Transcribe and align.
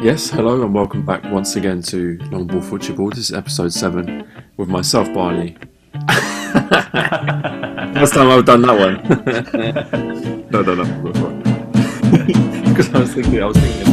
Yes, 0.00 0.30
hello 0.30 0.62
and 0.62 0.72
welcome 0.72 1.04
back 1.04 1.24
once 1.24 1.56
again 1.56 1.82
to 1.82 2.18
Long 2.30 2.46
Ball 2.46 2.60
Football. 2.60 3.10
This 3.10 3.30
is 3.30 3.32
episode 3.32 3.72
7 3.72 4.24
with 4.56 4.68
myself, 4.68 5.12
Barney. 5.12 5.56
Last 7.96 8.14
time 8.14 8.30
I've 8.30 8.44
done 8.44 8.62
that 8.62 8.78
one. 8.78 9.02
no, 10.50 10.62
no, 10.62 10.74
no. 10.76 10.84
Because 12.68 12.94
I 12.94 12.98
was 13.00 13.12
thinking, 13.12 13.42
I 13.42 13.46
was 13.46 13.56
thinking. 13.56 13.88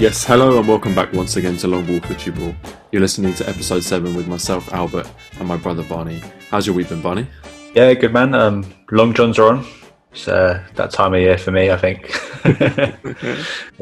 Yes, 0.00 0.24
hello 0.24 0.58
and 0.58 0.66
welcome 0.66 0.96
back 0.96 1.12
once 1.12 1.36
again 1.36 1.56
to 1.58 1.68
Long 1.68 1.86
Walk 1.86 2.08
Ball 2.08 2.18
Football. 2.18 2.56
You're 2.90 3.02
listening 3.02 3.34
to 3.34 3.48
episode 3.48 3.84
7 3.84 4.16
with 4.16 4.26
myself, 4.26 4.72
Albert, 4.72 5.08
and 5.38 5.46
my 5.46 5.56
brother, 5.56 5.84
Barney. 5.84 6.20
How's 6.50 6.66
your 6.66 6.74
week 6.74 6.88
been, 6.88 7.00
Barney? 7.00 7.28
Yeah, 7.74 7.94
good 7.94 8.12
man. 8.12 8.34
Um, 8.34 8.66
long 8.90 9.14
johns 9.14 9.38
are 9.38 9.52
on. 9.52 9.66
It's 10.12 10.26
uh, 10.26 10.64
that 10.74 10.90
time 10.90 11.14
of 11.14 11.20
year 11.20 11.38
for 11.38 11.52
me, 11.52 11.70
I 11.70 11.76
think. 11.76 12.10
Are 12.44 12.56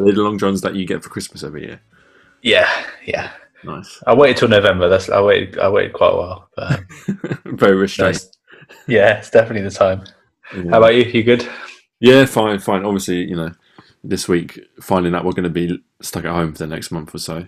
they 0.05 0.13
the 0.13 0.23
long 0.23 0.39
johns 0.39 0.61
that 0.61 0.75
you 0.75 0.87
get 0.87 1.03
for 1.03 1.09
Christmas 1.09 1.43
every 1.43 1.63
year? 1.67 1.81
yeah, 2.43 2.69
yeah. 3.05 3.31
Nice. 3.65 4.01
I 4.07 4.15
waited 4.15 4.37
till 4.37 4.49
November. 4.49 4.89
That's 4.89 5.09
I 5.11 5.21
waited. 5.21 5.59
I 5.59 5.69
waited 5.69 5.93
quite 5.93 6.13
a 6.13 6.17
while. 6.17 6.49
But, 6.55 6.73
um, 6.79 6.87
Very 7.57 7.75
restrained. 7.77 8.15
nice. 8.15 8.31
Yeah, 8.87 9.19
it's 9.19 9.31
definitely 9.31 9.63
the 9.69 9.75
time. 9.75 10.05
How 10.43 10.79
about 10.79 10.95
you? 10.95 11.03
You 11.05 11.25
good? 11.25 11.49
Yeah, 11.99 12.25
fine, 12.27 12.61
fine. 12.61 12.85
Obviously, 12.85 13.25
you 13.25 13.35
know, 13.35 13.51
this 14.05 14.29
week 14.29 14.61
finding 14.81 15.15
out 15.15 15.25
we're 15.25 15.33
going 15.33 15.43
to 15.43 15.51
be 15.51 15.83
stuck 16.01 16.25
at 16.25 16.31
home 16.31 16.53
for 16.53 16.59
the 16.59 16.67
next 16.69 16.93
month 16.93 17.13
or 17.15 17.19
so. 17.19 17.47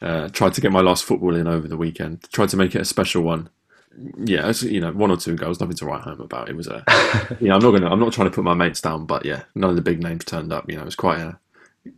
Uh, 0.00 0.28
tried 0.30 0.52
to 0.54 0.60
get 0.60 0.72
my 0.72 0.80
last 0.80 1.04
football 1.04 1.36
in 1.36 1.46
over 1.46 1.68
the 1.68 1.76
weekend. 1.76 2.26
Tried 2.32 2.48
to 2.48 2.56
make 2.56 2.74
it 2.74 2.80
a 2.80 2.84
special 2.84 3.22
one. 3.22 3.48
Yeah, 4.18 4.48
it's, 4.48 4.62
you 4.62 4.80
know, 4.80 4.92
one 4.92 5.10
or 5.10 5.16
two 5.16 5.36
goals, 5.36 5.60
nothing 5.60 5.76
to 5.76 5.86
write 5.86 6.02
home 6.02 6.20
about. 6.20 6.48
It 6.48 6.56
was 6.56 6.66
a, 6.66 6.84
you 7.40 7.48
know, 7.48 7.56
I'm 7.56 7.62
not 7.62 7.72
gonna, 7.72 7.90
I'm 7.90 8.00
not 8.00 8.12
trying 8.12 8.28
to 8.28 8.34
put 8.34 8.44
my 8.44 8.54
mates 8.54 8.80
down, 8.80 9.06
but 9.06 9.24
yeah, 9.24 9.42
none 9.54 9.70
of 9.70 9.76
the 9.76 9.82
big 9.82 10.02
names 10.02 10.24
turned 10.24 10.52
up. 10.52 10.68
You 10.68 10.76
know, 10.76 10.82
it 10.82 10.86
was 10.86 10.96
quite 10.96 11.20
a, 11.20 11.38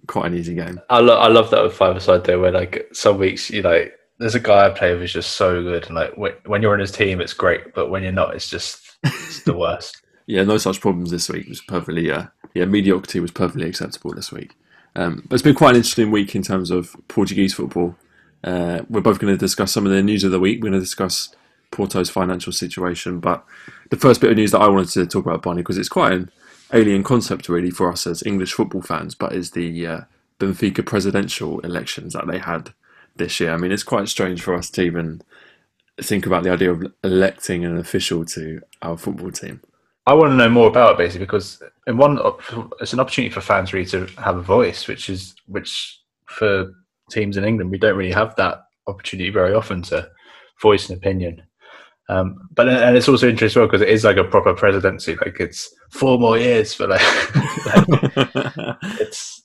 quite 0.06 0.26
an 0.26 0.36
easy 0.36 0.54
game. 0.54 0.80
I 0.90 1.00
love. 1.00 1.18
I 1.18 1.28
love 1.28 1.50
that 1.50 1.62
with 1.62 1.74
five 1.74 1.96
aside 1.96 2.24
though, 2.24 2.40
where 2.40 2.52
like 2.52 2.88
some 2.92 3.18
weeks 3.18 3.50
you 3.50 3.62
know, 3.62 3.86
there's 4.18 4.34
a 4.34 4.40
guy 4.40 4.66
I 4.66 4.70
play 4.70 4.92
with 4.92 5.00
who's 5.00 5.12
just 5.12 5.32
so 5.32 5.62
good, 5.62 5.86
and 5.86 5.94
like 5.94 6.16
when, 6.16 6.32
when 6.46 6.62
you're 6.62 6.74
in 6.74 6.80
his 6.80 6.92
team, 6.92 7.20
it's 7.20 7.34
great, 7.34 7.74
but 7.74 7.90
when 7.90 8.02
you're 8.02 8.12
not, 8.12 8.34
it's 8.34 8.48
just 8.48 8.96
it's 9.04 9.42
the 9.42 9.56
worst. 9.56 10.00
Yeah, 10.26 10.44
no 10.44 10.56
such 10.56 10.80
problems 10.80 11.10
this 11.10 11.28
week. 11.28 11.44
It 11.44 11.50
was 11.50 11.60
perfectly, 11.60 12.10
uh, 12.10 12.28
yeah, 12.54 12.64
mediocrity 12.64 13.20
was 13.20 13.30
perfectly 13.30 13.68
acceptable 13.68 14.14
this 14.14 14.32
week. 14.32 14.56
Um, 14.96 15.24
but 15.28 15.34
it's 15.34 15.42
been 15.42 15.54
quite 15.54 15.72
an 15.72 15.76
interesting 15.76 16.10
week 16.10 16.34
in 16.34 16.42
terms 16.42 16.70
of 16.70 16.96
Portuguese 17.08 17.52
football. 17.52 17.94
Uh, 18.42 18.84
we're 18.88 19.02
both 19.02 19.18
going 19.18 19.34
to 19.34 19.38
discuss 19.38 19.72
some 19.72 19.84
of 19.84 19.92
the 19.92 20.02
news 20.02 20.24
of 20.24 20.30
the 20.30 20.40
week. 20.40 20.62
We're 20.62 20.70
going 20.70 20.80
to 20.80 20.86
discuss 20.86 21.34
Porto's 21.74 22.10
financial 22.10 22.52
situation. 22.52 23.20
But 23.20 23.44
the 23.90 23.96
first 23.96 24.20
bit 24.20 24.30
of 24.30 24.36
news 24.36 24.52
that 24.52 24.60
I 24.60 24.68
wanted 24.68 24.90
to 24.90 25.06
talk 25.06 25.26
about, 25.26 25.42
Barney, 25.42 25.62
because 25.62 25.78
it's 25.78 25.88
quite 25.88 26.12
an 26.12 26.30
alien 26.72 27.02
concept 27.02 27.48
really 27.48 27.70
for 27.70 27.92
us 27.92 28.06
as 28.06 28.22
English 28.24 28.52
football 28.52 28.82
fans, 28.82 29.14
but 29.14 29.32
is 29.32 29.50
the 29.50 29.86
uh, 29.86 30.00
Benfica 30.38 30.84
presidential 30.84 31.60
elections 31.60 32.14
that 32.14 32.26
they 32.26 32.38
had 32.38 32.72
this 33.16 33.38
year. 33.40 33.52
I 33.52 33.56
mean, 33.56 33.72
it's 33.72 33.82
quite 33.82 34.08
strange 34.08 34.42
for 34.42 34.54
us 34.54 34.70
to 34.70 34.82
even 34.82 35.22
think 36.00 36.26
about 36.26 36.42
the 36.42 36.50
idea 36.50 36.72
of 36.72 36.92
electing 37.02 37.64
an 37.64 37.76
official 37.76 38.24
to 38.24 38.60
our 38.82 38.96
football 38.96 39.30
team. 39.30 39.60
I 40.06 40.14
want 40.14 40.32
to 40.32 40.36
know 40.36 40.50
more 40.50 40.68
about 40.68 40.92
it 40.92 40.98
basically 40.98 41.24
because 41.24 41.62
in 41.86 41.96
one 41.96 42.18
it's 42.80 42.92
an 42.92 43.00
opportunity 43.00 43.32
for 43.32 43.40
fans 43.40 43.72
really 43.72 43.86
to 43.86 44.06
have 44.18 44.36
a 44.36 44.42
voice, 44.42 44.86
which 44.86 45.08
is 45.08 45.34
which 45.46 46.00
for 46.26 46.74
teams 47.10 47.36
in 47.36 47.44
England 47.44 47.70
we 47.70 47.78
don't 47.78 47.96
really 47.96 48.12
have 48.12 48.34
that 48.36 48.64
opportunity 48.86 49.30
very 49.30 49.54
often 49.54 49.82
to 49.82 50.08
voice 50.60 50.88
an 50.88 50.96
opinion. 50.96 51.42
Um, 52.08 52.48
but 52.54 52.68
and 52.68 52.96
it's 52.96 53.08
also 53.08 53.28
interesting 53.28 53.46
as 53.46 53.56
well 53.56 53.66
because 53.66 53.80
it 53.80 53.88
is 53.88 54.04
like 54.04 54.18
a 54.18 54.24
proper 54.24 54.54
presidency, 54.54 55.16
like 55.16 55.40
it's 55.40 55.74
four 55.90 56.18
more 56.18 56.36
years, 56.38 56.76
but 56.76 56.90
like, 56.90 57.34
like, 57.66 58.76
it's 59.00 59.42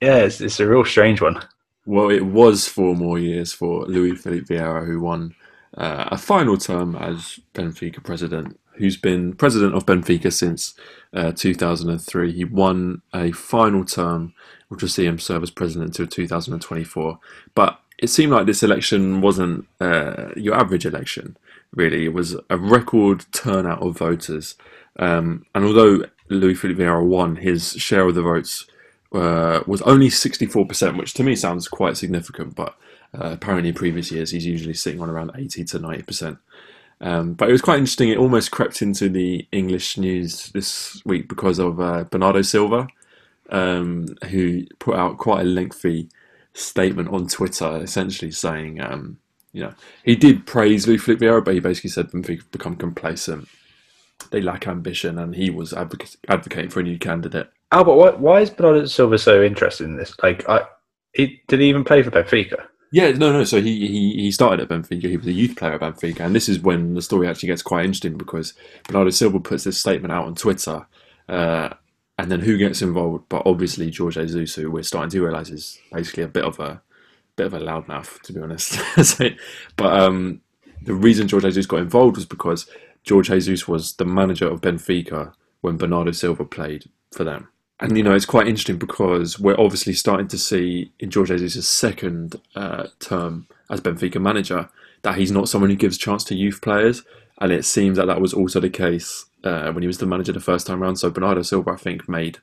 yeah, 0.00 0.16
it's, 0.16 0.40
it's 0.40 0.60
a 0.60 0.66
real 0.66 0.84
strange 0.84 1.20
one. 1.20 1.40
Well, 1.86 2.10
it 2.10 2.24
was 2.24 2.66
four 2.66 2.94
more 2.94 3.18
years 3.18 3.52
for 3.52 3.84
Luis 3.86 4.22
Felipe 4.22 4.46
Vieira, 4.46 4.86
who 4.86 5.00
won 5.00 5.34
uh, 5.76 6.08
a 6.08 6.18
final 6.18 6.56
term 6.56 6.96
as 6.96 7.40
Benfica 7.54 8.02
president, 8.02 8.58
who's 8.74 8.96
been 8.96 9.34
president 9.34 9.74
of 9.74 9.86
Benfica 9.86 10.32
since 10.32 10.74
uh, 11.14 11.32
2003. 11.32 12.32
He 12.32 12.44
won 12.44 13.02
a 13.12 13.32
final 13.32 13.84
term, 13.84 14.34
which 14.68 14.82
will 14.82 14.88
see 14.88 15.06
him 15.06 15.18
serve 15.18 15.42
as 15.42 15.50
president 15.50 15.98
until 15.98 16.06
2024. 16.06 17.18
But 17.54 17.78
it 17.98 18.08
seemed 18.08 18.32
like 18.32 18.46
this 18.46 18.62
election 18.62 19.20
wasn't 19.20 19.66
uh, 19.80 20.30
your 20.36 20.54
average 20.54 20.86
election, 20.86 21.36
really. 21.74 22.04
It 22.04 22.12
was 22.12 22.36
a 22.48 22.58
record 22.58 23.24
turnout 23.32 23.82
of 23.82 23.98
voters. 23.98 24.56
Um, 24.98 25.46
and 25.54 25.64
although 25.64 26.04
Luis 26.28 26.60
Felipe 26.60 26.78
Vieira 26.78 27.04
won, 27.04 27.36
his 27.36 27.72
share 27.72 28.08
of 28.08 28.14
the 28.14 28.22
votes 28.22 28.66
uh, 29.12 29.60
was 29.66 29.82
only 29.82 30.08
64%, 30.08 30.98
which 30.98 31.14
to 31.14 31.22
me 31.22 31.34
sounds 31.34 31.68
quite 31.68 31.96
significant, 31.96 32.54
but 32.54 32.76
uh, 33.14 33.30
apparently 33.32 33.70
in 33.70 33.74
previous 33.74 34.12
years 34.12 34.30
he's 34.30 34.46
usually 34.46 34.74
sitting 34.74 35.00
on 35.00 35.10
around 35.10 35.32
80 35.34 35.64
to 35.64 35.78
90%. 35.78 36.38
Um, 37.00 37.32
but 37.32 37.48
it 37.48 37.52
was 37.52 37.62
quite 37.62 37.78
interesting. 37.78 38.10
It 38.10 38.18
almost 38.18 38.50
crept 38.50 38.82
into 38.82 39.08
the 39.08 39.46
English 39.52 39.96
news 39.96 40.50
this 40.52 41.02
week 41.06 41.28
because 41.28 41.58
of 41.58 41.80
uh, 41.80 42.04
Bernardo 42.04 42.42
Silva, 42.42 42.88
um, 43.48 44.06
who 44.30 44.66
put 44.78 44.96
out 44.96 45.18
quite 45.18 45.40
a 45.40 45.48
lengthy 45.48 46.08
statement 46.52 47.08
on 47.08 47.26
Twitter, 47.26 47.78
essentially 47.82 48.30
saying, 48.30 48.80
um, 48.80 49.18
you 49.52 49.62
know, 49.62 49.74
he 50.04 50.16
did 50.16 50.46
praise 50.46 50.86
Luis 50.86 51.02
Felipe 51.02 51.20
Vieira, 51.20 51.44
but 51.44 51.54
he 51.54 51.60
basically 51.60 51.90
said 51.90 52.10
Benfica 52.10 52.38
have 52.38 52.50
become 52.50 52.76
complacent. 52.76 53.48
They 54.30 54.40
lack 54.40 54.68
ambition, 54.68 55.18
and 55.18 55.34
he 55.34 55.50
was 55.50 55.72
advoc- 55.72 56.16
advocating 56.28 56.70
for 56.70 56.80
a 56.80 56.84
new 56.84 56.98
candidate. 56.98 57.50
Albert, 57.72 57.94
why, 57.94 58.10
why 58.10 58.40
is 58.40 58.50
Bernardo 58.50 58.84
Silva 58.86 59.18
so 59.18 59.42
interested 59.42 59.84
in 59.84 59.96
this? 59.96 60.14
Like, 60.22 60.48
I, 60.48 60.66
he 61.12 61.42
did 61.48 61.60
he 61.60 61.68
even 61.68 61.84
play 61.84 62.02
for 62.02 62.10
Benfica? 62.10 62.66
Yeah, 62.92 63.12
no, 63.12 63.32
no. 63.32 63.44
So 63.44 63.60
he, 63.60 63.86
he 63.86 64.14
he 64.22 64.32
started 64.32 64.60
at 64.60 64.68
Benfica. 64.68 65.08
He 65.08 65.16
was 65.16 65.26
a 65.26 65.32
youth 65.32 65.56
player 65.56 65.74
at 65.74 65.80
Benfica, 65.80 66.20
and 66.20 66.34
this 66.34 66.48
is 66.48 66.60
when 66.60 66.94
the 66.94 67.02
story 67.02 67.28
actually 67.28 67.48
gets 67.48 67.62
quite 67.62 67.84
interesting 67.84 68.18
because 68.18 68.54
Bernardo 68.86 69.10
Silva 69.10 69.40
puts 69.40 69.64
this 69.64 69.78
statement 69.78 70.12
out 70.12 70.26
on 70.26 70.34
Twitter, 70.34 70.86
uh, 71.28 71.70
and 72.18 72.30
then 72.30 72.40
who 72.40 72.58
gets 72.58 72.82
involved? 72.82 73.24
But 73.28 73.42
obviously 73.46 73.92
Jorge 73.92 74.26
Jesus, 74.26 74.56
who 74.56 74.70
we're 74.70 74.82
starting 74.82 75.10
to 75.10 75.22
realise 75.22 75.50
is 75.50 75.78
basically 75.92 76.24
a 76.24 76.28
bit 76.28 76.44
of 76.44 76.58
a 76.58 76.82
bit 77.40 77.46
of 77.46 77.54
a 77.54 77.64
loudmouth, 77.64 78.20
to 78.22 78.32
be 78.32 78.40
honest. 78.40 78.72
so, 79.02 79.30
but 79.76 79.98
um, 79.98 80.42
the 80.82 80.94
reason 80.94 81.28
Jorge 81.28 81.48
Jesus 81.48 81.66
got 81.66 81.80
involved 81.80 82.16
was 82.16 82.26
because 82.26 82.66
Jorge 83.08 83.40
Jesus 83.40 83.66
was 83.66 83.94
the 83.94 84.04
manager 84.04 84.46
of 84.48 84.60
Benfica 84.60 85.32
when 85.62 85.78
Bernardo 85.78 86.12
Silva 86.12 86.44
played 86.44 86.90
for 87.12 87.24
them. 87.24 87.48
And 87.80 87.96
you 87.96 88.02
know 88.02 88.14
it's 88.14 88.26
quite 88.26 88.46
interesting 88.46 88.76
because 88.76 89.40
we're 89.40 89.58
obviously 89.58 89.94
starting 89.94 90.28
to 90.28 90.38
see 90.38 90.92
in 90.98 91.10
Jorge 91.10 91.38
Jesus' 91.38 91.66
second 91.66 92.36
uh, 92.54 92.88
term 92.98 93.46
as 93.70 93.80
Benfica 93.80 94.20
manager 94.20 94.68
that 95.02 95.16
he's 95.16 95.32
not 95.32 95.48
someone 95.48 95.70
who 95.70 95.76
gives 95.76 95.96
chance 95.96 96.24
to 96.24 96.34
youth 96.34 96.60
players, 96.60 97.02
and 97.40 97.52
it 97.52 97.64
seems 97.64 97.96
that 97.96 98.06
that 98.06 98.20
was 98.20 98.34
also 98.34 98.60
the 98.60 98.68
case 98.68 99.24
uh, 99.44 99.72
when 99.72 99.82
he 99.82 99.86
was 99.86 99.96
the 99.96 100.04
manager 100.04 100.32
the 100.32 100.40
first 100.40 100.66
time 100.66 100.82
around. 100.82 100.96
So 100.96 101.08
Bernardo 101.08 101.40
Silva, 101.40 101.70
I 101.70 101.76
think, 101.76 102.06
made 102.06 102.38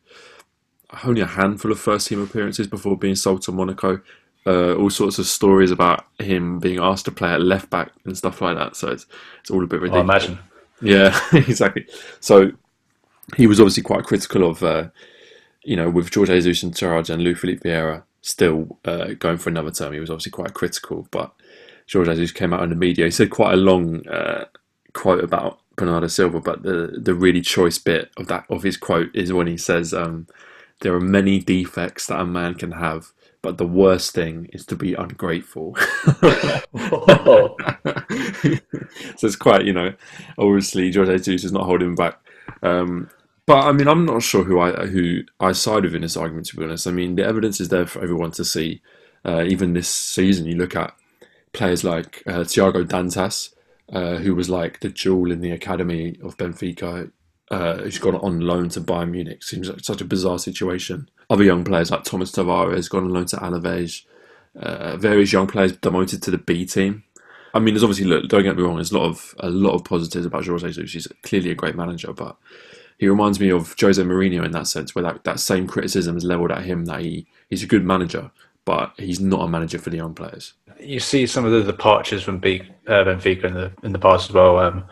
only 1.03 1.21
a 1.21 1.27
handful 1.27 1.71
of 1.71 1.79
first 1.79 2.07
team 2.07 2.19
appearances 2.19 2.65
before 2.65 2.97
being 2.97 3.13
sold 3.13 3.43
to 3.43 3.51
Monaco. 3.51 4.01
Uh, 4.47 4.73
all 4.75 4.89
sorts 4.89 5.19
of 5.19 5.25
stories 5.25 5.71
about 5.71 6.05
him 6.19 6.59
being 6.59 6.79
asked 6.79 7.05
to 7.05 7.11
play 7.11 7.33
at 7.33 7.41
left 7.41 7.69
back 7.69 7.91
and 8.05 8.17
stuff 8.17 8.41
like 8.41 8.55
that. 8.57 8.77
So 8.77 8.89
it's 8.89 9.05
it's 9.41 9.51
all 9.51 9.63
a 9.63 9.67
bit 9.67 9.81
ridiculous. 9.81 10.09
I 10.09 10.27
imagine. 10.27 10.39
Yeah, 10.81 11.19
exactly. 11.33 11.85
So 12.21 12.51
he 13.35 13.47
was 13.47 13.59
obviously 13.59 13.83
quite 13.83 14.05
critical 14.05 14.49
of, 14.49 14.63
uh, 14.63 14.89
you 15.63 15.75
know, 15.75 15.89
with 15.89 16.13
Jorge 16.13 16.39
Jesus 16.39 16.63
in 16.63 16.73
charge 16.73 17.09
and 17.09 17.21
Lou 17.23 17.35
Felipe 17.35 17.63
Vieira 17.63 18.03
still 18.21 18.77
uh, 18.85 19.09
going 19.19 19.37
for 19.37 19.49
another 19.49 19.71
term. 19.71 19.93
He 19.93 19.99
was 19.99 20.09
obviously 20.09 20.31
quite 20.31 20.53
critical, 20.53 21.07
but 21.11 21.33
Jorge 21.91 22.15
Jesus 22.15 22.31
came 22.31 22.53
out 22.53 22.63
in 22.63 22.69
the 22.69 22.75
media. 22.75 23.05
He 23.05 23.11
said 23.11 23.29
quite 23.29 23.53
a 23.53 23.57
long 23.57 24.07
uh, 24.07 24.45
quote 24.93 25.23
about 25.23 25.59
Bernardo 25.75 26.07
Silva, 26.07 26.39
but 26.39 26.63
the 26.63 26.99
the 27.01 27.13
really 27.13 27.41
choice 27.41 27.77
bit 27.77 28.11
of 28.17 28.27
that 28.27 28.45
of 28.50 28.63
his 28.63 28.77
quote 28.77 29.09
is 29.13 29.33
when 29.33 29.47
he 29.47 29.57
says, 29.57 29.93
um, 29.93 30.27
"There 30.81 30.93
are 30.93 31.00
many 31.00 31.39
defects 31.39 32.07
that 32.07 32.19
a 32.19 32.25
man 32.25 32.55
can 32.55 32.73
have." 32.73 33.11
But 33.42 33.57
the 33.57 33.68
worst 33.68 34.13
thing 34.13 34.50
is 34.51 34.66
to 34.66 34.75
be 34.75 34.94
ungrateful. 34.94 35.75
so 35.75 36.66
it's 39.22 39.36
quite, 39.36 39.66
you 39.66 39.74
know, 39.74 39.94
obviously 40.38 40.92
Jorge 40.92 41.19
Jesus 41.19 41.45
is 41.45 41.51
not 41.51 41.66
holding 41.66 41.95
back. 41.95 42.19
Um, 42.63 43.10
but 43.45 43.63
I 43.63 43.72
mean, 43.72 43.88
I'm 43.88 44.06
not 44.06 44.24
sure 44.24 44.44
who 44.44 44.60
I 44.60 44.88
who 44.88 45.22
I 45.39 45.54
side 45.54 45.84
with 45.84 45.95
in 45.95 46.01
this 46.01 46.18
argument. 46.18 46.48
To 46.48 46.57
be 46.57 46.66
honest, 46.66 46.86
I 46.86 46.92
mean, 46.92 47.16
the 47.16 47.25
evidence 47.25 47.62
is 47.62 47.69
there 47.69 47.86
for 47.86 48.04
everyone 48.04 48.31
to 48.31 48.45
see. 48.45 48.81
Uh, 49.25 49.44
even 49.44 49.74
this 49.74 49.89
season, 49.89 50.45
you 50.45 50.56
look 50.56 50.75
at 50.75 50.94
players 51.54 51.84
like 51.84 52.24
uh, 52.28 52.44
Tiago 52.44 52.84
Dantas, 52.84 53.54
uh, 53.92 54.18
who 54.18 54.36
was 54.36 54.50
like 54.50 54.81
the 54.81 54.89
jewel 54.89 55.31
in 55.31 55.42
the 55.42 55.51
academy 55.51 56.18
of 56.24 56.38
Benfica, 56.38 57.12
uh, 57.51 57.77
who's 57.77 57.99
gone 57.99 58.15
on 58.15 58.41
loan 58.41 58.69
to 58.69 58.81
Bayern 58.81 59.11
Munich. 59.11 59.44
Seems 59.44 59.69
like 59.69 59.79
such 59.81 60.01
a 60.01 60.05
bizarre 60.05 60.39
situation. 60.39 61.09
Other 61.29 61.44
young 61.44 61.63
players 61.63 61.91
like 61.91 62.03
Thomas 62.03 62.31
Tavares 62.31 62.89
gone 62.89 63.05
on 63.05 63.13
loan 63.13 63.25
to 63.27 63.38
Alaves. 63.38 64.03
Uh, 64.59 64.97
various 64.97 65.31
young 65.31 65.47
players 65.47 65.73
demoted 65.77 66.21
to 66.23 66.31
the 66.31 66.38
B 66.38 66.65
team. 66.65 67.03
I 67.53 67.59
mean, 67.59 67.73
there's 67.73 67.83
obviously 67.83 68.05
look. 68.05 68.27
Don't 68.27 68.44
get 68.44 68.57
me 68.57 68.63
wrong. 68.63 68.75
There's 68.75 68.91
a 68.91 68.97
lot 68.97 69.07
of 69.07 69.35
a 69.39 69.49
lot 69.49 69.73
of 69.73 69.83
positives 69.83 70.25
about 70.25 70.45
Jose 70.45 70.67
Jesus. 70.67 70.94
He's 70.94 71.07
clearly 71.23 71.51
a 71.51 71.55
great 71.55 71.75
manager, 71.75 72.13
but 72.13 72.35
he 72.97 73.07
reminds 73.07 73.39
me 73.39 73.50
of 73.51 73.75
Jose 73.79 74.01
Mourinho 74.01 74.43
in 74.43 74.51
that 74.51 74.67
sense, 74.67 74.95
where 74.95 75.03
that, 75.03 75.23
that 75.23 75.39
same 75.39 75.67
criticism 75.67 76.17
is 76.17 76.23
leveled 76.23 76.51
at 76.51 76.65
him 76.65 76.85
that 76.85 77.01
he 77.01 77.27
he's 77.50 77.63
a 77.63 77.67
good 77.67 77.85
manager, 77.85 78.31
but 78.65 78.93
he's 78.97 79.19
not 79.19 79.41
a 79.41 79.47
manager 79.47 79.79
for 79.79 79.89
the 79.89 79.97
young 79.97 80.13
players. 80.13 80.53
You 80.79 81.00
see 81.00 81.25
some 81.25 81.45
of 81.45 81.51
the 81.51 81.63
departures 81.63 82.23
from 82.23 82.38
uh, 82.38 82.39
Benfica 82.39 83.45
in 83.45 83.53
the 83.53 83.71
in 83.83 83.91
the 83.93 84.00
past 84.00 84.29
as 84.29 84.33
well. 84.33 84.59
Um, 84.59 84.83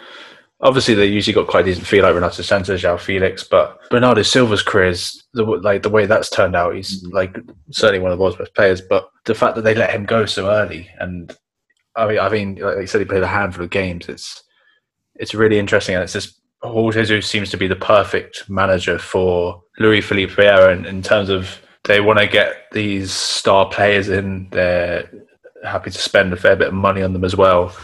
obviously, 0.62 0.94
they 0.94 1.06
usually 1.06 1.34
got 1.34 1.48
quite 1.48 1.62
a 1.62 1.70
decent 1.70 1.88
feel 1.88 2.04
like 2.04 2.16
Renato 2.16 2.42
Sanches, 2.42 2.82
João 2.82 3.00
Felix, 3.00 3.44
but 3.44 3.80
Bernardo 3.90 4.22
Silva's 4.22 4.64
career 4.64 4.88
is 4.88 5.24
the 5.34 5.44
like 5.44 5.84
the 5.84 5.90
way 5.90 6.06
that's 6.06 6.30
turned 6.30 6.56
out. 6.56 6.76
He's 6.76 7.04
mm-hmm. 7.04 7.16
like 7.16 7.38
certainly 7.72 8.00
one 8.00 8.12
of 8.12 8.18
the 8.18 8.22
world's 8.22 8.38
best 8.38 8.56
players, 8.56 8.82
but 8.82 9.10
the 9.26 9.36
fact 9.36 9.56
that 9.56 9.64
they 9.64 9.76
let 9.76 9.92
him 9.92 10.06
go 10.06 10.26
so 10.26 10.50
early, 10.50 10.90
and 11.00 11.36
I 11.96 12.08
mean, 12.08 12.20
I 12.20 12.30
mean, 12.30 12.56
like 12.56 12.78
you 12.80 12.88
said, 12.88 13.02
he 13.02 13.06
played 13.06 13.24
a 13.24 13.28
handful 13.28 13.64
of 13.64 13.70
games. 13.70 14.10
It's 14.10 14.44
it's 15.16 15.36
really 15.36 15.60
interesting, 15.60 15.96
and 15.96 16.04
it's 16.04 16.14
just 16.14 16.40
Jorge 16.62 17.02
Jesus 17.02 17.30
seems 17.30 17.50
to 17.52 17.58
be 17.58 17.68
the 17.68 17.76
perfect 17.76 18.50
manager 18.50 19.00
for 19.00 19.62
Luis 19.80 20.06
Felipe 20.06 20.32
Vieira 20.32 20.76
in, 20.76 20.86
in 20.86 21.02
terms 21.02 21.30
of 21.30 21.60
they 21.84 22.02
want 22.02 22.20
to 22.20 22.28
get 22.28 22.56
these 22.72 23.12
star 23.12 23.70
players 23.70 24.10
in. 24.10 24.50
They're 24.52 25.10
happy 25.64 25.90
to 25.90 25.98
spend 25.98 26.32
a 26.34 26.38
fair 26.38 26.56
bit 26.56 26.68
of 26.68 26.74
money 26.74 27.02
on 27.02 27.14
them 27.14 27.24
as 27.24 27.36
well, 27.36 27.76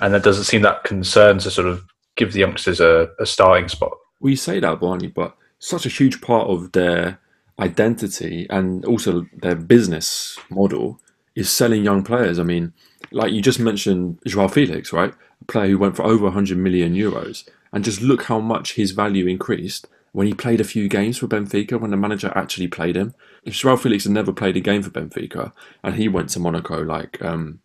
and 0.00 0.12
there 0.12 0.20
doesn't 0.20 0.44
seem 0.44 0.62
that 0.62 0.84
concern 0.84 1.38
to 1.38 1.50
sort 1.50 1.68
of 1.68 1.82
give 2.16 2.32
the 2.32 2.40
youngsters 2.40 2.80
a, 2.80 3.10
a 3.20 3.26
starting 3.26 3.68
spot. 3.68 3.96
We 4.20 4.36
say 4.36 4.60
that, 4.60 4.80
Barney, 4.80 5.08
but 5.08 5.36
such 5.58 5.86
a 5.86 5.90
huge 5.90 6.20
part 6.20 6.48
of 6.48 6.72
their 6.72 7.18
identity 7.58 8.46
and 8.50 8.84
also 8.84 9.26
their 9.32 9.54
business 9.54 10.38
model 10.50 11.00
is 11.34 11.50
selling 11.50 11.84
young 11.84 12.02
players. 12.02 12.38
I 12.38 12.42
mean, 12.42 12.72
like 13.10 13.32
you 13.32 13.40
just 13.40 13.60
mentioned 13.60 14.18
Joao 14.26 14.48
Felix, 14.48 14.92
right? 14.92 15.14
A 15.40 15.44
player 15.44 15.68
who 15.68 15.78
went 15.78 15.96
for 15.96 16.04
over 16.04 16.24
100 16.24 16.58
million 16.58 16.94
euros. 16.94 17.48
And 17.72 17.84
just 17.84 18.00
look 18.00 18.24
how 18.24 18.40
much 18.40 18.74
his 18.74 18.92
value 18.92 19.26
increased 19.26 19.86
when 20.12 20.26
he 20.26 20.32
played 20.32 20.60
a 20.60 20.64
few 20.64 20.88
games 20.88 21.18
for 21.18 21.26
Benfica, 21.26 21.78
when 21.78 21.90
the 21.90 21.96
manager 21.96 22.32
actually 22.34 22.68
played 22.68 22.96
him. 22.96 23.14
If 23.44 23.54
Joao 23.54 23.76
Felix 23.76 24.04
had 24.04 24.12
never 24.12 24.32
played 24.32 24.56
a 24.56 24.60
game 24.60 24.82
for 24.82 24.90
Benfica 24.90 25.52
and 25.82 25.96
he 25.96 26.08
went 26.08 26.30
to 26.30 26.40
Monaco 26.40 26.82
like 26.82 27.22
um, 27.22 27.60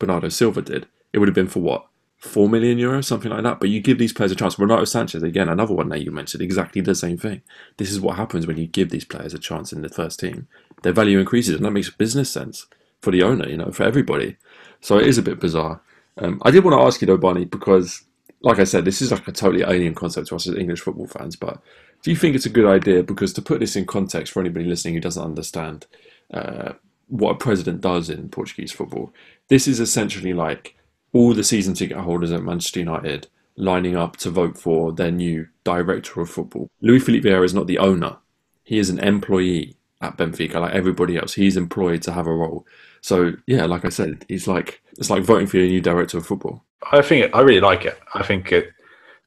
Bernardo 0.00 0.28
Silva 0.28 0.62
did, 0.62 0.88
it 1.12 1.18
would 1.18 1.28
have 1.28 1.34
been 1.34 1.46
for 1.46 1.60
what? 1.60 1.86
4 2.22 2.48
million 2.48 2.78
euros, 2.78 3.04
something 3.04 3.32
like 3.32 3.42
that. 3.42 3.58
But 3.58 3.68
you 3.68 3.80
give 3.80 3.98
these 3.98 4.12
players 4.12 4.30
a 4.30 4.36
chance. 4.36 4.56
Renato 4.56 4.82
Sanches, 4.82 5.24
again, 5.24 5.48
another 5.48 5.74
one 5.74 5.88
that 5.88 6.02
you 6.02 6.12
mentioned, 6.12 6.40
exactly 6.40 6.80
the 6.80 6.94
same 6.94 7.18
thing. 7.18 7.42
This 7.78 7.90
is 7.90 8.00
what 8.00 8.16
happens 8.16 8.46
when 8.46 8.56
you 8.56 8.68
give 8.68 8.90
these 8.90 9.04
players 9.04 9.34
a 9.34 9.40
chance 9.40 9.72
in 9.72 9.82
the 9.82 9.88
first 9.88 10.20
team. 10.20 10.46
Their 10.82 10.92
value 10.92 11.18
increases, 11.18 11.56
and 11.56 11.64
that 11.64 11.72
makes 11.72 11.90
business 11.90 12.30
sense 12.30 12.66
for 13.00 13.10
the 13.10 13.24
owner, 13.24 13.48
you 13.48 13.56
know, 13.56 13.72
for 13.72 13.82
everybody. 13.82 14.36
So 14.80 14.98
it 14.98 15.08
is 15.08 15.18
a 15.18 15.22
bit 15.22 15.40
bizarre. 15.40 15.80
Um, 16.16 16.40
I 16.44 16.52
did 16.52 16.62
want 16.62 16.78
to 16.78 16.84
ask 16.84 17.00
you 17.00 17.06
though, 17.08 17.16
Barney, 17.16 17.44
because 17.44 18.04
like 18.42 18.60
I 18.60 18.64
said, 18.64 18.84
this 18.84 19.02
is 19.02 19.10
like 19.10 19.26
a 19.26 19.32
totally 19.32 19.64
alien 19.64 19.94
concept 19.94 20.28
to 20.28 20.36
us 20.36 20.46
as 20.46 20.54
English 20.54 20.80
football 20.80 21.08
fans. 21.08 21.34
But 21.34 21.60
do 22.02 22.10
you 22.10 22.16
think 22.16 22.36
it's 22.36 22.46
a 22.46 22.50
good 22.50 22.66
idea? 22.66 23.02
Because 23.02 23.32
to 23.34 23.42
put 23.42 23.58
this 23.58 23.74
in 23.74 23.84
context 23.84 24.32
for 24.32 24.40
anybody 24.40 24.64
listening 24.64 24.94
who 24.94 25.00
doesn't 25.00 25.22
understand 25.22 25.86
uh, 26.32 26.74
what 27.08 27.32
a 27.32 27.36
president 27.36 27.80
does 27.80 28.10
in 28.10 28.28
Portuguese 28.28 28.72
football, 28.72 29.12
this 29.48 29.66
is 29.66 29.80
essentially 29.80 30.32
like 30.32 30.76
all 31.12 31.34
the 31.34 31.44
season 31.44 31.74
ticket 31.74 31.96
holders 31.96 32.32
at 32.32 32.42
Manchester 32.42 32.80
United 32.80 33.28
lining 33.56 33.96
up 33.96 34.16
to 34.16 34.30
vote 34.30 34.56
for 34.56 34.92
their 34.92 35.10
new 35.10 35.46
director 35.64 36.20
of 36.20 36.30
football. 36.30 36.70
Luis 36.80 37.04
Felipe 37.04 37.24
Vieira 37.24 37.44
is 37.44 37.54
not 37.54 37.66
the 37.66 37.78
owner; 37.78 38.16
he 38.64 38.78
is 38.78 38.90
an 38.90 38.98
employee 38.98 39.76
at 40.00 40.16
Benfica, 40.16 40.54
like 40.54 40.74
everybody 40.74 41.16
else. 41.16 41.32
He's 41.32 41.56
employed 41.56 42.02
to 42.02 42.12
have 42.12 42.26
a 42.26 42.34
role. 42.34 42.66
So 43.00 43.32
yeah, 43.46 43.66
like 43.66 43.84
I 43.84 43.88
said, 43.88 44.24
he's 44.28 44.48
like 44.48 44.82
it's 44.98 45.10
like 45.10 45.22
voting 45.22 45.46
for 45.46 45.58
your 45.58 45.66
new 45.66 45.80
director 45.80 46.18
of 46.18 46.26
football. 46.26 46.64
I 46.90 47.02
think 47.02 47.26
it, 47.26 47.34
I 47.34 47.40
really 47.40 47.60
like 47.60 47.84
it. 47.84 47.98
I 48.14 48.22
think 48.22 48.52
it 48.52 48.70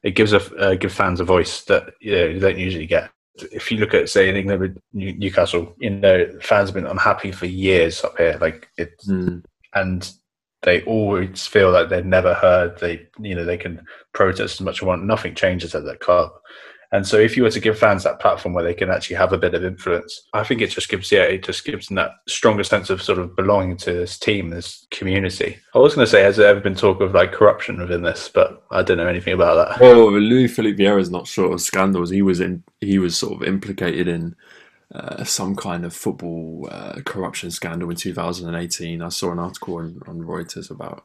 it 0.02 0.12
gives 0.12 0.32
a 0.32 0.40
uh, 0.56 0.74
give 0.74 0.92
fans 0.92 1.20
a 1.20 1.24
voice 1.24 1.64
that 1.64 1.94
you, 2.00 2.12
know, 2.12 2.24
you 2.26 2.40
don't 2.40 2.58
usually 2.58 2.86
get. 2.86 3.10
If 3.52 3.70
you 3.70 3.78
look 3.78 3.92
at 3.92 4.08
say 4.08 4.28
in 4.28 4.36
England 4.36 4.60
with 4.60 4.78
Newcastle, 4.92 5.74
you 5.78 5.90
know 5.90 6.26
fans 6.40 6.68
have 6.68 6.74
been 6.74 6.86
unhappy 6.86 7.32
for 7.32 7.46
years 7.46 8.02
up 8.04 8.16
here. 8.16 8.38
Like 8.40 8.68
it, 8.78 8.98
mm. 9.06 9.44
and 9.74 10.10
they 10.66 10.82
always 10.82 11.46
feel 11.46 11.70
like 11.70 11.88
they're 11.88 12.02
never 12.04 12.34
heard. 12.34 12.78
They 12.78 13.06
you 13.18 13.34
know 13.34 13.44
they 13.44 13.56
can 13.56 13.86
protest 14.12 14.56
as 14.56 14.60
much 14.60 14.76
as 14.76 14.80
they 14.80 14.86
want. 14.86 15.04
Nothing 15.04 15.34
changes 15.34 15.74
at 15.74 15.84
that 15.84 16.00
club. 16.00 16.32
And 16.92 17.06
so, 17.06 17.18
if 17.18 17.36
you 17.36 17.44
were 17.44 17.50
to 17.50 17.60
give 17.60 17.78
fans 17.78 18.04
that 18.04 18.20
platform 18.20 18.52
where 18.52 18.64
they 18.64 18.74
can 18.74 18.90
actually 18.90 19.16
have 19.16 19.32
a 19.32 19.38
bit 19.38 19.54
of 19.54 19.64
influence, 19.64 20.28
I 20.32 20.44
think 20.44 20.60
it 20.60 20.70
just 20.70 20.88
gives 20.88 21.10
yeah, 21.10 21.22
it 21.22 21.44
just 21.44 21.64
gives 21.64 21.86
them 21.86 21.96
that 21.96 22.12
stronger 22.26 22.64
sense 22.64 22.90
of 22.90 23.02
sort 23.02 23.18
of 23.18 23.36
belonging 23.36 23.76
to 23.78 23.92
this 23.92 24.18
team, 24.18 24.50
this 24.50 24.86
community. 24.90 25.56
I 25.74 25.78
was 25.78 25.94
going 25.94 26.04
to 26.04 26.10
say, 26.10 26.22
has 26.22 26.36
there 26.36 26.48
ever 26.48 26.60
been 26.60 26.74
talk 26.74 27.00
of 27.00 27.14
like 27.14 27.32
corruption 27.32 27.78
within 27.78 28.02
this? 28.02 28.28
But 28.32 28.64
I 28.70 28.82
don't 28.82 28.98
know 28.98 29.06
anything 29.06 29.34
about 29.34 29.68
that. 29.68 29.80
Well, 29.80 30.10
Luis 30.10 30.54
Felipe 30.54 30.78
Vieira 30.78 31.00
is 31.00 31.10
not 31.10 31.26
short 31.26 31.52
of 31.52 31.60
scandals. 31.60 32.10
He 32.10 32.22
was 32.22 32.40
in, 32.40 32.62
he 32.80 32.98
was 32.98 33.16
sort 33.16 33.34
of 33.34 33.46
implicated 33.46 34.08
in 34.08 34.34
uh, 34.94 35.24
some 35.24 35.56
kind 35.56 35.84
of 35.84 35.94
football 35.94 36.68
uh, 36.70 37.00
corruption 37.04 37.50
scandal 37.50 37.90
in 37.90 37.96
2018. 37.96 39.02
I 39.02 39.08
saw 39.08 39.32
an 39.32 39.38
article 39.38 39.76
on, 39.76 40.00
on 40.06 40.20
Reuters 40.20 40.70
about 40.70 41.04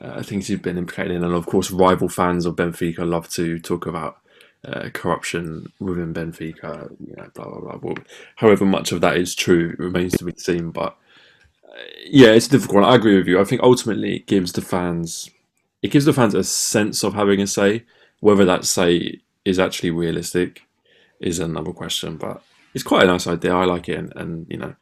uh, 0.00 0.22
things 0.22 0.48
he'd 0.48 0.62
been 0.62 0.78
implicated 0.78 1.12
in, 1.12 1.24
and 1.24 1.34
of 1.34 1.46
course, 1.46 1.70
rival 1.70 2.08
fans 2.08 2.46
of 2.46 2.56
Benfica 2.56 3.08
love 3.08 3.28
to 3.30 3.58
talk 3.58 3.86
about 3.86 4.18
uh, 4.66 4.88
corruption 4.92 5.72
within 5.78 6.14
Benfica, 6.14 6.90
you 7.00 7.14
know, 7.16 7.30
blah 7.34 7.44
blah 7.44 7.60
blah. 7.60 7.78
Well, 7.80 7.96
however 8.36 8.64
much 8.64 8.92
of 8.92 9.00
that 9.02 9.16
is 9.16 9.34
true 9.34 9.74
remains 9.78 10.16
to 10.18 10.24
be 10.24 10.32
seen. 10.36 10.70
But 10.70 10.96
uh, 11.66 11.82
yeah, 12.06 12.28
it's 12.28 12.48
difficult. 12.48 12.84
I 12.84 12.96
agree 12.96 13.16
with 13.16 13.26
you. 13.26 13.40
I 13.40 13.44
think 13.44 13.62
ultimately 13.62 14.16
it 14.16 14.26
gives 14.26 14.52
the 14.52 14.62
fans, 14.62 15.30
it 15.82 15.90
gives 15.90 16.04
the 16.04 16.12
fans 16.12 16.34
a 16.34 16.44
sense 16.44 17.02
of 17.02 17.14
having 17.14 17.40
a 17.40 17.46
say. 17.46 17.84
Whether 18.20 18.46
that 18.46 18.64
say 18.64 19.20
is 19.44 19.58
actually 19.58 19.90
realistic 19.90 20.62
is 21.20 21.38
another 21.38 21.72
question. 21.72 22.16
But 22.16 22.42
it's 22.74 22.84
quite 22.84 23.04
a 23.04 23.06
nice 23.06 23.26
idea. 23.26 23.54
I 23.54 23.64
like 23.64 23.88
it, 23.88 23.98
and, 23.98 24.12
and 24.16 24.46
you 24.50 24.58
know, 24.58 24.74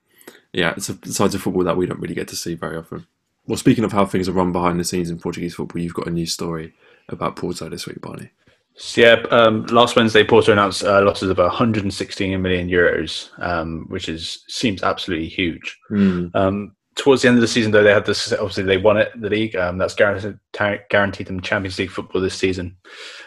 yeah, 0.53 0.75
it's 0.77 0.89
a 0.89 0.99
side 1.07 1.35
of 1.35 1.43
football 1.43 1.65
that 1.65 1.77
we 1.77 1.87
don't 1.87 2.01
really 2.01 2.15
get 2.15 2.29
to 2.29 2.37
see 2.37 2.55
very 2.55 2.77
often. 2.77 3.07
Well, 3.47 3.59
speaking 3.59 3.85
of 3.85 3.93
how 3.93 4.07
things 4.07 4.29
are 4.29 4.33
run 4.33 4.53
behind 4.53 4.79
the 4.79 4.85
scenes 4.85 5.11
in 5.11 5.19
Portuguese 5.19 5.55
football, 5.55 5.83
you've 5.83 5.95
got 5.95 6.07
a 6.07 6.11
new 6.11 6.27
story 6.27 6.75
about 7.09 7.37
Porto 7.37 7.69
this 7.69 7.87
week, 7.87 8.01
Barney. 8.01 8.31
So 8.75 9.01
yeah, 9.01 9.23
um, 9.31 9.67
last 9.67 9.97
Wednesday, 9.97 10.25
Porto 10.25 10.53
announced 10.53 10.85
uh, 10.85 11.03
losses 11.03 11.29
of 11.29 11.39
116 11.39 12.41
million 12.41 12.69
euros, 12.69 13.29
um, 13.39 13.87
which 13.89 14.09
is 14.09 14.45
seems 14.49 14.83
absolutely 14.83 15.29
huge. 15.29 15.79
Mm. 15.91 16.35
Um, 16.35 16.77
towards 16.95 17.23
the 17.23 17.29
end 17.29 17.37
of 17.37 17.43
the 17.43 17.49
season, 17.49 17.73
though, 17.73 17.83
they 17.83 17.93
had 17.93 18.07
this. 18.07 18.33
Obviously, 18.33 18.63
they 18.63 18.79
won 18.79 18.97
it, 18.97 19.13
the 19.21 19.29
league. 19.29 19.57
Um, 19.57 19.77
that's 19.77 19.95
guaranteed 19.95 20.39
guaranteed 20.89 21.27
them 21.27 21.41
Champions 21.43 21.79
League 21.79 21.91
football 21.91 22.23
this 22.23 22.35
season, 22.35 22.77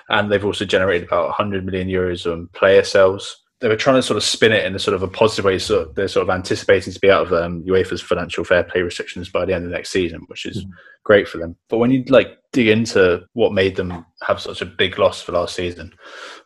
and 0.10 0.32
they've 0.32 0.46
also 0.46 0.66
generated 0.66 1.08
about 1.08 1.26
100 1.26 1.66
million 1.66 1.88
euros 1.88 2.32
on 2.32 2.48
player 2.54 2.84
sales 2.84 3.44
they 3.62 3.70
were 3.70 3.76
trying 3.76 3.96
to 3.96 4.04
sort 4.04 4.18
of 4.18 4.24
spin 4.24 4.52
it 4.52 4.66
in 4.66 4.76
a 4.76 4.80
sort 4.80 4.96
of 4.96 5.04
a 5.04 5.08
positive 5.08 5.46
way. 5.46 5.60
So 5.60 5.86
they're 5.96 6.08
sort 6.08 6.28
of 6.28 6.36
anticipating 6.36 6.92
to 6.92 7.00
be 7.00 7.10
out 7.10 7.28
of 7.28 7.34
um, 7.34 7.64
UEFA's 7.64 8.02
financial 8.02 8.44
fair 8.44 8.64
play 8.64 8.82
restrictions 8.82 9.30
by 9.30 9.46
the 9.46 9.54
end 9.54 9.66
of 9.66 9.72
next 9.72 9.92
season, 9.92 10.22
which 10.28 10.46
is 10.46 10.66
mm. 10.66 10.70
great 11.04 11.28
for 11.28 11.38
them. 11.38 11.56
But 11.70 11.78
when 11.78 11.92
you 11.92 12.04
like 12.10 12.38
dig 12.52 12.68
into 12.68 13.26
what 13.34 13.54
made 13.54 13.76
them 13.76 14.06
have 14.24 14.42
such 14.42 14.62
a 14.62 14.66
big 14.66 15.00
loss 15.00 15.22
for 15.22 15.32
last 15.32 15.56
season, 15.56 15.94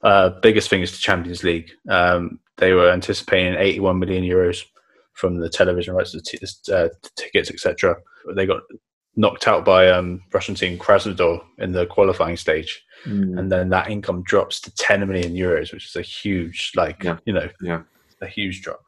uh, 0.04 0.30
biggest 0.42 0.70
thing 0.70 0.82
is 0.82 0.92
the 0.92 1.00
Champions 1.00 1.44
League. 1.44 1.72
Um, 1.90 2.40
they 2.58 2.74
were 2.74 2.92
anticipating 2.92 3.56
81 3.56 3.98
million 3.98 4.24
euros 4.24 4.64
from 5.14 5.40
the 5.40 5.50
television 5.50 5.96
rights, 5.96 6.12
the 6.12 6.22
t- 6.22 6.38
uh, 6.72 6.90
tickets, 7.16 7.50
etc. 7.50 7.96
They 8.36 8.46
got 8.46 8.62
knocked 9.16 9.48
out 9.48 9.66
by 9.66 9.90
um, 9.90 10.22
Russian 10.32 10.56
team 10.56 10.78
Krasnodar 10.78 11.42
in 11.58 11.72
the 11.72 11.88
qualifying 11.88 12.38
stage 12.38 12.84
mm. 13.06 13.38
and 13.38 13.52
then 13.52 13.70
that 13.70 13.90
income 13.90 14.24
drops 14.24 14.60
to 14.62 14.76
10 14.76 15.08
million 15.08 15.34
euros, 15.34 15.74
which 15.74 15.88
is 15.88 15.96
a 15.96 16.02
huge, 16.02 16.72
like, 16.76 17.04
yeah. 17.04 17.18
you 17.26 17.34
know, 17.34 17.50
yeah. 17.62 17.82
a 18.22 18.28
huge 18.28 18.62
drop. 18.62 18.82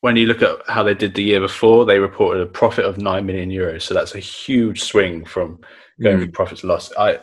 When 0.00 0.16
you 0.16 0.26
look 0.26 0.42
at 0.42 0.58
how 0.68 0.82
they 0.82 0.94
did 0.94 1.14
the 1.14 1.22
year 1.22 1.40
before, 1.40 1.86
they 1.86 1.98
reported 1.98 2.42
a 2.42 2.46
profit 2.46 2.84
of 2.84 2.98
9 2.98 3.24
million 3.24 3.50
euros. 3.50 3.82
So 3.82 3.94
that's 3.94 4.14
a 4.14 4.20
huge 4.20 4.82
swing 4.82 5.24
from 5.24 5.60
going 6.02 6.18
mm. 6.18 6.22
from 6.22 6.32
profit 6.32 6.58
to 6.58 6.66
loss. 6.66 6.92
I 6.98 7.20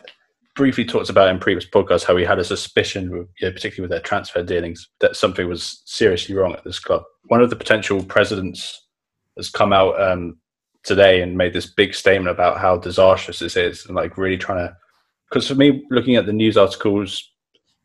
briefly 0.54 0.84
talked 0.84 1.08
about 1.08 1.28
in 1.28 1.38
previous 1.38 1.66
podcasts 1.66 2.04
how 2.04 2.14
we 2.14 2.24
had 2.24 2.38
a 2.38 2.44
suspicion, 2.44 3.10
you 3.10 3.28
know, 3.42 3.52
particularly 3.52 3.82
with 3.82 3.90
their 3.90 4.00
transfer 4.00 4.42
dealings, 4.42 4.88
that 5.00 5.16
something 5.16 5.48
was 5.48 5.82
seriously 5.86 6.34
wrong 6.34 6.52
at 6.52 6.64
this 6.64 6.78
club. 6.78 7.02
One 7.26 7.40
of 7.40 7.50
the 7.50 7.56
potential 7.56 8.02
presidents 8.02 8.86
has 9.36 9.48
come 9.48 9.72
out 9.72 10.00
um, 10.00 10.38
today 10.82 11.22
and 11.22 11.38
made 11.38 11.52
this 11.52 11.66
big 11.66 11.94
statement 11.94 12.30
about 12.30 12.58
how 12.58 12.76
disastrous 12.76 13.38
this 13.38 13.56
is 13.56 13.86
and 13.86 13.96
like 13.96 14.18
really 14.18 14.36
trying 14.36 14.66
to 14.68 14.76
because 15.32 15.48
for 15.48 15.54
me, 15.54 15.82
looking 15.90 16.16
at 16.16 16.26
the 16.26 16.32
news 16.32 16.58
articles, 16.58 17.30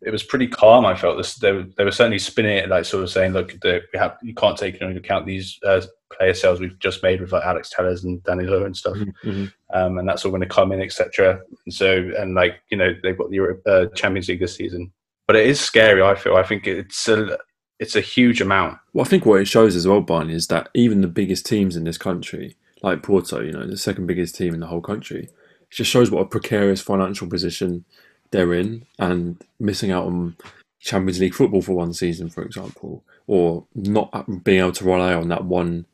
it 0.01 0.11
was 0.11 0.21
pretty 0.21 0.47
calm. 0.47 0.85
I 0.85 0.95
felt 0.95 1.17
this 1.17 1.35
they 1.35 1.53
were, 1.53 1.65
they 1.77 1.85
were 1.85 1.91
certainly 1.91 2.19
spinning 2.19 2.57
it 2.57 2.69
like 2.69 2.83
sort 2.83 3.03
of 3.03 3.09
saying, 3.09 3.31
look, 3.31 3.57
the, 3.61 3.81
we 3.93 3.99
have 3.99 4.17
you 4.21 4.35
can't 4.35 4.57
take 4.57 4.75
into 4.81 4.97
account 4.97 5.25
these 5.25 5.57
uh, 5.65 5.81
player 6.13 6.33
sales 6.33 6.59
we've 6.59 6.77
just 6.79 7.01
made 7.03 7.21
with 7.21 7.31
like 7.31 7.45
Alex 7.45 7.69
Telles 7.69 8.03
and 8.03 8.21
Danilo 8.23 8.65
and 8.65 8.75
stuff, 8.75 8.97
mm-hmm. 8.97 9.29
mm-hmm. 9.29 9.77
um, 9.77 9.97
and 9.97 10.07
that's 10.07 10.25
all 10.25 10.31
going 10.31 10.41
to 10.41 10.47
come 10.47 10.73
in, 10.73 10.81
etc. 10.81 11.39
And 11.65 11.73
so 11.73 12.11
and 12.17 12.35
like 12.35 12.55
you 12.69 12.77
know 12.77 12.93
they've 13.01 13.17
got 13.17 13.31
the 13.31 13.61
uh, 13.65 13.85
Champions 13.95 14.27
League 14.27 14.41
this 14.41 14.55
season, 14.55 14.91
but 15.25 15.37
it 15.37 15.47
is 15.47 15.59
scary. 15.59 16.01
I 16.01 16.15
feel 16.15 16.35
I 16.35 16.43
think 16.43 16.67
it's 16.67 17.07
a 17.07 17.37
it's 17.79 17.95
a 17.95 18.01
huge 18.01 18.41
amount. 18.41 18.77
Well, 18.91 19.05
I 19.05 19.07
think 19.07 19.25
what 19.25 19.39
it 19.39 19.47
shows 19.47 19.75
as 19.75 19.87
well, 19.87 20.01
Barney, 20.01 20.33
is 20.33 20.47
that 20.47 20.69
even 20.73 21.01
the 21.01 21.07
biggest 21.07 21.45
teams 21.45 21.77
in 21.77 21.85
this 21.85 21.97
country, 21.97 22.57
like 22.81 23.03
Porto, 23.03 23.41
you 23.41 23.53
know, 23.53 23.65
the 23.65 23.77
second 23.77 24.05
biggest 24.05 24.35
team 24.35 24.53
in 24.53 24.59
the 24.59 24.67
whole 24.67 24.81
country, 24.81 25.29
It 25.71 25.75
just 25.75 25.91
shows 25.91 26.11
what 26.11 26.21
a 26.21 26.25
precarious 26.25 26.81
financial 26.81 27.27
position 27.27 27.85
they're 28.31 28.53
in 28.53 28.85
and 28.99 29.41
missing 29.59 29.91
out 29.91 30.05
on 30.05 30.35
Champions 30.79 31.19
League 31.19 31.33
football 31.33 31.61
for 31.61 31.73
one 31.73 31.93
season, 31.93 32.29
for 32.29 32.43
example, 32.43 33.03
or 33.25 33.65
not 33.75 34.43
being 34.43 34.59
able 34.59 34.71
to 34.73 34.85
rely 34.85 35.13
on 35.13 35.27
that 35.29 35.45
one 35.45 35.85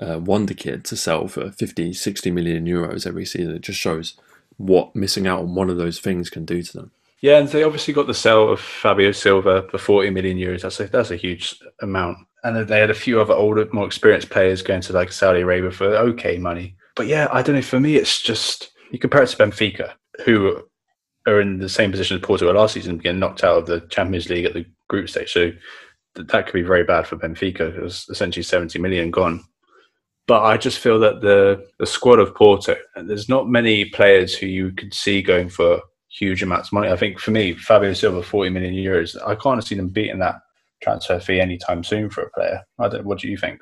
uh, 0.00 0.18
wonder 0.18 0.54
kid 0.54 0.84
to 0.84 0.96
sell 0.96 1.28
for 1.28 1.50
50, 1.50 1.92
60 1.92 2.30
million 2.30 2.66
euros 2.66 3.06
every 3.06 3.24
season. 3.24 3.54
It 3.56 3.62
just 3.62 3.80
shows 3.80 4.14
what 4.56 4.94
missing 4.94 5.26
out 5.26 5.40
on 5.40 5.54
one 5.54 5.70
of 5.70 5.76
those 5.76 6.00
things 6.00 6.30
can 6.30 6.44
do 6.44 6.62
to 6.62 6.72
them. 6.72 6.90
Yeah, 7.20 7.38
and 7.38 7.48
they 7.48 7.64
obviously 7.64 7.94
got 7.94 8.06
the 8.06 8.14
sale 8.14 8.48
of 8.48 8.60
Fabio 8.60 9.10
Silva 9.10 9.62
for 9.70 9.78
40 9.78 10.10
million 10.10 10.38
euros. 10.38 10.62
That's 10.62 10.78
a, 10.78 10.86
that's 10.86 11.10
a 11.10 11.16
huge 11.16 11.60
amount. 11.80 12.18
And 12.44 12.68
they 12.68 12.78
had 12.78 12.90
a 12.90 12.94
few 12.94 13.20
other 13.20 13.34
older, 13.34 13.68
more 13.72 13.86
experienced 13.86 14.30
players 14.30 14.62
going 14.62 14.82
to 14.82 14.92
like 14.92 15.10
Saudi 15.10 15.40
Arabia 15.40 15.72
for 15.72 15.86
okay 15.86 16.38
money. 16.38 16.76
But 16.94 17.08
yeah, 17.08 17.26
I 17.32 17.42
don't 17.42 17.56
know. 17.56 17.62
For 17.62 17.80
me, 17.80 17.96
it's 17.96 18.22
just 18.22 18.70
you 18.90 18.98
compare 18.98 19.22
it 19.22 19.28
to 19.28 19.36
Benfica, 19.36 19.92
who 20.24 20.62
are 21.26 21.40
in 21.40 21.58
the 21.58 21.68
same 21.68 21.90
position 21.90 22.16
as 22.16 22.22
Porto 22.22 22.52
last 22.52 22.74
season, 22.74 22.98
getting 22.98 23.20
knocked 23.20 23.44
out 23.44 23.58
of 23.58 23.66
the 23.66 23.80
Champions 23.88 24.28
League 24.28 24.44
at 24.44 24.54
the 24.54 24.64
group 24.88 25.08
stage. 25.08 25.32
So 25.32 25.52
that 26.14 26.46
could 26.46 26.54
be 26.54 26.62
very 26.62 26.84
bad 26.84 27.06
for 27.06 27.16
Benfica. 27.16 27.76
It 27.76 27.82
was 27.82 28.06
essentially 28.08 28.42
70 28.42 28.78
million 28.78 29.10
gone. 29.10 29.44
But 30.26 30.42
I 30.42 30.58
just 30.58 30.78
feel 30.78 30.98
that 31.00 31.22
the 31.22 31.66
the 31.78 31.86
squad 31.86 32.18
of 32.18 32.34
Porto, 32.34 32.76
there's 32.96 33.30
not 33.30 33.48
many 33.48 33.86
players 33.86 34.36
who 34.36 34.46
you 34.46 34.72
could 34.72 34.92
see 34.92 35.22
going 35.22 35.48
for 35.48 35.80
huge 36.10 36.42
amounts 36.42 36.68
of 36.68 36.74
money. 36.74 36.90
I 36.90 36.96
think 36.96 37.18
for 37.18 37.30
me, 37.30 37.54
Fabio 37.54 37.94
Silva, 37.94 38.22
40 38.22 38.50
million 38.50 38.74
euros, 38.74 39.16
I 39.26 39.34
can't 39.36 39.64
see 39.64 39.74
them 39.74 39.88
beating 39.88 40.18
that 40.18 40.36
transfer 40.82 41.18
fee 41.18 41.40
anytime 41.40 41.82
soon 41.82 42.10
for 42.10 42.22
a 42.22 42.30
player. 42.30 42.62
I 42.78 42.88
don't, 42.88 43.06
what 43.06 43.20
do 43.20 43.28
you 43.28 43.38
think? 43.38 43.60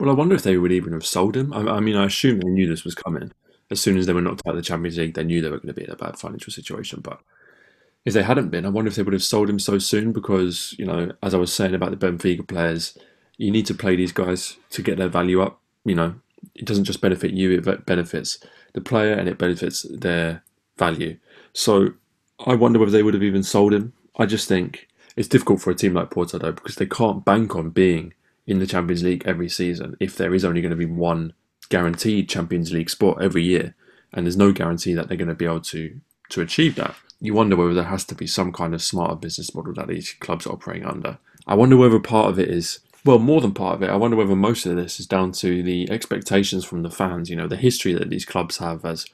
Well, 0.00 0.10
I 0.10 0.14
wonder 0.14 0.34
if 0.34 0.42
they 0.42 0.56
would 0.56 0.72
even 0.72 0.92
have 0.92 1.06
sold 1.06 1.36
him. 1.36 1.52
I, 1.52 1.76
I 1.76 1.80
mean, 1.80 1.96
I 1.96 2.06
assume 2.06 2.40
they 2.40 2.48
knew 2.50 2.68
this 2.68 2.84
was 2.84 2.94
coming. 2.94 3.32
As 3.70 3.80
soon 3.80 3.98
as 3.98 4.06
they 4.06 4.12
were 4.12 4.22
knocked 4.22 4.42
out 4.46 4.52
of 4.52 4.56
the 4.56 4.62
Champions 4.62 4.96
League, 4.96 5.14
they 5.14 5.24
knew 5.24 5.40
they 5.40 5.50
were 5.50 5.58
going 5.58 5.68
to 5.68 5.74
be 5.74 5.84
in 5.84 5.90
a 5.90 5.96
bad 5.96 6.18
financial 6.18 6.52
situation. 6.52 7.00
But 7.02 7.20
if 8.04 8.14
they 8.14 8.22
hadn't 8.22 8.48
been, 8.48 8.64
I 8.64 8.70
wonder 8.70 8.88
if 8.88 8.94
they 8.96 9.02
would 9.02 9.12
have 9.12 9.22
sold 9.22 9.50
him 9.50 9.58
so 9.58 9.78
soon 9.78 10.12
because, 10.12 10.74
you 10.78 10.86
know, 10.86 11.12
as 11.22 11.34
I 11.34 11.38
was 11.38 11.52
saying 11.52 11.74
about 11.74 11.90
the 11.90 12.06
Benfica 12.06 12.46
players, 12.46 12.96
you 13.36 13.50
need 13.50 13.66
to 13.66 13.74
play 13.74 13.96
these 13.96 14.12
guys 14.12 14.56
to 14.70 14.82
get 14.82 14.96
their 14.96 15.08
value 15.08 15.42
up. 15.42 15.60
You 15.84 15.94
know, 15.94 16.14
it 16.54 16.64
doesn't 16.64 16.84
just 16.84 17.00
benefit 17.00 17.32
you, 17.32 17.52
it 17.52 17.86
benefits 17.86 18.38
the 18.72 18.80
player 18.80 19.12
and 19.12 19.28
it 19.28 19.38
benefits 19.38 19.82
their 19.82 20.42
value. 20.76 21.18
So 21.52 21.90
I 22.46 22.54
wonder 22.54 22.78
whether 22.78 22.92
they 22.92 23.02
would 23.02 23.14
have 23.14 23.22
even 23.22 23.42
sold 23.42 23.74
him. 23.74 23.92
I 24.16 24.26
just 24.26 24.48
think 24.48 24.88
it's 25.16 25.28
difficult 25.28 25.60
for 25.60 25.70
a 25.70 25.74
team 25.74 25.94
like 25.94 26.10
Porto 26.10 26.38
though 26.38 26.52
because 26.52 26.76
they 26.76 26.86
can't 26.86 27.24
bank 27.24 27.56
on 27.56 27.70
being 27.70 28.14
in 28.46 28.58
the 28.58 28.66
Champions 28.66 29.02
League 29.02 29.22
every 29.26 29.48
season 29.48 29.96
if 30.00 30.16
there 30.16 30.34
is 30.34 30.44
only 30.44 30.60
going 30.60 30.70
to 30.70 30.76
be 30.76 30.86
one 30.86 31.32
guaranteed 31.68 32.28
Champions 32.28 32.72
League 32.72 32.90
spot 32.90 33.22
every 33.22 33.42
year, 33.44 33.74
and 34.12 34.26
there's 34.26 34.36
no 34.36 34.52
guarantee 34.52 34.94
that 34.94 35.08
they're 35.08 35.16
going 35.16 35.28
to 35.28 35.34
be 35.34 35.44
able 35.44 35.60
to 35.60 36.00
to 36.30 36.40
achieve 36.40 36.74
that. 36.76 36.94
You 37.20 37.34
wonder 37.34 37.56
whether 37.56 37.74
there 37.74 37.84
has 37.84 38.04
to 38.04 38.14
be 38.14 38.26
some 38.26 38.52
kind 38.52 38.74
of 38.74 38.82
smarter 38.82 39.16
business 39.16 39.54
model 39.54 39.74
that 39.74 39.88
these 39.88 40.12
clubs 40.20 40.46
are 40.46 40.52
operating 40.52 40.86
under. 40.86 41.18
I 41.46 41.54
wonder 41.54 41.76
whether 41.76 41.98
part 41.98 42.28
of 42.28 42.38
it 42.38 42.48
is 42.48 42.80
well, 43.04 43.18
more 43.18 43.40
than 43.40 43.54
part 43.54 43.76
of 43.76 43.82
it. 43.82 43.90
I 43.90 43.96
wonder 43.96 44.16
whether 44.16 44.36
most 44.36 44.66
of 44.66 44.76
this 44.76 45.00
is 45.00 45.06
down 45.06 45.32
to 45.32 45.62
the 45.62 45.90
expectations 45.90 46.64
from 46.64 46.82
the 46.82 46.90
fans. 46.90 47.30
You 47.30 47.36
know, 47.36 47.48
the 47.48 47.56
history 47.56 47.94
that 47.94 48.10
these 48.10 48.24
clubs 48.24 48.58
have 48.58 48.84
as 48.84 49.06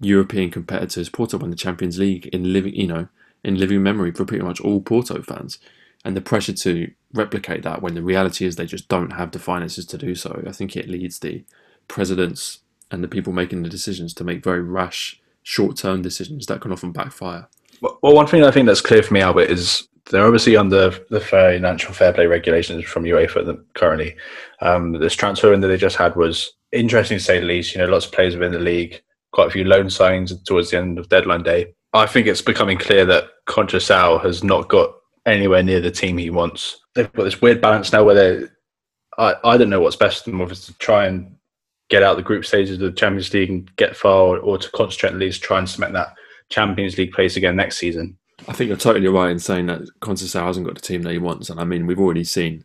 European 0.00 0.50
competitors. 0.50 1.08
Porto 1.08 1.38
won 1.38 1.50
the 1.50 1.56
Champions 1.56 1.98
League 1.98 2.26
in 2.26 2.52
living, 2.52 2.74
you 2.74 2.86
know, 2.86 3.08
in 3.44 3.56
living 3.56 3.82
memory 3.82 4.12
for 4.12 4.24
pretty 4.24 4.44
much 4.44 4.60
all 4.60 4.80
Porto 4.80 5.22
fans, 5.22 5.58
and 6.04 6.16
the 6.16 6.20
pressure 6.20 6.52
to 6.52 6.90
replicate 7.14 7.62
that 7.62 7.82
when 7.82 7.94
the 7.94 8.02
reality 8.02 8.44
is 8.44 8.56
they 8.56 8.66
just 8.66 8.88
don't 8.88 9.12
have 9.12 9.32
the 9.32 9.38
finances 9.38 9.86
to 9.86 9.98
do 9.98 10.14
so. 10.14 10.42
I 10.46 10.52
think 10.52 10.76
it 10.76 10.88
leads 10.88 11.18
the 11.18 11.44
presidents 11.88 12.60
and 12.90 13.02
the 13.02 13.08
people 13.08 13.32
making 13.32 13.62
the 13.62 13.68
decisions 13.68 14.14
to 14.14 14.24
make 14.24 14.44
very 14.44 14.62
rash, 14.62 15.20
short-term 15.42 16.02
decisions 16.02 16.46
that 16.46 16.60
can 16.60 16.72
often 16.72 16.92
backfire. 16.92 17.48
Well, 17.80 18.14
one 18.14 18.26
thing 18.26 18.44
I 18.44 18.50
think 18.50 18.66
that's 18.66 18.80
clear 18.80 19.02
for 19.02 19.14
me, 19.14 19.20
Albert, 19.20 19.50
is 19.50 19.88
they're 20.10 20.24
obviously 20.24 20.56
under 20.56 20.90
the 21.10 21.20
financial 21.20 21.92
fair 21.92 22.12
play 22.12 22.26
regulations 22.26 22.84
from 22.84 23.04
UEFA 23.04 23.62
currently. 23.74 24.16
Um, 24.60 24.92
this 24.92 25.14
transfer 25.14 25.52
in 25.52 25.60
that 25.60 25.68
they 25.68 25.76
just 25.76 25.96
had 25.96 26.16
was 26.16 26.52
interesting 26.72 27.18
to 27.18 27.24
say 27.24 27.40
the 27.40 27.46
least. 27.46 27.74
You 27.74 27.82
know, 27.82 27.88
lots 27.88 28.06
of 28.06 28.12
players 28.12 28.34
within 28.34 28.52
the 28.52 28.58
league, 28.58 29.02
quite 29.32 29.48
a 29.48 29.50
few 29.50 29.64
loan 29.64 29.86
signings 29.86 30.32
towards 30.44 30.70
the 30.70 30.78
end 30.78 30.98
of 30.98 31.08
deadline 31.08 31.42
day. 31.42 31.74
I 31.92 32.06
think 32.06 32.26
it's 32.26 32.42
becoming 32.42 32.78
clear 32.78 33.04
that 33.06 33.24
Conceição 33.46 34.22
has 34.22 34.44
not 34.44 34.68
got 34.68 34.94
anywhere 35.26 35.62
near 35.62 35.80
the 35.80 35.90
team 35.90 36.18
he 36.18 36.30
wants. 36.30 36.80
They've 36.94 37.12
got 37.12 37.24
this 37.24 37.40
weird 37.40 37.60
balance 37.60 37.92
now 37.92 38.04
where 38.04 38.14
they, 38.14 38.46
I, 39.18 39.34
I 39.44 39.56
don't 39.56 39.70
know 39.70 39.80
what's 39.80 39.96
best 39.96 40.24
for 40.24 40.30
them, 40.30 40.38
whether 40.38 40.54
to 40.54 40.78
try 40.78 41.06
and 41.06 41.36
get 41.88 42.02
out 42.02 42.16
the 42.16 42.22
group 42.22 42.44
stages 42.44 42.74
of 42.74 42.80
the 42.80 42.92
Champions 42.92 43.32
League 43.32 43.50
and 43.50 43.76
get 43.76 43.96
far, 43.96 44.38
or 44.38 44.58
to 44.58 44.70
concentrate 44.70 45.10
at 45.10 45.16
least 45.16 45.42
try 45.42 45.58
and 45.58 45.68
cement 45.68 45.94
that 45.94 46.14
Champions 46.48 46.98
League 46.98 47.12
place 47.12 47.36
again 47.36 47.56
next 47.56 47.78
season. 47.78 48.16
I 48.46 48.52
think 48.52 48.68
you're 48.68 48.76
totally 48.76 49.08
right 49.08 49.30
in 49.30 49.38
saying 49.38 49.66
that 49.66 49.82
Conceição 50.00 50.44
hasn't 50.46 50.66
got 50.66 50.74
the 50.76 50.80
team 50.80 51.02
that 51.02 51.12
he 51.12 51.18
wants, 51.18 51.50
and 51.50 51.60
I 51.60 51.64
mean 51.64 51.86
we've 51.86 51.98
already 51.98 52.24
seen 52.24 52.64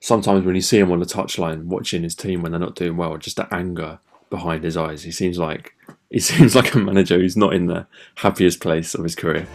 sometimes 0.00 0.44
when 0.44 0.54
you 0.54 0.60
see 0.60 0.78
him 0.78 0.92
on 0.92 1.00
the 1.00 1.06
touchline 1.06 1.64
watching 1.64 2.02
his 2.02 2.14
team 2.14 2.42
when 2.42 2.52
they're 2.52 2.60
not 2.60 2.74
doing 2.74 2.96
well, 2.96 3.16
just 3.16 3.36
the 3.36 3.52
anger 3.54 3.98
behind 4.30 4.64
his 4.64 4.76
eyes. 4.76 5.02
He 5.02 5.10
seems 5.10 5.38
like 5.38 5.74
he 6.10 6.20
seems 6.20 6.54
like 6.54 6.74
a 6.74 6.78
manager 6.78 7.18
who's 7.18 7.36
not 7.36 7.54
in 7.54 7.66
the 7.66 7.86
happiest 8.16 8.60
place 8.60 8.94
of 8.94 9.04
his 9.04 9.14
career. 9.14 9.46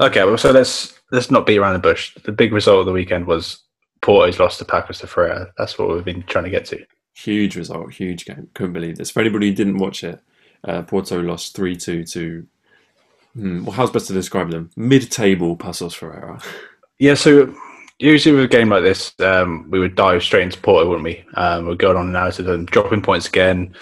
Okay, 0.00 0.24
well, 0.24 0.38
so 0.38 0.50
let's 0.50 0.98
let's 1.12 1.30
not 1.30 1.44
beat 1.44 1.58
around 1.58 1.74
the 1.74 1.78
bush. 1.78 2.14
The 2.24 2.32
big 2.32 2.52
result 2.52 2.80
of 2.80 2.86
the 2.86 2.92
weekend 2.92 3.26
was 3.26 3.62
Porto's 4.00 4.38
lost 4.38 4.58
to 4.58 4.64
Paços 4.64 5.00
de 5.00 5.06
Ferreira. 5.06 5.52
That's 5.58 5.78
what 5.78 5.90
we've 5.90 6.04
been 6.04 6.22
trying 6.22 6.44
to 6.44 6.50
get 6.50 6.64
to. 6.66 6.84
Huge 7.14 7.56
result, 7.56 7.92
huge 7.92 8.24
game. 8.24 8.48
Couldn't 8.54 8.72
believe 8.72 8.96
this. 8.96 9.10
For 9.10 9.20
anybody 9.20 9.50
who 9.50 9.54
didn't 9.54 9.76
watch 9.76 10.02
it, 10.02 10.18
uh, 10.64 10.82
Porto 10.82 11.20
lost 11.20 11.54
3 11.54 11.76
2 11.76 12.04
to, 12.04 12.46
hmm, 13.34 13.64
well, 13.64 13.72
how's 13.72 13.90
best 13.90 14.06
to 14.06 14.14
describe 14.14 14.50
them? 14.50 14.70
Mid 14.74 15.10
table 15.10 15.56
Paços 15.56 15.94
Ferreira. 15.94 16.40
Yeah, 17.02 17.14
so 17.14 17.54
usually 17.98 18.34
with 18.34 18.44
a 18.44 18.48
game 18.48 18.68
like 18.68 18.82
this, 18.82 19.14
um, 19.20 19.70
we 19.70 19.78
would 19.78 19.94
dive 19.94 20.22
straight 20.22 20.42
into 20.42 20.60
Porto, 20.60 20.86
wouldn't 20.86 21.02
we? 21.06 21.24
Um, 21.32 21.64
we'd 21.64 21.78
go 21.78 21.96
on 21.96 22.08
analysis 22.08 22.46
and 22.46 22.66
dropping 22.66 23.00
points 23.00 23.26
again, 23.26 23.74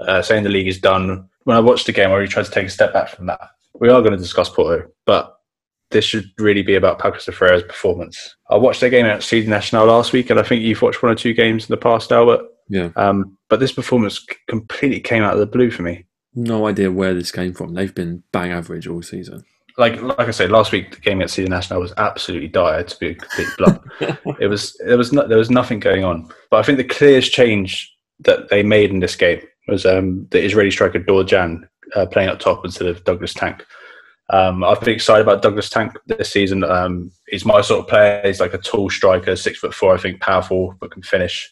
uh, 0.00 0.20
saying 0.20 0.44
the 0.44 0.50
league 0.50 0.68
is 0.68 0.78
done. 0.78 1.26
When 1.44 1.56
I 1.56 1.60
watched 1.60 1.86
the 1.86 1.92
game, 1.92 2.10
I 2.10 2.16
really 2.16 2.28
tried 2.28 2.44
to 2.44 2.50
take 2.50 2.66
a 2.66 2.70
step 2.70 2.92
back 2.92 3.08
from 3.08 3.24
that. 3.28 3.48
We 3.72 3.88
are 3.88 4.02
going 4.02 4.12
to 4.12 4.18
discuss 4.18 4.50
Porto, 4.50 4.90
but 5.06 5.35
this 5.90 6.04
should 6.04 6.30
really 6.38 6.62
be 6.62 6.74
about 6.74 6.98
Paços 6.98 7.24
de 7.24 7.32
Ferreira's 7.32 7.62
performance. 7.62 8.36
I 8.50 8.56
watched 8.56 8.80
their 8.80 8.90
game 8.90 9.06
at 9.06 9.22
CD 9.22 9.48
Nacional 9.48 9.86
last 9.86 10.12
week, 10.12 10.30
and 10.30 10.40
I 10.40 10.42
think 10.42 10.62
you've 10.62 10.82
watched 10.82 11.02
one 11.02 11.12
or 11.12 11.16
two 11.16 11.34
games 11.34 11.64
in 11.64 11.72
the 11.72 11.76
past, 11.76 12.12
Albert. 12.12 12.42
Yeah. 12.68 12.90
Um, 12.96 13.36
but 13.48 13.60
this 13.60 13.72
performance 13.72 14.24
completely 14.48 15.00
came 15.00 15.22
out 15.22 15.34
of 15.34 15.38
the 15.38 15.46
blue 15.46 15.70
for 15.70 15.82
me. 15.82 16.06
No 16.34 16.66
idea 16.66 16.90
where 16.90 17.14
this 17.14 17.30
came 17.30 17.54
from. 17.54 17.74
They've 17.74 17.94
been 17.94 18.22
bang 18.32 18.52
average 18.52 18.86
all 18.86 19.02
season. 19.02 19.44
Like 19.78 20.00
like 20.00 20.20
I 20.20 20.30
said, 20.30 20.50
last 20.50 20.72
week 20.72 20.94
the 20.94 21.00
game 21.00 21.20
at 21.20 21.30
CD 21.30 21.48
Nacional 21.48 21.82
was 21.82 21.92
absolutely 21.98 22.48
dire. 22.48 22.82
To 22.82 22.98
be 22.98 23.08
a 23.08 23.14
complete 23.14 23.48
blunt, 23.58 23.82
it 24.40 24.48
was 24.48 24.74
there 24.84 24.96
was 24.98 25.12
no, 25.12 25.26
there 25.28 25.38
was 25.38 25.50
nothing 25.50 25.80
going 25.80 26.02
on. 26.02 26.30
But 26.50 26.58
I 26.58 26.62
think 26.62 26.78
the 26.78 26.84
clearest 26.84 27.32
change 27.32 27.94
that 28.20 28.48
they 28.48 28.62
made 28.62 28.90
in 28.90 29.00
this 29.00 29.16
game 29.16 29.40
was 29.68 29.84
um, 29.84 30.26
the 30.30 30.42
Israeli 30.42 30.70
striker 30.70 30.98
Dorjan 30.98 31.68
uh, 31.94 32.06
playing 32.06 32.30
up 32.30 32.38
top 32.38 32.64
instead 32.64 32.88
of 32.88 33.04
Douglas 33.04 33.34
Tanque. 33.34 33.64
Um, 34.30 34.64
I've 34.64 34.80
been 34.80 34.94
excited 34.94 35.22
about 35.22 35.42
Douglas 35.42 35.70
Tanque 35.70 35.98
this 36.06 36.30
season. 36.30 36.64
Um, 36.64 37.12
he's 37.28 37.44
my 37.44 37.60
sort 37.60 37.80
of 37.80 37.88
player. 37.88 38.22
He's 38.24 38.40
like 38.40 38.54
a 38.54 38.58
tall 38.58 38.90
striker, 38.90 39.36
six 39.36 39.58
foot 39.58 39.74
four, 39.74 39.94
I 39.94 39.98
think, 39.98 40.20
powerful, 40.20 40.74
but 40.80 40.90
can 40.90 41.02
finish. 41.02 41.50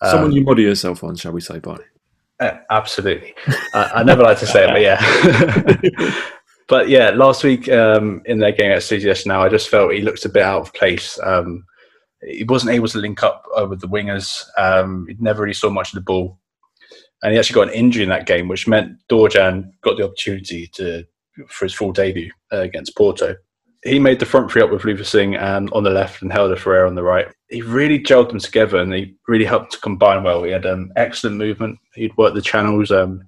Um, 0.00 0.10
Someone 0.10 0.32
you 0.32 0.42
model 0.42 0.64
yourself 0.64 1.04
on, 1.04 1.16
shall 1.16 1.32
we 1.32 1.40
say, 1.40 1.58
Barney? 1.58 1.84
Uh, 2.40 2.56
absolutely. 2.70 3.34
uh, 3.74 3.90
I 3.94 4.02
never 4.02 4.22
like 4.22 4.38
to 4.38 4.46
say 4.46 4.66
it, 4.66 4.70
but 4.70 4.80
yeah. 4.80 6.20
but 6.68 6.88
yeah, 6.88 7.10
last 7.10 7.44
week 7.44 7.68
um, 7.68 8.22
in 8.24 8.38
their 8.38 8.52
game 8.52 8.72
at 8.72 8.82
CD 8.82 9.04
Nacional, 9.06 9.42
I 9.42 9.48
just 9.48 9.68
felt 9.68 9.92
he 9.92 10.00
looked 10.00 10.24
a 10.24 10.30
bit 10.30 10.42
out 10.42 10.62
of 10.62 10.74
place. 10.74 11.18
Um, 11.22 11.64
he 12.26 12.44
wasn't 12.44 12.72
able 12.72 12.88
to 12.88 12.98
link 12.98 13.22
up 13.22 13.44
uh, 13.56 13.66
with 13.66 13.80
the 13.80 13.88
wingers. 13.88 14.44
Um, 14.56 15.06
he 15.08 15.16
never 15.20 15.42
really 15.42 15.54
saw 15.54 15.68
much 15.68 15.92
of 15.92 15.96
the 15.96 16.00
ball. 16.00 16.38
And 17.22 17.32
he 17.32 17.38
actually 17.38 17.54
got 17.54 17.68
an 17.68 17.74
injury 17.74 18.02
in 18.02 18.08
that 18.08 18.26
game, 18.26 18.48
which 18.48 18.66
meant 18.66 18.98
Dorjan 19.10 19.70
got 19.82 19.96
the 19.96 20.04
opportunity 20.04 20.66
to 20.74 21.04
for 21.48 21.64
his 21.64 21.74
full 21.74 21.92
debut 21.92 22.30
uh, 22.52 22.60
against 22.60 22.96
Porto. 22.96 23.36
He 23.82 23.98
made 23.98 24.18
the 24.18 24.26
front 24.26 24.50
three 24.50 24.62
up 24.62 24.70
with 24.70 24.84
Luther 24.84 25.04
Singh 25.04 25.34
and 25.34 25.70
on 25.72 25.84
the 25.84 25.90
left 25.90 26.22
and 26.22 26.32
Helder 26.32 26.56
Ferreira 26.56 26.88
on 26.88 26.94
the 26.94 27.02
right. 27.02 27.26
He 27.50 27.60
really 27.60 27.98
gelled 27.98 28.30
them 28.30 28.38
together 28.38 28.78
and 28.78 28.92
he 28.92 29.14
really 29.28 29.44
helped 29.44 29.72
to 29.72 29.80
combine 29.80 30.22
well. 30.22 30.42
He 30.42 30.52
had 30.52 30.64
um, 30.64 30.90
excellent 30.96 31.36
movement. 31.36 31.78
He'd 31.94 32.16
work 32.16 32.34
the 32.34 32.40
channels 32.40 32.90
um, 32.90 33.22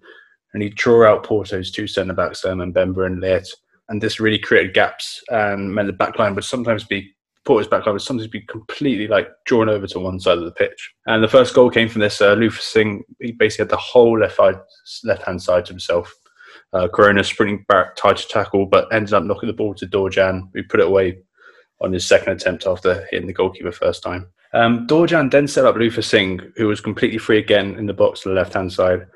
and 0.55 0.63
he'd 0.63 0.75
draw 0.75 1.07
out 1.07 1.25
Porto's 1.25 1.71
two 1.71 1.87
centre 1.87 2.15
backs, 2.15 2.43
um, 2.47 2.63
and 2.63 2.75
Mbemba 2.75 3.05
and 3.05 3.21
Leite. 3.21 3.49
And 3.89 4.03
this 4.03 4.19
really 4.19 4.39
created 4.39 4.73
gaps 4.75 5.23
and 5.29 5.75
meant 5.75 5.89
the 5.89 5.93
backline 5.93 6.35
would 6.35 6.45
sometimes 6.45 6.85
be 6.85 7.15
Porto's 7.45 7.69
backline 7.69 7.93
would 7.93 8.03
sometimes 8.03 8.29
be 8.29 8.41
completely 8.41 9.07
like 9.07 9.29
drawn 9.45 9.69
over 9.69 9.87
to 9.87 10.01
one 10.01 10.19
side 10.19 10.39
of 10.39 10.45
the 10.45 10.51
pitch. 10.51 10.93
And 11.07 11.23
the 11.23 11.29
first 11.29 11.55
goal 11.55 11.71
came 11.71 11.89
from 11.89 12.01
this 12.01 12.21
uh, 12.21 12.37
Singh. 12.51 13.05
He 13.21 13.33
basically 13.33 13.65
had 13.65 13.71
the 13.71 13.77
whole 13.77 14.19
left 14.19 14.39
left 15.05 15.23
hand 15.23 15.41
side 15.41 15.67
to 15.67 15.73
himself. 15.73 16.13
Uh, 16.73 16.89
Corona 16.89 17.25
sprinting 17.25 17.65
back, 17.69 17.97
tied 17.97 18.17
to 18.19 18.29
tackle, 18.29 18.67
but 18.67 18.93
ended 18.93 19.15
up 19.15 19.25
knocking 19.25 19.47
the 19.47 19.53
ball 19.53 19.75
to 19.75 19.87
Dorjan, 19.87 20.51
who 20.53 20.63
put 20.65 20.81
it 20.81 20.87
away 20.87 21.19
on 21.81 21.93
his 21.93 22.07
second 22.07 22.33
attempt 22.33 22.67
after 22.67 23.07
hitting 23.11 23.27
the 23.27 23.33
goalkeeper 23.33 23.73
first 23.73 24.03
time. 24.03 24.27
Um, 24.53 24.87
Dorjan 24.87 25.31
then 25.31 25.49
set 25.49 25.67
up 25.67 25.77
Luther 25.77 26.03
Singh, 26.03 26.41
who 26.57 26.69
was 26.69 26.81
completely 26.81 27.19
free 27.19 27.39
again 27.39 27.77
in 27.77 27.87
the 27.87 27.93
box 27.93 28.21
to 28.21 28.29
the 28.29 28.35
left 28.35 28.55
hand 28.55 28.73
side. 28.73 29.07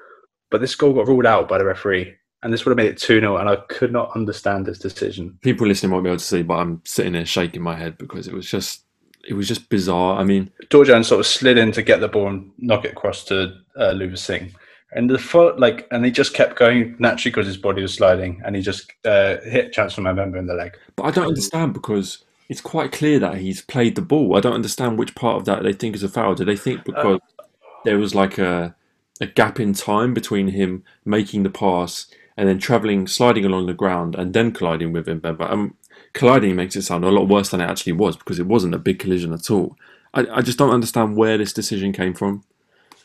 But 0.51 0.61
this 0.61 0.75
goal 0.75 0.93
got 0.93 1.07
ruled 1.07 1.27
out 1.27 1.49
by 1.49 1.59
the 1.59 1.65
referee, 1.65 2.15
and 2.43 2.53
this 2.53 2.65
would 2.65 2.71
have 2.71 2.77
made 2.77 2.91
it 2.91 2.99
2 2.99 3.21
0, 3.21 3.37
and 3.37 3.49
I 3.49 3.57
could 3.69 3.93
not 3.93 4.15
understand 4.15 4.67
this 4.67 4.79
decision. 4.79 5.39
People 5.43 5.67
listening 5.67 5.93
might 5.93 6.03
be 6.03 6.09
able 6.09 6.19
to 6.19 6.25
see, 6.25 6.43
but 6.43 6.55
I'm 6.55 6.83
sitting 6.85 7.13
there 7.13 7.25
shaking 7.25 7.63
my 7.63 7.77
head 7.77 7.99
because 7.99 8.29
it 8.29 8.35
was 8.35 8.49
just. 8.49 8.85
It 9.29 9.35
was 9.35 9.47
just 9.47 9.69
bizarre. 9.69 10.19
I 10.19 10.25
mean, 10.25 10.51
Dorjan 10.71 11.05
sort 11.05 11.21
of 11.21 11.27
slid 11.27 11.59
in 11.59 11.73
to 11.73 11.83
get 11.83 12.01
the 12.01 12.09
ball 12.09 12.29
and 12.29 12.53
knock 12.57 12.87
it 12.87 12.93
across 12.93 13.23
to 13.25 13.53
uh, 13.79 13.91
Luther 13.91 14.17
Singh, 14.17 14.55
and 14.93 15.09
the 15.09 15.19
foot 15.19 15.59
like, 15.59 15.87
and 15.91 16.05
he 16.05 16.11
just 16.11 16.35
kept 16.35 16.59
going 16.59 16.97
naturally 16.99 17.31
because 17.31 17.47
his 17.47 17.57
body 17.57 17.83
was 17.83 17.95
sliding, 17.95 18.43
and 18.45 18.57
he 18.57 18.63
just 18.63 18.93
uh, 19.05 19.37
hit 19.43 19.73
Chancellor 19.73 20.05
Mbemba 20.05 20.39
in 20.39 20.47
the 20.47 20.55
leg. 20.55 20.77
But 20.97 21.05
I 21.05 21.11
don't 21.11 21.29
understand 21.29 21.75
because 21.75 22.25
it's 22.49 22.61
quite 22.61 22.91
clear 22.91 23.19
that 23.21 23.37
he's 23.37 23.63
played 23.63 23.95
the 23.95 24.03
ball. 24.03 24.37
I 24.37 24.41
don't 24.41 24.55
understand 24.55 24.99
which 24.99 25.15
part 25.15 25.37
of 25.37 25.45
that 25.45 25.63
they 25.63 25.73
think 25.73 25.95
is 25.95 26.03
a 26.03 26.09
foul. 26.09 26.35
Do 26.35 26.45
they 26.45 26.57
think 26.57 26.85
because 26.85 27.21
uh, 27.39 27.45
there 27.85 27.99
was 27.99 28.15
like 28.15 28.39
a 28.39 28.75
a 29.21 29.27
gap 29.27 29.61
in 29.61 29.75
time 29.75 30.15
between 30.15 30.49
him 30.49 30.83
making 31.05 31.43
the 31.43 31.51
pass 31.51 32.07
and 32.37 32.49
then 32.49 32.59
travelling, 32.59 33.07
sliding 33.07 33.45
along 33.45 33.67
the 33.67 33.75
ground, 33.75 34.15
and 34.17 34.33
then 34.33 34.51
colliding 34.51 34.93
with 34.93 35.09
him? 35.09 35.21
But 35.21 35.41
um, 35.41 35.77
colliding 36.15 36.57
makes 36.57 36.75
it 36.75 36.83
sound 36.83 37.05
a 37.05 37.11
lot 37.11 37.29
worse 37.29 37.51
than 37.51 37.61
it 37.61 37.71
actually 37.71 37.93
was 37.93 38.17
because 38.17 38.41
it 38.41 38.47
wasn't 38.47 38.75
a 38.75 38.79
big 38.79 38.99
collision 38.99 39.33
at 39.33 39.51
all. 39.51 39.77
I, 40.15 40.27
I 40.33 40.43
just 40.43 40.59
don't 40.59 40.75
understand 40.75 41.17
where 41.17 41.39
this 41.39 41.53
decision 41.53 41.93
came 41.93 42.15
from. 42.15 42.43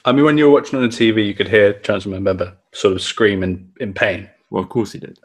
I 0.06 0.12
mean, 0.12 0.24
when 0.24 0.38
you 0.38 0.46
were 0.46 0.52
watching 0.52 0.78
on 0.78 0.88
the 0.88 0.96
TV, 0.96 1.26
you 1.26 1.34
could 1.34 1.48
hear 1.48 1.74
Chancellor 1.80 2.20
Mbemba 2.20 2.56
sort 2.74 2.94
of 2.94 3.02
scream 3.02 3.42
in, 3.42 3.72
in 3.80 3.92
pain. 3.94 4.30
Well, 4.52 4.62
of 4.62 4.70
course 4.70 4.92
he 4.92 5.00
did. 5.00 5.20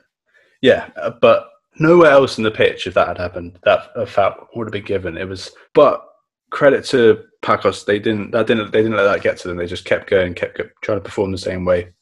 Yeah, 0.63 0.89
uh, 0.97 1.11
but 1.21 1.51
nowhere 1.79 2.11
else 2.11 2.39
in 2.39 2.45
the 2.45 2.51
pitch, 2.51 2.87
if 2.87 2.95
that 2.95 3.09
had 3.09 3.19
happened, 3.19 3.59
that 3.65 3.91
a 3.95 4.07
foul 4.07 4.49
would 4.55 4.67
have 4.67 4.73
been 4.73 4.85
given. 4.85 5.19
It 5.19 5.29
was, 5.29 5.51
but 5.75 6.07
credit 6.51 6.85
to 6.87 7.25
Pacos, 7.43 7.85
they 7.85 7.99
didn't 7.99 8.33
that 8.33 8.47
didn't 8.47 8.73
they 8.73 8.83
didn't 8.83 8.97
let 8.97 9.05
that 9.05 9.23
get 9.23 9.37
to 9.39 9.49
them. 9.49 9.57
They 9.57 9.67
just 9.67 9.85
kept 9.85 10.09
going, 10.09 10.35
kept, 10.35 10.57
kept 10.57 10.83
trying 10.83 10.99
to 10.99 11.05
perform 11.05 11.33
the 11.33 11.39
same 11.39 11.65
way. 11.65 11.93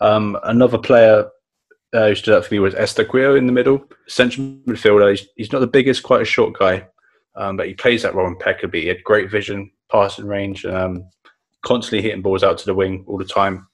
Um, 0.00 0.38
another 0.44 0.78
player 0.78 1.28
uh, 1.92 2.08
who 2.08 2.14
stood 2.14 2.36
out 2.36 2.44
for 2.44 2.54
me 2.54 2.60
was 2.60 2.74
Eustáquio 2.74 3.36
in 3.36 3.46
the 3.46 3.52
middle, 3.52 3.84
central 4.08 4.46
midfielder. 4.66 5.10
He's, 5.10 5.28
he's 5.36 5.52
not 5.52 5.60
the 5.60 5.66
biggest, 5.66 6.02
quite 6.02 6.22
a 6.22 6.26
short 6.26 6.58
guy, 6.58 6.86
um, 7.36 7.56
but 7.56 7.68
he 7.68 7.74
plays 7.74 8.02
that 8.02 8.14
role 8.14 8.26
in 8.26 8.32
impeccably. 8.32 8.82
He 8.82 8.88
had 8.88 9.04
great 9.04 9.30
vision, 9.30 9.70
passing 9.90 10.26
range, 10.26 10.64
um, 10.64 11.04
constantly 11.62 12.02
hitting 12.02 12.22
balls 12.22 12.42
out 12.42 12.58
to 12.58 12.66
the 12.66 12.74
wing 12.74 13.04
all 13.06 13.18
the 13.18 13.24
time. 13.24 13.66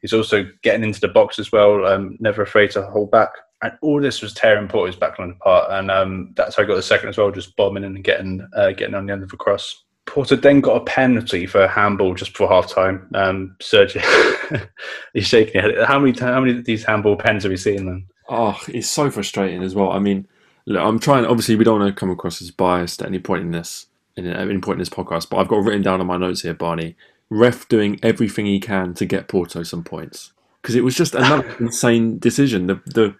He's 0.00 0.12
also 0.12 0.46
getting 0.62 0.84
into 0.84 1.00
the 1.00 1.08
box 1.08 1.38
as 1.38 1.50
well, 1.50 1.86
um, 1.86 2.16
never 2.20 2.42
afraid 2.42 2.70
to 2.72 2.82
hold 2.82 3.10
back. 3.10 3.30
And 3.62 3.72
all 3.80 4.00
this 4.00 4.20
was 4.20 4.34
tearing 4.34 4.68
Porto's 4.68 4.96
backline 4.96 5.32
apart, 5.36 5.70
and 5.70 5.90
um, 5.90 6.32
that's 6.36 6.56
how 6.56 6.62
I 6.62 6.66
got 6.66 6.74
the 6.74 6.82
second 6.82 7.08
as 7.08 7.16
well, 7.16 7.30
just 7.30 7.56
bombing 7.56 7.84
and 7.84 8.04
getting 8.04 8.46
uh, 8.54 8.72
getting 8.72 8.94
on 8.94 9.06
the 9.06 9.12
end 9.14 9.22
of 9.22 9.30
the 9.30 9.36
cross. 9.36 9.84
Porto 10.06 10.36
then 10.36 10.60
got 10.60 10.76
a 10.76 10.84
penalty 10.84 11.46
for 11.46 11.64
a 11.64 11.68
handball 11.68 12.14
just 12.14 12.32
before 12.32 12.48
half 12.48 12.70
time. 12.70 13.08
Um, 13.14 13.56
Sergio, 13.60 14.68
he's 15.12 15.26
shaking 15.26 15.60
his 15.60 15.72
head. 15.72 15.84
How 15.86 15.98
many, 15.98 16.16
how 16.18 16.40
many 16.40 16.58
of 16.58 16.64
these 16.64 16.84
handball 16.84 17.16
pens 17.16 17.42
have 17.42 17.50
we 17.50 17.56
seen 17.56 17.86
then? 17.86 18.06
Oh, 18.28 18.58
it's 18.68 18.88
so 18.88 19.10
frustrating 19.10 19.62
as 19.62 19.74
well. 19.74 19.90
I 19.90 19.98
mean, 19.98 20.26
look, 20.66 20.80
I'm 20.80 20.98
trying, 20.98 21.26
obviously, 21.26 21.56
we 21.56 21.64
don't 21.64 21.80
want 21.80 21.94
to 21.94 21.98
come 21.98 22.10
across 22.10 22.40
as 22.40 22.50
biased 22.50 23.02
at 23.02 23.08
any 23.08 23.18
point 23.18 23.42
in 23.42 23.50
this, 23.50 23.86
in 24.16 24.26
any 24.26 24.58
point 24.58 24.76
in 24.76 24.80
this 24.80 24.88
podcast, 24.88 25.28
but 25.28 25.38
I've 25.38 25.48
got 25.48 25.64
written 25.64 25.82
down 25.82 26.00
on 26.00 26.06
my 26.06 26.16
notes 26.16 26.42
here, 26.42 26.54
Barney, 26.54 26.96
ref 27.30 27.68
doing 27.68 27.98
everything 28.02 28.46
he 28.46 28.60
can 28.60 28.94
to 28.94 29.04
get 29.04 29.28
Porto 29.28 29.62
some 29.62 29.82
points 29.82 30.32
because 30.62 30.74
it 30.74 30.84
was 30.84 30.96
just 30.96 31.14
another 31.14 31.48
insane 31.60 32.18
decision. 32.18 32.66
The 32.66 32.80
the 32.86 33.14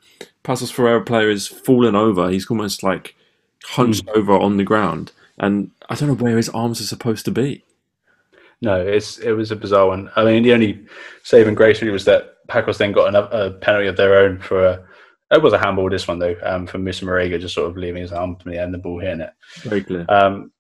Paços 0.44 0.72
Ferreira 0.72 1.02
player 1.02 1.30
is 1.30 1.46
fallen 1.46 1.94
over. 1.94 2.28
He's 2.28 2.50
almost 2.50 2.82
like 2.82 3.14
hunched 3.64 4.06
mm. 4.06 4.16
over 4.16 4.32
on 4.32 4.56
the 4.56 4.64
ground, 4.64 5.12
and 5.38 5.70
I 5.88 5.94
don't 5.94 6.08
know 6.08 6.14
where 6.14 6.36
his 6.36 6.48
arms 6.48 6.80
are 6.80 6.84
supposed 6.84 7.25
to 7.26 7.30
be. 7.30 7.62
No, 8.62 8.80
it's 8.80 9.18
it 9.18 9.32
was 9.32 9.52
a 9.52 9.56
bizarre 9.56 9.88
one. 9.88 10.10
I 10.16 10.25
mean, 10.25 10.42
the 10.42 10.54
only 10.54 10.86
saving 11.22 11.54
grace 11.54 11.80
really 11.80 11.92
was 11.92 12.04
that 12.06 12.44
Pacos 12.48 12.78
then 12.78 12.92
got 12.92 13.08
another, 13.08 13.28
a 13.30 13.50
penalty 13.52 13.86
of 13.86 13.96
their 13.96 14.16
own 14.16 14.40
for 14.40 14.66
a. 14.66 14.85
It 15.31 15.42
was 15.42 15.52
a 15.52 15.59
handball. 15.59 15.90
This 15.90 16.09
one 16.09 16.18
though, 16.18 16.37
um, 16.42 16.66
from 16.66 16.83
Moussa 16.85 17.04
Marega, 17.04 17.40
just 17.40 17.54
sort 17.54 17.68
of 17.68 17.76
leaving 17.76 18.02
his 18.02 18.12
arm 18.12 18.37
to 18.37 18.48
the 18.48 18.61
end, 18.61 18.74
the 18.74 18.78
ball 18.78 19.00
hitting 19.00 19.20
it. 19.20 19.31
Very 19.62 19.83
clear. 19.83 20.07
Um, 20.09 20.52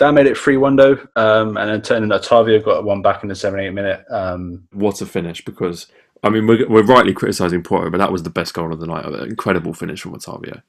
that 0.00 0.12
made 0.12 0.26
it 0.26 0.36
three 0.36 0.56
one 0.56 0.76
though, 0.76 0.98
um, 1.16 1.56
and 1.56 1.70
then 1.70 1.82
turning 1.82 2.10
Otavio 2.10 2.64
got 2.64 2.84
one 2.84 3.02
back 3.02 3.22
in 3.22 3.28
the 3.28 3.34
seventy 3.34 3.66
eight 3.66 3.74
minute. 3.74 4.04
Um, 4.10 4.66
what 4.72 5.00
a 5.00 5.06
finish! 5.06 5.44
Because 5.44 5.86
I 6.22 6.30
mean, 6.30 6.46
we're, 6.46 6.68
we're 6.68 6.82
rightly 6.82 7.12
criticising 7.12 7.62
Porto, 7.62 7.90
but 7.90 7.98
that 7.98 8.12
was 8.12 8.22
the 8.22 8.30
best 8.30 8.54
goal 8.54 8.72
of 8.72 8.80
the 8.80 8.86
night. 8.86 9.04
An 9.04 9.28
incredible 9.28 9.72
finish 9.72 10.00
from 10.00 10.14
Otavio. 10.14 10.62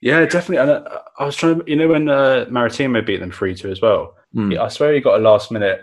Yeah, 0.00 0.24
definitely. 0.24 0.58
And 0.58 0.70
uh, 0.70 0.98
I 1.18 1.24
was 1.24 1.36
trying, 1.36 1.62
you 1.66 1.76
know, 1.76 1.88
when 1.88 2.08
uh, 2.08 2.46
Maritimo 2.48 3.02
beat 3.02 3.20
them 3.20 3.32
three 3.32 3.54
two 3.54 3.70
as 3.70 3.80
well. 3.80 4.16
Mm. 4.34 4.58
I 4.58 4.68
swear 4.68 4.92
he 4.92 5.00
got 5.00 5.18
a 5.18 5.22
last 5.22 5.50
minute 5.50 5.80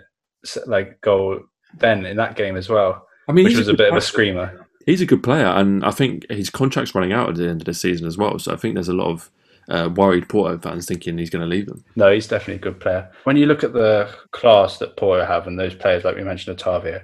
like 0.65 1.01
goal 1.01 1.41
then 1.77 2.05
in 2.05 2.17
that 2.17 2.35
game 2.35 2.55
as 2.55 2.69
well. 2.69 3.07
I 3.27 3.31
mean, 3.31 3.45
which 3.45 3.57
was 3.57 3.67
a, 3.67 3.71
a 3.71 3.73
bit 3.73 3.89
player. 3.89 3.89
of 3.89 3.97
a 3.97 4.01
screamer. 4.01 4.67
He's 4.85 5.01
a 5.01 5.05
good 5.05 5.23
player, 5.23 5.47
and 5.47 5.83
I 5.83 5.91
think 5.91 6.29
his 6.29 6.49
contract's 6.49 6.93
running 6.93 7.11
out 7.11 7.29
at 7.29 7.35
the 7.35 7.49
end 7.49 7.61
of 7.61 7.65
the 7.65 7.73
season 7.73 8.05
as 8.05 8.17
well. 8.17 8.37
So 8.37 8.53
I 8.53 8.55
think 8.55 8.75
there's 8.75 8.87
a 8.87 8.93
lot 8.93 9.09
of 9.09 9.31
uh, 9.69 9.89
worried 9.95 10.29
Porto 10.29 10.57
fans 10.57 10.85
thinking 10.85 11.17
he's 11.17 11.29
going 11.29 11.41
to 11.41 11.47
leave 11.47 11.67
them. 11.67 11.83
No, 11.95 12.11
he's 12.11 12.27
definitely 12.27 12.55
a 12.55 12.71
good 12.71 12.79
player. 12.79 13.09
When 13.23 13.37
you 13.37 13.45
look 13.45 13.63
at 13.63 13.73
the 13.73 14.09
class 14.31 14.77
that 14.79 14.97
Porto 14.97 15.25
have 15.25 15.47
and 15.47 15.59
those 15.59 15.75
players, 15.75 16.03
like 16.03 16.15
we 16.15 16.23
mentioned, 16.23 16.57
Otavio, 16.57 17.03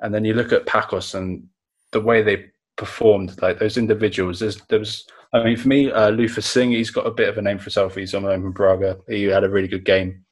and 0.00 0.14
then 0.14 0.24
you 0.24 0.34
look 0.34 0.52
at 0.52 0.66
Pacos 0.66 1.14
and 1.14 1.46
the 1.92 2.00
way 2.00 2.22
they 2.22 2.46
performed, 2.76 3.40
like 3.40 3.58
those 3.58 3.78
individuals. 3.78 4.40
there 4.68 4.78
was, 4.78 5.06
I 5.32 5.42
mean, 5.42 5.56
for 5.56 5.68
me, 5.68 5.90
uh, 5.90 6.10
Luther 6.10 6.42
Singh, 6.42 6.72
he's 6.72 6.90
got 6.90 7.06
a 7.06 7.10
bit 7.10 7.28
of 7.28 7.38
a 7.38 7.42
name 7.42 7.58
for 7.58 7.64
himself. 7.64 7.94
He's 7.94 8.14
on 8.14 8.24
loan 8.24 8.42
from 8.42 8.52
Braga. 8.52 8.98
He 9.08 9.24
had 9.24 9.44
a 9.44 9.50
really 9.50 9.68
good 9.68 9.84
game. 9.84 10.24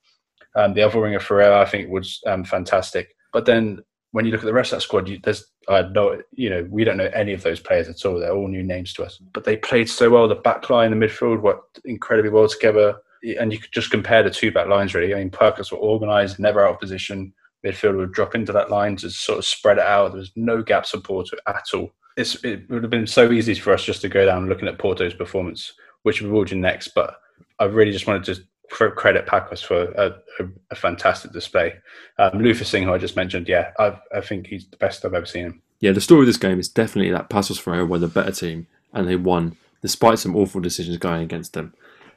Um, 0.57 0.75
the 0.75 0.83
other 0.83 1.01
winger, 1.01 1.21
Ferreira, 1.21 1.61
I 1.61 1.65
think 1.65 1.91
was 1.91 2.21
um, 2.27 2.45
fantastic. 2.45 3.17
But 3.33 3.47
then 3.47 3.81
when 4.15 4.25
you 4.25 4.31
look 4.31 4.43
at 4.43 4.47
the 4.47 4.55
rest 4.55 4.73
of 4.73 4.77
that 4.77 4.83
squad, 4.83 5.09
you, 5.09 5.19
there's 5.23 5.45
I 5.69 5.83
know 5.83 6.23
you 6.33 6.49
know 6.49 6.67
we 6.71 6.85
don't 6.85 6.97
know 6.97 7.11
any 7.13 7.33
of 7.33 7.43
those 7.43 7.59
players 7.59 7.89
at 7.89 8.05
all. 8.07 8.19
They're 8.19 8.33
all 8.33 8.49
new 8.49 8.63
names 8.63 8.93
to 8.95 9.05
us, 9.05 9.19
but 9.33 9.43
they 9.43 9.57
played 9.57 9.89
so 9.89 10.09
well. 10.09 10.29
The 10.29 10.37
back 10.37 10.71
line, 10.71 10.91
the 10.91 11.07
midfield 11.07 11.43
worked 11.43 11.81
incredibly 11.85 12.31
well 12.31 12.49
together, 12.49 12.97
and 13.41 13.53
you 13.53 13.59
could 13.59 13.73
just 13.73 13.91
compare 13.91 14.23
the 14.23 14.31
two 14.31 14.53
back 14.53 14.69
lines 14.69 14.95
really. 14.95 15.13
I 15.13 15.19
mean, 15.19 15.31
Perkins 15.31 15.73
were 15.73 15.79
organised, 15.79 16.39
never 16.39 16.65
out 16.65 16.75
of 16.75 16.81
position 16.81 17.33
midfielder 17.65 17.97
would 17.97 18.13
drop 18.13 18.35
into 18.35 18.53
that 18.53 18.71
line 18.71 18.97
to 18.97 19.11
sort 19.11 19.39
of 19.39 19.45
spread 19.45 19.79
it 19.79 19.85
out. 19.85 20.13
There 20.13 20.19
was 20.19 20.33
no 20.37 20.63
gap 20.63 20.87
support 20.87 21.31
at 21.47 21.65
all. 21.73 21.91
It's, 22.17 22.37
it 22.45 22.69
would 22.71 22.85
have 22.85 22.91
been 22.91 23.07
so 23.07 23.33
easy 23.33 23.55
for 23.55 23.73
us 23.73 23.85
just 23.85 24.03
to 24.03 24.09
go 24.09 24.25
down 24.25 24.49
looking 24.49 24.69
at 24.69 24.79
Porto's 24.79 25.15
performance, 25.15 25.73
which 26.03 26.23
we 26.23 26.29
will 26.29 26.45
do 26.45 26.57
next. 26.57 26.89
But 26.95 27.17
I 27.59 27.65
really 27.65 27.91
just 27.91 28.07
wanted 28.07 28.25
to 28.25 28.43
credit 28.71 29.27
Pacos 29.27 29.65
for 29.65 29.85
a, 29.93 30.15
a, 30.41 30.49
a 30.71 30.75
fantastic 30.75 31.33
display. 31.33 31.75
Um, 32.19 32.55
Singh, 32.55 32.85
who 32.85 32.93
I 32.93 32.99
just 32.99 33.17
mentioned, 33.17 33.49
yeah, 33.49 33.73
I, 33.79 33.99
I 34.15 34.21
think 34.21 34.47
he's 34.47 34.67
the 34.67 34.77
best 34.77 35.05
I've 35.05 35.15
ever 35.15 35.27
seen 35.27 35.45
him. 35.47 35.63
Yeah, 35.81 35.93
the 35.93 36.01
story 36.01 36.21
of 36.21 36.27
this 36.27 36.37
game 36.37 36.59
is 36.59 36.69
definitely 36.69 37.13
that 37.13 37.29
Paços 37.29 37.61
Ferreira 37.61 37.85
were 37.85 37.99
the 37.99 38.09
better 38.09 38.33
team 38.33 38.67
and 38.93 39.09
they 39.09 39.17
won 39.17 39.57
despite 39.83 40.19
some 40.19 40.35
awful 40.35 40.61
decisions 40.61 40.97
going 40.97 41.23
against 41.23 41.53
them. 41.53 41.75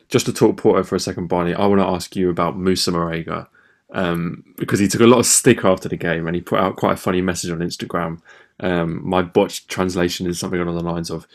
Just 0.07 0.25
to 0.27 0.33
talk 0.33 0.55
Porto 0.55 0.83
for 0.83 0.95
a 0.95 0.99
second, 1.01 1.27
Barney, 1.27 1.53
I 1.53 1.65
want 1.65 1.81
to 1.81 1.87
ask 1.87 2.15
you 2.15 2.29
about 2.29 2.57
Moussa 2.57 2.91
Marega 2.91 3.47
um, 3.91 4.43
because 4.55 4.79
he 4.79 4.87
took 4.87 5.01
a 5.01 5.07
lot 5.07 5.19
of 5.19 5.25
stick 5.25 5.65
after 5.65 5.89
the 5.89 5.97
game 5.97 6.27
and 6.27 6.35
he 6.35 6.41
put 6.41 6.59
out 6.59 6.77
quite 6.77 6.93
a 6.93 6.97
funny 6.97 7.21
message 7.21 7.51
on 7.51 7.59
Instagram. 7.59 8.21
Um, 8.61 9.05
my 9.07 9.21
botched 9.21 9.67
translation 9.67 10.27
is 10.27 10.39
something 10.39 10.59
along 10.59 10.75
the 10.75 10.81
lines 10.81 11.11
of 11.11 11.27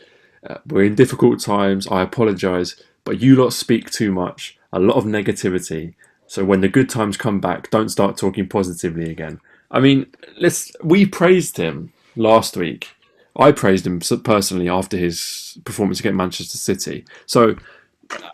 uh, 0.49 0.59
We're 0.67 0.85
in 0.85 0.95
difficult 0.95 1.41
times, 1.41 1.87
I 1.87 2.03
apologise, 2.03 2.83
but 3.05 3.21
you 3.21 3.37
lot 3.37 3.53
speak 3.53 3.91
too 3.91 4.11
much, 4.13 4.59
a 4.73 4.81
lot 4.81 4.97
of 4.97 5.05
negativity. 5.05 5.95
So 6.27 6.45
when 6.45 6.61
the 6.61 6.69
good 6.69 6.89
times 6.89 7.17
come 7.17 7.41
back, 7.41 7.71
don't 7.71 7.89
start 7.89 8.17
talking 8.17 8.49
positively 8.49 9.11
again. 9.11 9.41
I 9.71 9.81
mean, 9.81 10.07
let's 10.39 10.73
we 10.83 11.07
praised 11.07 11.57
him 11.57 11.93
last 12.17 12.57
week. 12.57 12.89
I 13.37 13.53
praised 13.53 13.87
him 13.87 14.01
personally 14.23 14.69
after 14.69 14.97
his 14.97 15.59
performance 15.65 16.01
against 16.01 16.17
Manchester 16.17 16.59
City. 16.59 17.05
So 17.27 17.57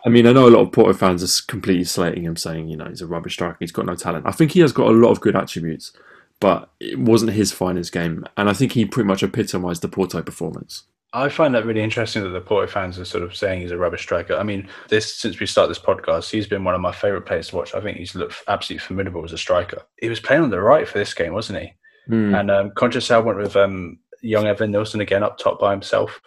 I 0.05 0.09
mean, 0.09 0.27
I 0.27 0.33
know 0.33 0.47
a 0.47 0.49
lot 0.49 0.61
of 0.61 0.71
Porto 0.71 0.93
fans 0.93 1.23
are 1.23 1.45
completely 1.47 1.83
slating 1.83 2.23
him, 2.23 2.35
saying, 2.35 2.67
you 2.67 2.77
know, 2.77 2.85
he's 2.85 3.01
a 3.01 3.07
rubbish 3.07 3.33
striker, 3.33 3.57
he's 3.59 3.71
got 3.71 3.85
no 3.85 3.95
talent. 3.95 4.25
I 4.27 4.31
think 4.31 4.51
he 4.51 4.59
has 4.61 4.71
got 4.71 4.87
a 4.87 4.91
lot 4.91 5.11
of 5.11 5.21
good 5.21 5.35
attributes, 5.35 5.93
but 6.39 6.69
it 6.79 6.99
wasn't 6.99 7.33
his 7.33 7.51
finest 7.51 7.91
game. 7.91 8.25
And 8.37 8.49
I 8.49 8.53
think 8.53 8.73
he 8.73 8.85
pretty 8.85 9.07
much 9.07 9.23
epitomised 9.23 9.81
the 9.81 9.87
Porto 9.87 10.21
performance. 10.21 10.83
I 11.11 11.27
find 11.29 11.55
that 11.55 11.65
really 11.65 11.81
interesting 11.81 12.23
that 12.23 12.29
the 12.29 12.41
Porto 12.41 12.71
fans 12.71 12.99
are 12.99 13.05
sort 13.05 13.23
of 13.23 13.35
saying 13.35 13.61
he's 13.61 13.71
a 13.71 13.77
rubbish 13.77 14.03
striker. 14.03 14.35
I 14.35 14.43
mean, 14.43 14.69
this 14.89 15.15
since 15.15 15.39
we 15.39 15.47
started 15.47 15.71
this 15.71 15.83
podcast, 15.83 16.29
he's 16.29 16.45
been 16.45 16.63
one 16.63 16.75
of 16.75 16.81
my 16.81 16.91
favourite 16.91 17.25
players 17.25 17.47
to 17.49 17.55
watch. 17.55 17.73
I 17.73 17.81
think 17.81 17.97
he's 17.97 18.13
looked 18.13 18.43
absolutely 18.47 18.85
formidable 18.85 19.25
as 19.25 19.33
a 19.33 19.37
striker. 19.37 19.81
He 19.97 20.09
was 20.09 20.19
playing 20.19 20.43
on 20.43 20.51
the 20.51 20.61
right 20.61 20.87
for 20.87 20.99
this 20.99 21.15
game, 21.15 21.33
wasn't 21.33 21.61
he? 21.61 21.73
Mm. 22.09 22.39
And 22.39 22.51
um, 22.51 22.69
Conceição 22.71 23.23
went 23.23 23.39
with 23.39 23.55
um, 23.55 23.97
young 24.21 24.45
Evanilson 24.45 25.01
again 25.01 25.23
up 25.23 25.39
top 25.39 25.59
by 25.59 25.71
himself. 25.71 26.21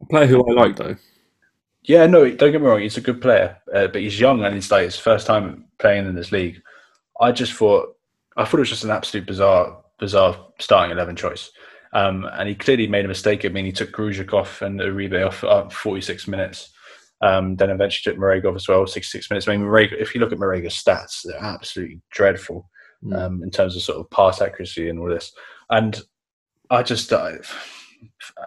A 0.00 0.06
player 0.06 0.26
who 0.26 0.48
I 0.48 0.60
like, 0.60 0.76
though. 0.76 0.96
Yeah, 1.82 2.06
no, 2.06 2.30
don't 2.30 2.52
get 2.52 2.60
me 2.60 2.66
wrong. 2.66 2.80
He's 2.80 2.96
a 2.96 3.00
good 3.00 3.20
player, 3.20 3.56
uh, 3.74 3.88
but 3.88 4.02
he's 4.02 4.20
young 4.20 4.44
and 4.44 4.54
it's 4.54 4.70
like 4.70 4.84
his 4.84 4.98
first 4.98 5.26
time 5.26 5.64
playing 5.78 6.06
in 6.06 6.14
this 6.14 6.30
league. 6.30 6.60
I 7.20 7.32
just 7.32 7.54
thought, 7.54 7.96
I 8.36 8.44
thought 8.44 8.58
it 8.58 8.60
was 8.60 8.68
just 8.68 8.84
an 8.84 8.90
absolute 8.90 9.26
bizarre, 9.26 9.82
bizarre 9.98 10.46
starting 10.60 10.92
eleven 10.92 11.16
choice. 11.16 11.50
Um, 11.92 12.28
and 12.32 12.48
he 12.48 12.54
clearly 12.54 12.86
made 12.86 13.04
a 13.04 13.08
mistake. 13.08 13.44
I 13.44 13.48
mean, 13.48 13.64
he 13.64 13.72
took 13.72 13.92
Grujic 13.92 14.32
off 14.32 14.62
and 14.62 14.78
Uribe 14.80 15.26
off 15.26 15.42
at 15.44 15.72
46 15.72 16.28
minutes. 16.28 16.70
Um, 17.20 17.56
then 17.56 17.70
eventually 17.70 18.12
took 18.14 18.20
Marega 18.20 18.50
off 18.50 18.56
as 18.56 18.68
well, 18.68 18.86
66 18.86 19.28
minutes. 19.30 19.48
I 19.48 19.56
mean, 19.56 19.66
Marega, 19.66 19.94
if 20.00 20.14
you 20.14 20.20
look 20.20 20.30
at 20.32 20.38
Marega's 20.38 20.74
stats, 20.74 21.22
they're 21.24 21.42
absolutely 21.42 22.00
dreadful 22.10 22.68
Mm. 23.04 23.16
um, 23.16 23.42
in 23.44 23.50
terms 23.52 23.76
of 23.76 23.82
sort 23.82 23.98
of 23.98 24.10
pass 24.10 24.40
accuracy 24.42 24.88
and 24.88 24.98
all 24.98 25.08
this. 25.08 25.32
And 25.70 26.00
I 26.68 26.82
just, 26.82 27.12
uh, 27.12 27.30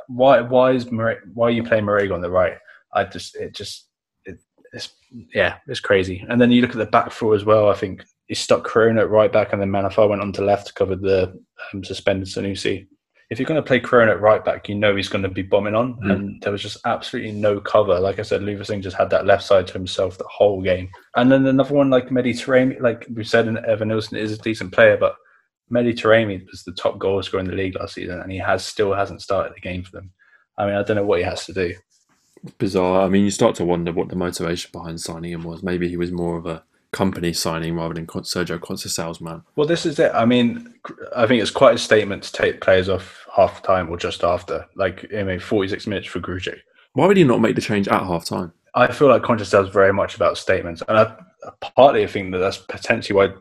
why 0.08 0.42
why 0.42 0.72
is 0.72 0.92
Mare- 0.92 1.24
why 1.34 1.48
are 1.48 1.52
you 1.52 1.64
playing 1.64 1.86
Marega 1.86 2.14
on 2.14 2.20
the 2.20 2.30
right? 2.30 2.58
I 2.94 3.06
just 3.06 3.36
it 3.38 3.56
just 3.56 3.88
it, 4.26 4.40
it's 4.74 4.90
yeah 5.34 5.60
it's 5.68 5.80
crazy. 5.80 6.26
And 6.28 6.40
then 6.42 6.52
you 6.52 6.62
look 6.62 6.72
at 6.72 6.78
the 6.78 6.86
back 6.86 7.12
four 7.12 7.34
as 7.34 7.46
well. 7.46 7.70
I 7.70 7.76
think 7.76 8.04
he 8.28 8.36
stuck 8.36 8.66
Corona 8.66 9.02
at 9.02 9.10
right 9.10 9.32
back, 9.32 9.54
and 9.54 9.62
then 9.62 9.70
Manafá 9.72 10.10
went 10.10 10.22
on 10.22 10.34
to 10.34 10.44
left 10.44 10.68
to 10.68 10.74
cover 10.74 10.98
the 10.98 11.34
um, 11.74 11.84
suspended 11.86 12.28
Sanusi. 12.28 12.88
If 13.32 13.39
you're 13.39 13.48
going 13.48 13.62
to 13.63 13.65
play 13.67 13.80
Corona 13.80 14.12
at 14.12 14.22
right 14.22 14.44
back, 14.46 14.67
you 14.70 14.76
know 14.76 14.96
he's 14.96 15.08
going 15.10 15.24
to 15.24 15.30
be 15.30 15.41
bombing 15.41 15.74
on, 15.74 15.96
Mm. 16.02 16.12
and 16.12 16.41
there 16.41 16.52
was 16.52 16.62
just 16.62 16.78
absolutely 16.86 17.32
no 17.32 17.60
cover. 17.60 17.98
Like 18.00 18.20
I 18.20 18.24
said, 18.24 18.44
Luther 18.44 18.63
Singh 18.65 18.82
just 18.84 18.98
had 18.98 19.10
that 19.10 19.26
left 19.26 19.44
side 19.44 19.65
to 19.67 19.74
himself 19.74 20.17
the 20.17 20.26
whole 20.30 20.62
game. 20.62 20.89
And 21.15 21.32
then 21.32 21.46
another 21.48 21.74
one 21.74 21.89
like 21.89 22.10
Mehdi 22.10 22.34
Taremi, 22.34 22.80
like 22.82 23.08
we 23.15 23.24
said, 23.24 23.48
and 23.48 23.58
Evanilson 23.60 24.17
is 24.17 24.34
a 24.34 24.38
decent 24.38 24.74
player, 24.74 24.98
but 24.98 25.15
Mehdi 25.72 25.94
Taremi 25.94 26.46
was 26.52 26.63
the 26.63 26.74
top 26.74 27.00
goal 27.00 27.24
scorer 27.24 27.41
in 27.41 27.50
the 27.50 27.56
league 27.56 27.76
last 27.80 27.94
season, 27.96 28.20
and 28.20 28.32
he 28.32 28.38
has 28.38 28.65
still 28.65 28.94
hasn't 28.94 29.22
started 29.22 29.54
the 29.56 29.62
game 29.62 29.82
for 29.84 29.91
them. 29.91 30.12
I 30.58 30.65
mean, 30.65 30.76
I 30.76 30.84
don't 30.84 30.98
know 30.98 31.06
what 31.06 31.20
he 31.20 31.26
has 31.26 31.46
to 31.46 31.54
do. 31.54 31.74
bizarre. 32.58 33.04
I 33.06 33.08
mean, 33.08 33.24
you 33.24 33.32
start 33.32 33.56
to 33.56 33.65
wonder 33.65 33.94
what 33.94 34.10
the 34.10 34.15
motivation 34.15 34.70
behind 34.74 35.00
signing 35.00 35.32
him 35.32 35.44
was. 35.44 35.63
Maybe 35.63 35.88
he 35.88 35.96
was 35.96 36.12
more 36.12 36.38
of 36.38 36.46
a 36.48 36.63
company 36.92 37.32
signing 37.34 37.76
rather 37.76 37.94
than 37.94 38.06
Sergio 38.06 38.60
Conceição's 38.60 38.94
salesman. 38.94 39.44
Well, 39.56 39.68
this 39.68 39.86
is 39.86 39.98
it. 40.00 40.12
I 40.14 40.26
mean, 40.26 40.74
I 41.16 41.26
think 41.26 41.42
it's 41.42 41.52
quite 41.52 41.76
a 41.76 41.80
statement 41.80 42.24
to 42.24 42.32
take 42.34 42.62
players 42.62 42.90
off 42.90 43.26
half 43.36 43.64
time 43.64 43.90
or 43.90 43.98
just 43.98 44.24
after. 44.24 44.66
Like, 44.76 45.06
I 45.16 45.24
mean, 45.24 45.40
46 45.40 45.88
minutes 45.88 46.08
for 46.08 46.20
Grujic. 46.20 46.60
Why 46.94 47.08
would 47.08 47.18
he 47.18 47.24
not 47.24 47.40
make 47.42 47.56
the 47.56 47.62
change 47.62 47.88
at 47.88 48.02
half 48.02 48.26
time? 48.26 48.52
I 48.76 48.92
feel 48.92 49.08
like 49.08 49.22
Conceição 49.22 49.64
is 49.66 49.70
very 49.74 49.94
much 49.94 50.16
about 50.16 50.38
statements, 50.38 50.82
and 50.88 50.98
I 50.98 51.14
partly 51.62 52.04
I 52.04 52.08
think 52.08 52.32
that 52.32 52.38
that's 52.40 52.58
potentially 52.58 53.16
why 53.18 53.34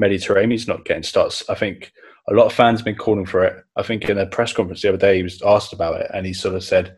Mehdi 0.00 0.16
Taremi's 0.16 0.68
not 0.68 0.84
getting 0.84 1.02
starts. 1.02 1.48
I 1.48 1.54
think 1.54 1.92
a 2.28 2.34
lot 2.34 2.46
of 2.46 2.52
fans 2.52 2.80
have 2.80 2.84
been 2.84 2.96
calling 2.96 3.24
for 3.26 3.44
it. 3.44 3.64
I 3.76 3.82
think 3.82 4.08
in 4.08 4.18
a 4.18 4.26
press 4.26 4.52
conference 4.52 4.82
the 4.82 4.88
other 4.88 4.98
day 4.98 5.16
he 5.16 5.22
was 5.22 5.40
asked 5.42 5.72
about 5.72 6.00
it, 6.00 6.10
and 6.12 6.26
he 6.26 6.32
sort 6.34 6.54
of 6.54 6.64
said, 6.64 6.94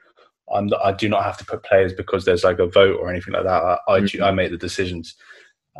"I'm 0.53 0.67
not, 0.67 0.81
I 0.85 0.93
do 0.93 1.09
not 1.09 1.23
have 1.25 1.37
to 1.39 1.45
put 1.45 1.63
players 1.65 1.93
because 1.93 2.25
there's 2.25 2.45
like 2.45 2.59
a 2.59 2.67
vote 2.67 2.99
or 3.01 3.11
anything 3.11 3.35
like 3.35 3.45
that. 3.45 3.63
I 3.63 3.79
I, 3.89 4.01
Mhm. 4.01 4.23
I 4.23 4.31
make 4.33 4.51
the 4.51 4.57
decisions." 4.57 5.15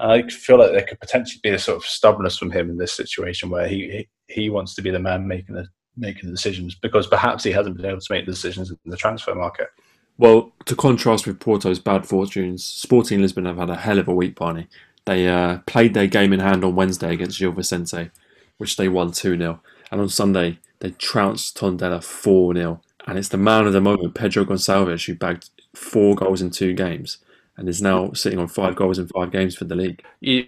I 0.01 0.23
feel 0.29 0.59
like 0.59 0.73
there 0.73 0.85
could 0.85 1.01
potentially 1.01 1.41
be 1.43 1.51
a 1.51 1.59
sort 1.59 1.77
of 1.77 1.85
stubbornness 1.85 2.39
from 2.39 2.51
him 2.51 2.71
in 2.71 2.79
this 2.79 2.93
situation 2.93 3.51
where 3.51 3.67
he 3.67 4.07
he, 4.27 4.35
he 4.43 4.51
wants 4.51 4.75
to 4.75 4.83
be 4.83 4.91
the 4.91 4.99
man 4.99 5.27
making 5.27 5.55
the 5.55 5.67
making 5.97 6.29
the 6.29 6.35
decisions 6.35 6.75
because 6.75 7.07
perhaps 7.07 7.43
he 7.43 7.51
hasn't 7.51 7.77
been 7.77 7.87
able 7.87 8.01
to 8.01 8.13
make 8.13 8.25
the 8.25 8.33
decisions 8.33 8.71
in 8.71 8.79
the 8.87 8.97
transfer 8.97 9.35
market. 9.35 9.69
Well, 10.17 10.53
to 10.65 10.75
contrast 10.75 11.27
with 11.27 11.41
Porto's 11.41 11.79
bad 11.79 12.07
fortunes, 12.07 12.65
Sporting 12.65 13.21
Lisbon 13.21 13.45
have 13.45 13.57
had 13.57 13.71
a 13.71 13.77
hell 13.77 13.99
of 13.99 14.09
a 14.09 14.15
week, 14.15 14.35
Barney. 14.35 14.69
They 15.05 15.29
uh, 15.29 15.59
played 15.67 15.95
their 15.95 16.07
game 16.07 16.33
in 16.33 16.41
hand 16.41 16.65
on 16.65 16.75
Wednesday 16.75 17.13
against 17.13 17.39
Gil 17.39 17.53
Vicente, 17.53 18.11
which 18.59 18.77
they 18.77 18.89
won 18.89 19.13
2 19.13 19.39
0. 19.39 19.61
And 19.91 20.01
on 20.01 20.09
Sunday, 20.09 20.59
they 20.81 20.91
trounced 20.91 21.57
Tondela 21.57 22.03
4 22.03 22.55
0. 22.55 22.81
And 23.07 23.19
it's 23.19 23.29
the 23.29 23.39
man 23.39 23.67
of 23.67 23.73
the 23.73 23.81
moment, 23.81 24.15
Pedro 24.15 24.45
Gonçalves, 24.45 25.07
who 25.07 25.15
bagged 25.15 25.51
four 25.75 26.15
goals 26.15 26.43
in 26.43 26.51
two 26.51 26.75
games 26.75 27.19
and 27.59 27.69
is 27.69 27.83
now 27.83 28.13
sitting 28.13 28.39
on 28.39 28.47
five 28.47 28.77
goals 28.77 28.99
in 28.99 29.09
five 29.09 29.33
games 29.33 29.57
for 29.57 29.65
the 29.65 29.75
league. 29.75 30.03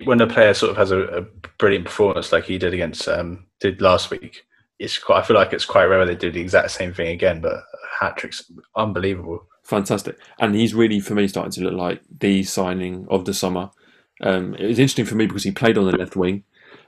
when 0.04 0.20
a 0.20 0.26
player 0.26 0.54
sort 0.54 0.70
of 0.70 0.76
has 0.76 0.92
a, 0.92 1.00
a 1.00 1.22
brilliant 1.58 1.84
performance 1.84 2.32
like 2.32 2.44
he 2.44 2.56
did 2.56 2.72
against 2.72 3.08
um, 3.08 3.46
did 3.58 3.82
last 3.82 4.10
week, 4.10 4.44
it's 4.78 4.96
quite. 4.96 5.18
I 5.18 5.22
feel 5.22 5.36
like 5.36 5.52
it's 5.52 5.66
quite 5.66 5.84
rare 5.84 6.06
they 6.06 6.14
do 6.14 6.30
the 6.30 6.40
exact 6.40 6.70
same 6.70 6.94
thing 6.94 7.08
again. 7.08 7.40
But 7.40 7.64
hat 7.98 8.16
tricks, 8.16 8.50
unbelievable. 8.76 9.44
Fantastic. 9.64 10.18
And 10.38 10.54
he's 10.54 10.72
really, 10.72 11.00
for 11.00 11.14
me, 11.14 11.28
starting 11.28 11.52
to 11.52 11.62
look 11.62 11.74
like 11.74 12.00
the 12.20 12.44
signing 12.44 13.06
of 13.10 13.24
the 13.24 13.34
summer. 13.34 13.70
Um, 14.22 14.54
it 14.54 14.66
was 14.66 14.78
interesting 14.78 15.04
for 15.04 15.16
me 15.16 15.26
because 15.26 15.44
he 15.44 15.50
played 15.50 15.78
on 15.78 15.86
the 15.86 15.96
left 15.96 16.16
wing 16.16 16.44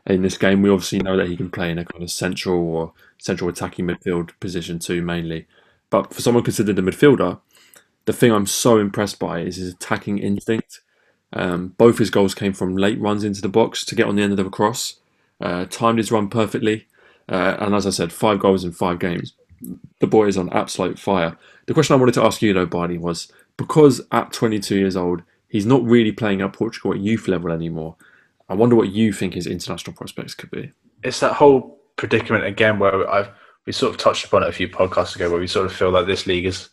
in 0.06 0.22
this 0.22 0.38
game. 0.38 0.62
We 0.62 0.70
obviously 0.70 1.00
know 1.00 1.16
that 1.16 1.28
he 1.28 1.37
can 1.37 1.50
play 1.50 1.70
in 1.70 1.78
a 1.78 1.85
kind 1.85 2.02
of 2.02 2.11
central 2.11 2.61
or 2.61 2.92
central 3.18 3.50
attacking 3.50 3.87
midfield 3.87 4.30
position 4.40 4.78
too, 4.78 5.02
mainly. 5.02 5.46
But 5.90 6.14
for 6.14 6.22
someone 6.22 6.44
considered 6.44 6.78
a 6.78 6.82
midfielder, 6.82 7.40
the 8.04 8.12
thing 8.12 8.32
I'm 8.32 8.46
so 8.46 8.78
impressed 8.78 9.18
by 9.18 9.40
is 9.40 9.56
his 9.56 9.74
attacking 9.74 10.18
instinct. 10.18 10.80
Um, 11.32 11.68
both 11.78 11.98
his 11.98 12.10
goals 12.10 12.34
came 12.34 12.52
from 12.52 12.76
late 12.76 13.00
runs 13.00 13.24
into 13.24 13.40
the 13.40 13.48
box 13.48 13.84
to 13.86 13.94
get 13.94 14.06
on 14.06 14.16
the 14.16 14.22
end 14.22 14.32
of 14.32 14.44
the 14.44 14.50
cross. 14.50 14.96
Uh, 15.40 15.66
timed 15.66 15.98
his 15.98 16.12
run 16.12 16.28
perfectly. 16.28 16.86
Uh, 17.28 17.56
and 17.58 17.74
as 17.74 17.86
I 17.86 17.90
said, 17.90 18.12
five 18.12 18.38
goals 18.38 18.64
in 18.64 18.72
five 18.72 18.98
games. 18.98 19.34
The 20.00 20.06
boy 20.06 20.26
is 20.26 20.36
on 20.36 20.52
absolute 20.52 20.98
fire. 20.98 21.36
The 21.66 21.74
question 21.74 21.94
I 21.94 21.98
wanted 21.98 22.14
to 22.14 22.24
ask 22.24 22.42
you, 22.42 22.52
though, 22.52 22.66
Barney, 22.66 22.98
was 22.98 23.30
because 23.56 24.00
at 24.10 24.32
22 24.32 24.76
years 24.76 24.96
old, 24.96 25.22
he's 25.48 25.66
not 25.66 25.82
really 25.84 26.12
playing 26.12 26.40
at 26.40 26.52
Portugal 26.52 26.92
at 26.92 27.00
youth 27.00 27.28
level 27.28 27.52
anymore. 27.52 27.96
I 28.48 28.54
wonder 28.54 28.74
what 28.74 28.90
you 28.90 29.12
think 29.12 29.34
his 29.34 29.46
international 29.46 29.96
prospects 29.96 30.34
could 30.34 30.50
be. 30.50 30.72
It's 31.02 31.20
that 31.20 31.34
whole 31.34 31.78
predicament 31.96 32.44
again 32.44 32.78
where 32.78 33.08
I've 33.08 33.30
we 33.66 33.72
sort 33.72 33.94
of 33.94 33.98
touched 33.98 34.24
upon 34.24 34.42
it 34.42 34.48
a 34.48 34.52
few 34.52 34.68
podcasts 34.68 35.14
ago, 35.14 35.30
where 35.30 35.40
we 35.40 35.46
sort 35.46 35.66
of 35.66 35.72
feel 35.72 35.90
like 35.90 36.06
this 36.06 36.26
league 36.26 36.46
is 36.46 36.68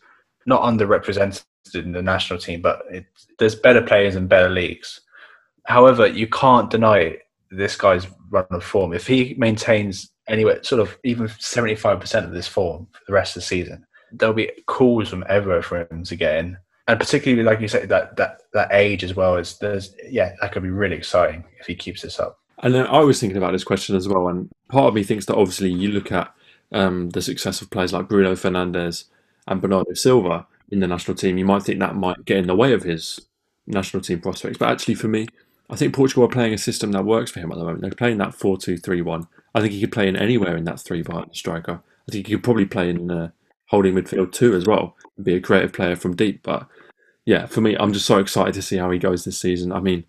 not 0.49 0.63
underrepresented 0.63 1.43
in 1.75 1.93
the 1.93 2.01
national 2.01 2.39
team, 2.39 2.62
but 2.62 2.81
it, 2.89 3.05
there's 3.38 3.55
better 3.55 3.81
players 3.81 4.15
in 4.15 4.27
better 4.27 4.49
leagues. 4.49 4.99
However, 5.65 6.07
you 6.07 6.27
can't 6.27 6.69
deny 6.69 7.17
this 7.51 7.77
guy's 7.77 8.07
run 8.29 8.47
of 8.49 8.63
form. 8.63 8.93
If 8.93 9.07
he 9.07 9.35
maintains 9.38 10.12
anywhere, 10.27 10.62
sort 10.63 10.81
of 10.81 10.97
even 11.03 11.27
75% 11.27 12.25
of 12.25 12.31
this 12.31 12.47
form 12.47 12.88
for 12.91 13.01
the 13.07 13.13
rest 13.13 13.38
of 13.38 13.43
the 13.43 13.47
season, 13.47 13.85
there'll 14.12 14.33
be 14.33 14.51
calls 14.65 15.09
from 15.09 15.23
everywhere 15.29 15.62
for 15.62 15.88
him 15.89 16.03
to 16.03 16.15
get 16.15 16.38
in. 16.38 16.57
And 16.88 16.99
particularly, 16.99 17.43
like 17.43 17.62
you 17.62 17.67
said, 17.67 17.88
that, 17.89 18.17
that, 18.17 18.41
that 18.53 18.69
age 18.71 19.03
as 19.03 19.15
well 19.15 19.38
is 19.38 19.59
there's 19.59 19.95
yeah, 20.09 20.33
that 20.41 20.51
could 20.51 20.63
be 20.63 20.69
really 20.69 20.95
exciting 20.95 21.43
if 21.59 21.67
he 21.67 21.75
keeps 21.75 22.01
this 22.01 22.19
up. 22.19 22.39
And 22.63 22.73
then 22.73 22.88
I 22.88 22.99
was 22.99 23.19
thinking 23.19 23.38
about 23.38 23.51
this 23.51 23.63
question 23.63 23.95
as 23.95 24.07
well, 24.07 24.27
and 24.27 24.49
part 24.69 24.88
of 24.88 24.93
me 24.95 25.03
thinks 25.03 25.25
that 25.25 25.35
obviously 25.35 25.69
you 25.69 25.89
look 25.89 26.12
at 26.12 26.33
um, 26.71 27.12
the 27.12 27.21
success 27.21 27.62
of 27.62 27.69
players 27.69 27.93
like 27.93 28.09
Bruno 28.09 28.33
Fernandes 28.33 29.05
and 29.49 29.62
Bernardo 29.62 29.93
Silva 29.93 30.47
in 30.71 30.79
the 30.79 30.88
national 30.88 31.17
team, 31.17 31.38
you 31.38 31.45
might 31.45 31.63
think 31.63 31.79
that 31.79 31.95
might 31.95 32.23
get 32.23 32.38
in 32.38 32.47
the 32.47 32.55
way 32.55 32.71
of 32.71 32.83
his 32.83 33.19
national 33.67 34.01
team 34.01 34.21
prospects. 34.21 34.57
But 34.57 34.69
actually, 34.69 34.95
for 34.95 35.07
me, 35.07 35.27
I 35.69 35.75
think 35.75 35.93
Portugal 35.93 36.23
are 36.23 36.29
playing 36.29 36.53
a 36.53 36.57
system 36.57 36.91
that 36.93 37.05
works 37.05 37.31
for 37.31 37.39
him 37.39 37.51
at 37.51 37.57
the 37.57 37.63
moment. 37.63 37.81
They're 37.81 37.91
playing 37.91 38.19
that 38.19 38.35
4 38.35 38.57
2 38.57 38.77
3 38.77 39.01
1. 39.01 39.27
I 39.53 39.62
think 39.62 39.73
he 39.73 39.81
could 39.81 39.91
play 39.91 40.07
in 40.07 40.15
anywhere 40.15 40.55
in 40.55 40.63
that 40.65 40.79
three 40.79 41.01
behind 41.01 41.31
the 41.31 41.35
striker. 41.35 41.81
I 42.07 42.12
think 42.12 42.27
he 42.27 42.33
could 42.33 42.43
probably 42.43 42.65
play 42.65 42.89
in 42.89 43.12
uh, 43.12 43.31
holding 43.67 43.95
midfield 43.95 44.31
too 44.31 44.55
as 44.55 44.65
well, 44.65 44.95
and 45.17 45.25
be 45.25 45.35
a 45.35 45.41
creative 45.41 45.73
player 45.73 45.95
from 45.95 46.15
deep. 46.15 46.43
But 46.43 46.67
yeah, 47.25 47.45
for 47.47 47.62
me, 47.62 47.75
I'm 47.75 47.93
just 47.93 48.05
so 48.05 48.19
excited 48.19 48.53
to 48.55 48.62
see 48.62 48.77
how 48.77 48.91
he 48.91 48.99
goes 48.99 49.25
this 49.25 49.39
season. 49.39 49.71
I 49.71 49.79
mean, 49.79 50.05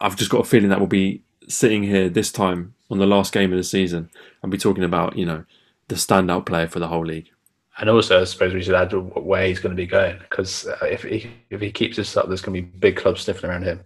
I've 0.00 0.16
just 0.16 0.30
got 0.30 0.40
a 0.40 0.48
feeling 0.48 0.68
that 0.68 0.78
we'll 0.78 0.86
be 0.86 1.22
sitting 1.48 1.82
here 1.82 2.08
this 2.08 2.32
time 2.32 2.74
on 2.90 2.98
the 2.98 3.06
last 3.06 3.32
game 3.32 3.52
of 3.52 3.58
the 3.58 3.64
season 3.64 4.10
and 4.42 4.52
be 4.52 4.58
talking 4.58 4.84
about, 4.84 5.16
you 5.16 5.26
know, 5.26 5.44
the 5.88 5.94
standout 5.94 6.46
player 6.46 6.68
for 6.68 6.78
the 6.78 6.88
whole 6.88 7.04
league. 7.04 7.30
And 7.78 7.90
also, 7.90 8.20
I 8.20 8.24
suppose 8.24 8.54
we 8.54 8.62
should 8.62 8.74
add 8.74 8.92
where 8.92 9.46
he's 9.46 9.58
going 9.58 9.74
to 9.74 9.80
be 9.80 9.86
going 9.86 10.18
because 10.18 10.66
uh, 10.66 10.76
if 10.82 11.02
he 11.02 11.30
if 11.50 11.60
he 11.60 11.72
keeps 11.72 11.96
this 11.96 12.16
up, 12.16 12.28
there's 12.28 12.40
going 12.40 12.54
to 12.54 12.62
be 12.62 12.78
big 12.78 12.96
clubs 12.96 13.22
sniffing 13.22 13.50
around 13.50 13.64
him. 13.64 13.80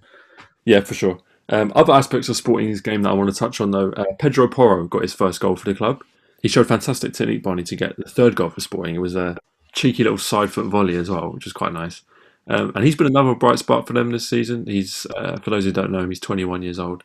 Yeah, 0.65 0.81
for 0.81 0.95
sure. 0.95 1.21
Um, 1.49 1.73
other 1.75 1.95
aspects 1.95 2.29
of 2.29 2.37
Sporting's 2.37 2.83
game 2.83 3.03
that 3.03 3.11
I 3.11 3.15
want 3.15 3.31
to 3.31 3.37
touch 3.37 3.61
on, 3.61 3.71
though, 3.71 3.91
uh, 3.93 4.05
Pedro 4.19 4.49
Porro 4.49 4.87
got 4.87 5.03
his 5.03 5.15
first 5.15 5.41
goal 5.41 5.57
for 5.57 5.65
the 5.65 5.75
club. 5.75 6.03
He 6.43 6.49
showed 6.49 6.69
fantastic 6.69 7.15
technique, 7.15 7.43
Barney, 7.43 7.63
to 7.65 7.77
get 7.77 7.97
the 7.97 8.05
third 8.05 8.35
goal 8.35 8.51
for 8.51 8.61
Sporting. 8.61 8.95
It 8.95 9.01
was 9.01 9.17
a 9.17 9.39
cheeky 9.73 10.03
little 10.03 10.19
side 10.19 10.53
foot 10.53 10.67
volley 10.67 10.97
as 10.97 11.09
well, 11.09 11.33
which 11.33 11.45
was 11.45 11.55
quite 11.55 11.73
nice. 11.73 12.03
Um, 12.49 12.73
and 12.75 12.85
he's 12.85 12.97
been 12.97 13.07
another 13.07 13.35
bright 13.35 13.59
spot 13.59 13.87
for 13.87 13.95
them 13.95 14.11
this 14.11 14.29
season. 14.29 14.67
He's, 14.67 15.07
uh, 15.17 15.39
for 15.41 15.51
those 15.51 15.65
who 15.65 15.73
don't 15.73 15.91
know 15.91 16.01
him, 16.01 16.11
he's 16.11 16.21
21 16.21 16.63
years 16.63 16.79
old. 16.79 17.05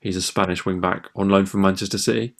He's 0.00 0.16
a 0.16 0.22
Spanish 0.22 0.66
wing 0.66 0.80
back 0.80 1.08
on 1.14 1.28
loan 1.28 1.46
from 1.46 1.62
Manchester 1.62 1.98
City. 1.98 2.34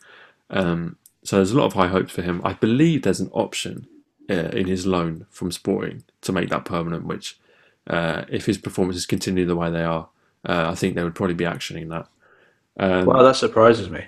Um, 0.51 0.97
so 1.25 1.37
there's 1.37 1.53
a 1.53 1.59
lot 1.59 1.67
of 1.67 1.73
high 1.73 1.89
hopes 1.89 2.13
for 2.13 2.23
him. 2.23 2.41
I 2.45 2.53
believe 2.53 3.03
there's 3.03 3.21
an 3.21 3.31
option 3.33 3.89
uh, 4.31 4.51
in 4.53 4.67
his 4.67 4.87
loan 4.87 5.27
from 5.31 5.51
Sporting 5.51 6.05
to 6.23 6.33
make 6.33 6.51
that 6.51 6.65
permanent, 6.65 7.07
which, 7.07 7.39
uh, 7.87 8.25
if 8.29 8.47
his 8.47 8.59
performances 8.59 9.07
continue 9.07 9.47
the 9.47 9.57
way 9.57 9.71
they 9.71 9.85
are, 9.85 10.09
uh, 10.47 10.71
I 10.71 10.75
think 10.75 10.95
they 10.95 11.03
would 11.03 11.15
probably 11.15 11.35
be 11.35 11.45
actioning 11.45 11.89
that. 11.89 12.09
Um, 12.79 13.07
Well, 13.07 13.25
that 13.25 13.37
surprises 13.37 13.89
me 13.89 14.05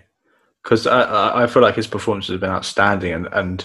because 0.62 0.86
I, 0.86 1.44
I 1.44 1.46
feel 1.46 1.62
like 1.62 1.76
his 1.76 1.86
performances 1.86 2.32
have 2.32 2.40
been 2.40 2.50
outstanding, 2.50 3.12
and, 3.12 3.28
and 3.32 3.64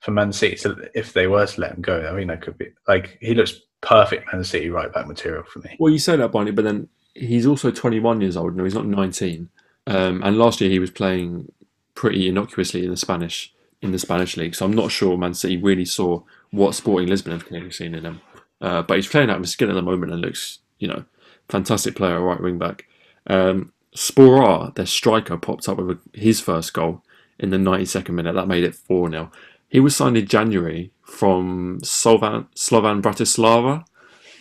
for 0.00 0.10
Man 0.10 0.32
City, 0.32 0.56
to, 0.56 0.90
if 0.94 1.12
they 1.12 1.26
were 1.26 1.46
to 1.46 1.60
let 1.60 1.72
him 1.72 1.82
go, 1.82 2.08
I 2.08 2.12
mean, 2.12 2.28
that 2.28 2.42
could 2.42 2.58
be 2.58 2.70
like 2.86 3.18
he 3.20 3.34
looks 3.34 3.60
perfect 3.80 4.32
Man 4.32 4.42
City 4.42 4.70
right 4.70 4.92
back 4.92 5.06
material 5.06 5.44
for 5.44 5.60
me. 5.60 5.76
Well, 5.78 5.92
you 5.92 5.98
say 5.98 6.16
that, 6.16 6.32
Barney, 6.32 6.50
but 6.50 6.64
then 6.64 6.88
he's 7.14 7.46
also 7.46 7.70
21 7.70 8.20
years 8.20 8.36
old. 8.36 8.56
No, 8.56 8.64
he's 8.64 8.74
not 8.74 8.86
19. 8.86 9.48
Um, 9.86 10.22
and 10.22 10.38
last 10.38 10.60
year 10.60 10.70
he 10.70 10.78
was 10.78 10.90
playing 10.90 11.52
pretty 11.98 12.28
innocuously 12.28 12.84
in 12.84 12.90
the 12.90 12.96
Spanish 12.96 13.52
in 13.82 13.90
the 13.90 13.98
Spanish 13.98 14.36
league. 14.36 14.54
So 14.54 14.64
I'm 14.64 14.72
not 14.72 14.92
sure 14.92 15.18
Man 15.18 15.34
City 15.34 15.56
really 15.56 15.84
saw 15.84 16.22
what 16.52 16.76
Sporting 16.76 17.08
Lisbon 17.08 17.32
have 17.32 17.46
clearly 17.46 17.72
seen 17.72 17.92
in 17.92 18.04
him. 18.04 18.20
Uh, 18.60 18.82
but 18.82 18.98
he's 18.98 19.08
playing 19.08 19.30
out 19.30 19.36
of 19.36 19.42
his 19.42 19.50
skin 19.50 19.68
at 19.68 19.74
the 19.74 19.82
moment 19.82 20.12
and 20.12 20.20
looks, 20.20 20.60
you 20.78 20.86
know, 20.86 21.04
fantastic 21.48 21.96
player, 21.96 22.20
right 22.20 22.40
wing 22.40 22.56
back. 22.56 22.86
Um, 23.26 23.72
Sporar, 23.96 24.72
their 24.76 24.86
striker, 24.86 25.36
popped 25.36 25.68
up 25.68 25.78
with 25.78 25.98
his 26.14 26.40
first 26.40 26.72
goal 26.72 27.02
in 27.36 27.50
the 27.50 27.56
92nd 27.56 28.10
minute. 28.10 28.34
That 28.34 28.46
made 28.46 28.62
it 28.62 28.76
4 28.76 29.10
0. 29.10 29.32
He 29.68 29.80
was 29.80 29.96
signed 29.96 30.16
in 30.16 30.26
January 30.26 30.92
from 31.02 31.80
Slovan, 31.82 32.46
Slovan 32.54 33.02
Bratislava. 33.02 33.84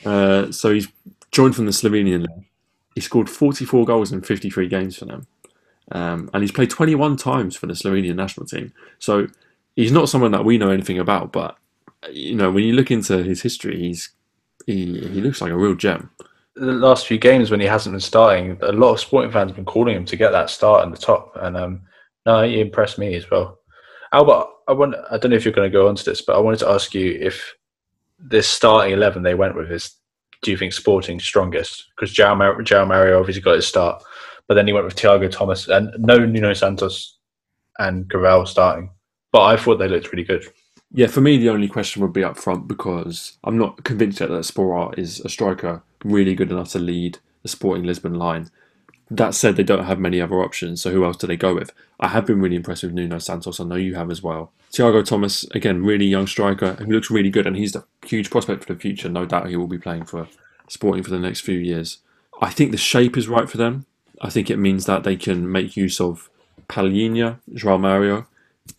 Uh, 0.06 0.52
so 0.52 0.74
he's 0.74 0.88
joined 1.32 1.56
from 1.56 1.66
the 1.66 1.72
Slovenian 1.72 2.22
league. 2.22 2.46
He 2.94 3.02
scored 3.02 3.32
44 3.32 3.86
goals 3.86 4.12
in 4.12 4.22
53 4.22 4.68
games 4.68 4.98
for 4.98 5.06
them. 5.06 5.26
Um, 5.92 6.30
and 6.34 6.44
he's 6.44 6.52
played 6.52 6.70
21 6.70 7.18
times 7.18 7.56
for 7.56 7.66
the 7.66 7.74
Slovenian 7.74 8.16
national 8.16 8.46
team. 8.46 8.74
So 9.00 9.28
he's 9.76 9.92
not 9.92 10.10
someone 10.10 10.32
that 10.32 10.46
we 10.46 10.58
know 10.58 10.70
anything 10.70 11.00
about, 11.00 11.32
but 11.32 11.58
you 12.12 12.36
know, 12.36 12.52
when 12.52 12.64
you 12.64 12.74
look 12.74 12.92
into 12.92 13.24
his 13.24 13.42
history, 13.42 13.80
he's 13.80 14.10
he, 14.66 15.00
he 15.00 15.22
looks 15.22 15.42
like 15.42 15.52
a 15.52 15.58
real 15.58 15.76
gem. 15.76 16.10
The 16.56 16.66
last 16.66 17.08
few 17.08 17.18
games 17.18 17.52
when 17.52 17.60
he 17.60 17.68
hasn't 17.68 17.94
been 17.94 18.02
starting, 18.02 18.58
a 18.62 18.72
lot 18.72 18.94
of 18.94 19.00
sporting 19.00 19.32
fans 19.32 19.50
have 19.50 19.56
been 19.56 19.66
calling 19.66 19.96
him 19.96 20.06
to 20.06 20.16
get 20.16 20.32
that 20.32 20.50
start 20.50 20.84
in 20.84 20.92
the 20.92 20.98
top, 20.98 21.32
and 21.36 21.56
um, 21.56 21.82
no, 22.26 22.44
he 22.44 22.60
impressed 22.60 22.98
me 22.98 23.16
as 23.16 23.30
well. 23.30 23.60
Albert, 24.12 24.48
I 24.68 24.74
want 24.74 24.96
I 25.10 25.18
don't 25.18 25.32
know 25.32 25.38
if 25.38 25.46
you're 25.46 25.54
going 25.54 25.72
to 25.72 25.78
go 25.78 25.88
on 25.88 25.96
to 25.96 26.04
this, 26.04 26.22
but 26.22 26.36
I 26.36 26.40
wanted 26.40 26.60
to 26.60 26.70
ask 26.70 26.94
you 26.94 27.18
if 27.22 27.54
this 28.20 28.48
starting 28.48 28.94
eleven 28.94 29.24
they 29.24 29.36
went 29.36 29.56
with 29.56 29.72
is 29.72 29.96
do 30.42 30.52
you 30.52 30.58
think 30.58 30.74
Sporting 30.74 31.20
strongest? 31.20 31.86
Because 31.96 32.14
João 32.16 32.88
Mario 32.88 33.20
obviously 33.20 33.42
got 33.42 33.56
his 33.56 33.68
start, 33.68 34.04
but 34.48 34.56
then 34.56 34.68
he 34.68 34.74
went 34.74 34.86
with 34.86 34.96
Thiago 34.96 35.30
Thomas 35.30 35.68
and 35.68 35.92
no 35.98 36.18
Nuno 36.18 36.54
Santos 36.54 37.18
and 37.80 38.10
Cabral 38.10 38.46
starting. 38.46 38.92
But 39.32 39.44
I 39.44 39.58
thought 39.58 39.78
they 39.78 39.88
looked 39.88 40.12
really 40.12 40.24
good. 40.24 40.46
Yeah, 40.92 41.08
for 41.08 41.22
me, 41.22 41.38
the 41.38 41.50
only 41.50 41.68
question 41.68 42.02
would 42.02 42.14
be 42.14 42.24
up 42.24 42.38
front 42.38 42.68
because 42.68 43.38
I'm 43.44 43.58
not 43.58 43.84
convinced 43.84 44.20
yet 44.20 44.30
that 44.30 44.46
Sporar 44.46 44.98
is 44.98 45.20
a 45.20 45.30
striker 45.30 45.84
really 46.04 46.34
good 46.34 46.52
enough 46.52 46.70
to 46.72 46.80
lead 46.80 47.20
the 47.44 47.50
Sporting 47.50 47.84
Lisbon 47.84 48.16
line. 48.16 48.50
That 49.10 49.36
said, 49.36 49.56
they 49.56 49.64
don't 49.64 49.86
have 49.86 50.00
many 50.00 50.22
other 50.22 50.42
options, 50.42 50.82
so 50.82 50.92
who 50.92 51.06
else 51.06 51.18
do 51.18 51.28
they 51.28 51.38
go 51.38 51.56
with? 51.56 51.72
I 52.00 52.10
have 52.10 52.26
been 52.26 52.42
really 52.42 52.58
impressed 52.58 52.84
with 52.84 52.94
Nuno 52.94 53.20
Santos. 53.20 53.60
I 53.60 53.64
know 53.64 53.76
you 53.76 53.96
have 53.96 54.12
as 54.12 54.22
well. 54.22 54.52
Thiago 54.72 55.06
Thomas, 55.06 55.44
again, 55.52 55.84
really 55.84 56.06
young 56.06 56.28
striker, 56.28 56.76
he 56.80 56.92
looks 56.92 57.10
really 57.10 57.30
good, 57.30 57.48
and 57.48 57.56
he's 57.56 57.76
a 57.76 57.86
huge 58.06 58.30
prospect 58.30 58.66
for 58.66 58.74
the 58.74 58.80
future. 58.80 59.08
No 59.08 59.26
doubt 59.26 59.48
he 59.48 59.56
will 59.56 59.68
be 59.68 59.78
playing 59.78 60.06
for 60.06 60.28
Sporting 60.70 61.04
for 61.04 61.12
the 61.12 61.20
next 61.20 61.42
few 61.42 61.58
years. 61.58 62.00
I 62.42 62.50
think 62.50 62.72
the 62.72 62.78
shape 62.78 63.18
is 63.18 63.30
right 63.30 63.50
for 63.50 63.58
them. 63.58 63.86
I 64.22 64.30
think 64.30 64.50
it 64.50 64.58
means 64.58 64.86
that 64.86 65.04
they 65.04 65.16
can 65.16 65.52
make 65.52 65.78
use 65.78 66.02
of 66.02 66.30
Palhinha, 66.68 67.40
João 67.54 67.80
Mario, 67.80 68.28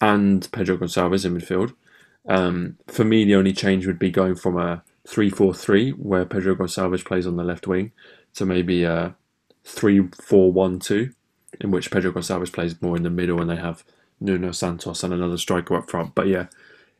and 0.00 0.50
Pedro 0.52 0.76
Gonçalves 0.76 1.24
in 1.24 1.36
midfield. 1.36 1.74
Um, 2.26 2.76
for 2.86 3.04
me, 3.04 3.24
the 3.24 3.34
only 3.34 3.52
change 3.52 3.86
would 3.86 3.98
be 3.98 4.10
going 4.10 4.34
from 4.34 4.58
a 4.58 4.82
3 5.06 5.30
4 5.30 5.54
3, 5.54 5.90
where 5.92 6.24
Pedro 6.24 6.54
Gonçalves 6.54 7.04
plays 7.04 7.26
on 7.26 7.36
the 7.36 7.44
left 7.44 7.66
wing, 7.66 7.92
to 8.34 8.44
maybe 8.44 8.84
a 8.84 9.14
3 9.64 10.08
4 10.20 10.52
1 10.52 10.78
2, 10.80 11.10
in 11.60 11.70
which 11.70 11.90
Pedro 11.90 12.12
Gonçalves 12.12 12.52
plays 12.52 12.80
more 12.82 12.96
in 12.96 13.02
the 13.02 13.10
middle 13.10 13.40
and 13.40 13.48
they 13.48 13.56
have 13.56 13.84
Nuno 14.20 14.52
Santos 14.52 15.02
and 15.02 15.14
another 15.14 15.38
striker 15.38 15.76
up 15.76 15.88
front. 15.88 16.14
But 16.14 16.26
yeah, 16.26 16.46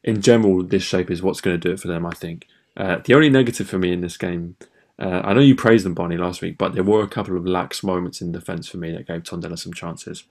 in 0.03 0.22
general, 0.22 0.62
this 0.62 0.83
shape 0.83 1.11
is 1.11 1.22
what's 1.22 1.40
going 1.40 1.59
to 1.59 1.68
do 1.68 1.74
it 1.74 1.81
for 1.81 1.88
them, 1.88 2.07
I 2.07 2.12
think. 2.12 2.46
Uh, 2.77 2.98
the 3.05 3.14
only 3.14 3.29
negative 3.29 3.68
for 3.68 3.79
me 3.79 3.92
in 3.92 4.01
this 4.01 4.16
game, 4.16 4.57
uh, 4.99 5.23
I 5.25 5.33
know 5.33 5.41
you 5.41 5.55
praised 5.55 5.85
them, 5.85 5.95
Barney, 5.95 6.17
last 6.17 6.43
week, 6.43 6.59
but 6.59 6.75
there 6.75 6.83
were 6.83 7.03
a 7.03 7.09
couple 7.09 7.37
of 7.37 7.47
lax 7.47 7.85
moments 7.85 8.21
in 8.21 8.33
defence 8.33 8.69
for 8.69 8.79
me 8.79 8.93
that 8.93 9.07
gave 9.07 9.23
Tondela 9.23 9.59
some 9.59 9.73
chances. 9.73 10.25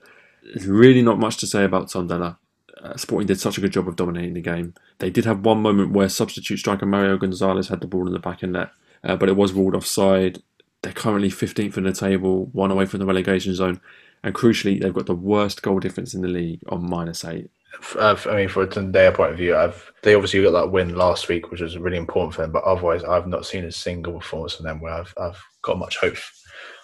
There's 0.43 0.67
really 0.67 1.01
not 1.01 1.19
much 1.19 1.37
to 1.37 1.47
say 1.47 1.63
about 1.63 1.87
Tondela. 1.87 2.37
Uh, 2.81 2.95
Sporting 2.95 3.27
did 3.27 3.39
such 3.39 3.57
a 3.57 3.61
good 3.61 3.71
job 3.71 3.87
of 3.87 3.95
dominating 3.95 4.33
the 4.33 4.41
game. 4.41 4.73
They 4.99 5.09
did 5.09 5.25
have 5.25 5.45
one 5.45 5.61
moment 5.61 5.91
where 5.91 6.09
substitute 6.09 6.59
striker 6.59 6.85
Mario 6.85 7.17
Gonzalez 7.17 7.69
had 7.69 7.81
the 7.81 7.87
ball 7.87 8.07
in 8.07 8.13
the 8.13 8.19
back 8.19 8.43
of 8.43 8.49
net, 8.49 8.71
uh, 9.03 9.15
but 9.15 9.29
it 9.29 9.37
was 9.37 9.53
ruled 9.53 9.75
offside. 9.75 10.43
They're 10.81 10.93
currently 10.93 11.29
15th 11.29 11.77
in 11.77 11.85
the 11.85 11.93
table, 11.93 12.47
one 12.51 12.69
away 12.69 12.85
from 12.85 12.99
the 12.99 13.05
relegation 13.05 13.55
zone, 13.55 13.81
and 14.23 14.35
crucially, 14.35 14.81
they've 14.81 14.93
got 14.93 15.05
the 15.05 15.15
worst 15.15 15.61
goal 15.61 15.79
difference 15.79 16.13
in 16.13 16.21
the 16.21 16.27
league 16.27 16.61
on 16.69 16.89
minus 16.89 17.23
eight. 17.23 17.49
Uh, 17.95 18.15
I 18.25 18.35
mean, 18.35 18.49
from 18.49 18.91
their 18.91 19.11
point 19.11 19.31
of 19.31 19.37
view, 19.37 19.55
I've 19.55 19.91
they 20.03 20.15
obviously 20.15 20.41
got 20.41 20.51
that 20.51 20.71
win 20.71 20.95
last 20.95 21.27
week, 21.27 21.51
which 21.51 21.61
was 21.61 21.77
really 21.77 21.97
important 21.97 22.33
for 22.33 22.41
them. 22.41 22.51
But 22.51 22.63
otherwise, 22.63 23.03
I've 23.03 23.27
not 23.27 23.45
seen 23.45 23.65
a 23.65 23.71
single 23.71 24.13
performance 24.13 24.55
from 24.55 24.65
them 24.65 24.79
where 24.79 24.93
I've 24.93 25.13
I've 25.17 25.41
got 25.61 25.79
much 25.79 25.97
hope 25.97 26.17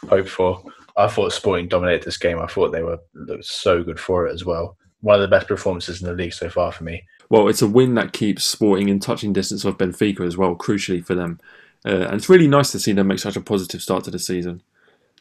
hope 0.07 0.27
for. 0.27 0.63
I 0.95 1.07
thought 1.07 1.33
Sporting 1.33 1.67
dominated 1.67 2.03
this 2.03 2.17
game. 2.17 2.39
I 2.39 2.47
thought 2.47 2.71
they 2.71 2.83
were 2.83 2.99
looked 3.13 3.45
so 3.45 3.83
good 3.83 3.99
for 3.99 4.27
it 4.27 4.33
as 4.33 4.45
well. 4.45 4.77
One 5.01 5.15
of 5.15 5.21
the 5.21 5.27
best 5.27 5.47
performances 5.47 6.01
in 6.01 6.07
the 6.07 6.13
league 6.13 6.33
so 6.33 6.49
far 6.49 6.71
for 6.71 6.83
me. 6.83 7.03
Well, 7.29 7.47
it's 7.47 7.61
a 7.61 7.67
win 7.67 7.95
that 7.95 8.13
keeps 8.13 8.45
Sporting 8.45 8.89
in 8.89 8.99
touching 8.99 9.33
distance 9.33 9.65
of 9.65 9.77
Benfica 9.77 10.25
as 10.25 10.37
well, 10.37 10.55
crucially 10.55 11.03
for 11.03 11.15
them. 11.15 11.39
Uh, 11.85 12.05
and 12.07 12.13
it's 12.13 12.29
really 12.29 12.47
nice 12.47 12.71
to 12.71 12.79
see 12.79 12.93
them 12.93 13.07
make 13.07 13.19
such 13.19 13.35
a 13.35 13.41
positive 13.41 13.81
start 13.81 14.03
to 14.05 14.11
the 14.11 14.19
season, 14.19 14.61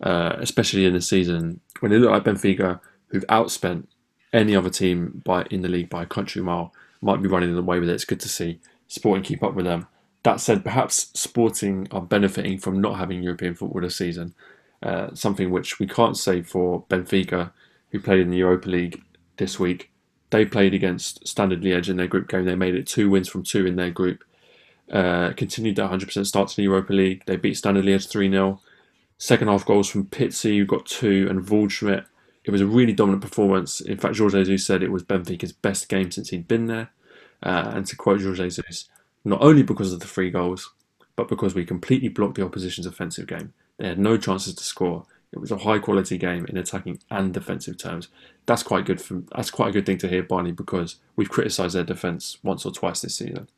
uh, 0.02 0.36
especially 0.38 0.84
in 0.84 0.92
the 0.92 1.00
season 1.00 1.60
when 1.80 1.90
they 1.90 1.98
look 1.98 2.10
like 2.10 2.24
Benfica, 2.24 2.80
who've 3.08 3.26
outspent 3.26 3.86
any 4.32 4.56
other 4.56 4.70
team 4.70 5.22
by 5.24 5.44
in 5.50 5.62
the 5.62 5.68
league 5.68 5.90
by 5.90 6.02
a 6.02 6.06
country 6.06 6.42
mile, 6.42 6.72
might 7.00 7.22
be 7.22 7.28
running 7.28 7.56
away 7.56 7.78
with 7.78 7.88
it. 7.88 7.94
It's 7.94 8.04
good 8.04 8.20
to 8.20 8.28
see 8.28 8.60
Sporting 8.88 9.24
keep 9.24 9.42
up 9.42 9.54
with 9.54 9.64
them. 9.64 9.86
That 10.22 10.40
said, 10.40 10.64
perhaps 10.64 11.10
Sporting 11.14 11.88
are 11.90 12.00
benefiting 12.00 12.58
from 12.58 12.80
not 12.80 12.98
having 12.98 13.22
European 13.22 13.54
football 13.54 13.80
this 13.80 13.96
season, 13.96 14.34
uh, 14.82 15.14
something 15.14 15.50
which 15.50 15.78
we 15.80 15.86
can't 15.86 16.16
say 16.16 16.42
for 16.42 16.84
Benfica, 16.84 17.52
who 17.90 18.00
played 18.00 18.20
in 18.20 18.30
the 18.30 18.38
Europa 18.38 18.68
League 18.68 19.02
this 19.38 19.58
week. 19.58 19.90
They 20.30 20.44
played 20.44 20.74
against 20.74 21.26
Standard 21.26 21.62
Liège 21.62 21.88
in 21.88 21.96
their 21.96 22.06
group 22.06 22.28
game. 22.28 22.44
They 22.44 22.54
made 22.54 22.74
it 22.74 22.86
two 22.86 23.10
wins 23.10 23.28
from 23.28 23.42
two 23.42 23.66
in 23.66 23.76
their 23.76 23.90
group. 23.90 24.24
Uh, 24.90 25.32
continued 25.32 25.76
their 25.76 25.88
100% 25.88 26.26
start 26.26 26.48
to 26.48 26.56
the 26.56 26.64
Europa 26.64 26.92
League. 26.92 27.24
They 27.26 27.36
beat 27.36 27.56
Standard 27.56 27.84
Liège 27.84 28.08
3 28.08 28.30
0. 28.30 28.60
Second 29.18 29.48
half 29.48 29.64
goals 29.64 29.88
from 29.88 30.06
Pizzi, 30.06 30.58
who 30.58 30.64
got 30.64 30.86
two, 30.86 31.26
and 31.30 31.46
Waldschmidt. 31.46 32.06
It 32.44 32.50
was 32.50 32.60
a 32.60 32.66
really 32.66 32.92
dominant 32.92 33.22
performance. 33.22 33.80
In 33.80 33.98
fact, 33.98 34.18
Jorge 34.18 34.44
Jesus 34.44 34.66
said 34.66 34.82
it 34.82 34.90
was 34.90 35.04
Benfica's 35.04 35.52
best 35.52 35.88
game 35.88 36.10
since 36.10 36.30
he'd 36.30 36.48
been 36.48 36.66
there. 36.66 36.90
Uh, 37.42 37.72
and 37.74 37.86
to 37.86 37.96
quote 37.96 38.22
Jorge 38.22 38.44
Jesus, 38.44 38.88
not 39.24 39.42
only 39.42 39.62
because 39.62 39.92
of 39.92 40.00
the 40.00 40.06
three 40.06 40.30
goals, 40.30 40.70
but 41.16 41.28
because 41.28 41.54
we 41.54 41.64
completely 41.64 42.08
blocked 42.08 42.36
the 42.36 42.44
opposition's 42.44 42.86
offensive 42.86 43.26
game. 43.26 43.52
They 43.78 43.88
had 43.88 43.98
no 43.98 44.16
chances 44.16 44.54
to 44.54 44.64
score. 44.64 45.06
It 45.32 45.40
was 45.40 45.50
a 45.50 45.58
high 45.58 45.78
quality 45.78 46.18
game 46.18 46.46
in 46.46 46.56
attacking 46.56 47.00
and 47.10 47.32
defensive 47.32 47.78
terms. 47.78 48.08
That's 48.46 48.62
quite 48.62 48.84
good. 48.84 49.00
For, 49.00 49.22
that's 49.34 49.50
quite 49.50 49.70
a 49.70 49.72
good 49.72 49.86
thing 49.86 49.98
to 49.98 50.08
hear, 50.08 50.22
Barney, 50.22 50.52
because 50.52 50.96
we've 51.16 51.30
criticised 51.30 51.74
their 51.74 51.84
defence 51.84 52.38
once 52.42 52.66
or 52.66 52.72
twice 52.72 53.00
this 53.00 53.16
season. 53.16 53.48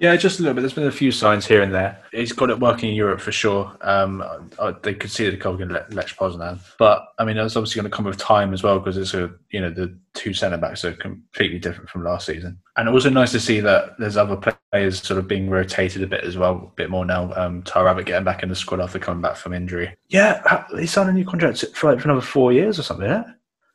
Yeah, 0.00 0.16
just 0.16 0.38
a 0.38 0.42
little 0.42 0.54
bit. 0.54 0.62
There's 0.62 0.72
been 0.72 0.86
a 0.86 0.90
few 0.90 1.12
signs 1.12 1.46
here 1.46 1.60
and 1.60 1.74
there. 1.74 2.02
He's 2.10 2.32
got 2.32 2.48
it 2.48 2.58
working 2.58 2.88
in 2.88 2.94
Europe 2.94 3.20
for 3.20 3.32
sure. 3.32 3.76
Um, 3.82 4.22
I, 4.58 4.74
they 4.82 4.94
could 4.94 5.10
see 5.10 5.28
the 5.28 5.36
couple 5.36 5.62
against 5.62 5.92
Lech 5.92 6.06
Poznan, 6.16 6.58
but 6.78 7.08
I 7.18 7.26
mean, 7.26 7.36
it's 7.36 7.54
obviously 7.54 7.82
going 7.82 7.90
to 7.90 7.94
come 7.94 8.06
with 8.06 8.16
time 8.16 8.54
as 8.54 8.62
well 8.62 8.78
because 8.78 8.96
it's 8.96 9.12
a 9.12 9.30
you 9.50 9.60
know 9.60 9.68
the 9.68 9.94
two 10.14 10.32
centre 10.32 10.56
backs 10.56 10.86
are 10.86 10.94
completely 10.94 11.58
different 11.58 11.90
from 11.90 12.02
last 12.02 12.24
season, 12.24 12.58
and 12.78 12.88
also 12.88 13.10
nice 13.10 13.30
to 13.32 13.40
see 13.40 13.60
that 13.60 13.98
there's 13.98 14.16
other 14.16 14.36
players 14.72 15.02
sort 15.02 15.18
of 15.18 15.28
being 15.28 15.50
rotated 15.50 16.02
a 16.02 16.06
bit 16.06 16.24
as 16.24 16.38
well, 16.38 16.70
a 16.72 16.76
bit 16.76 16.88
more 16.88 17.04
now. 17.04 17.34
Um, 17.36 17.62
Taarabt 17.64 18.06
getting 18.06 18.24
back 18.24 18.42
in 18.42 18.48
the 18.48 18.56
squad 18.56 18.80
after 18.80 18.98
coming 18.98 19.20
back 19.20 19.36
from 19.36 19.52
injury. 19.52 19.94
Yeah, 20.08 20.64
he 20.78 20.86
signed 20.86 21.10
a 21.10 21.12
new 21.12 21.26
contract 21.26 21.62
for 21.74 21.92
like 21.92 22.00
for 22.00 22.08
another 22.08 22.24
four 22.24 22.54
years 22.54 22.78
or 22.78 22.84
something. 22.84 23.06
Yeah, 23.06 23.24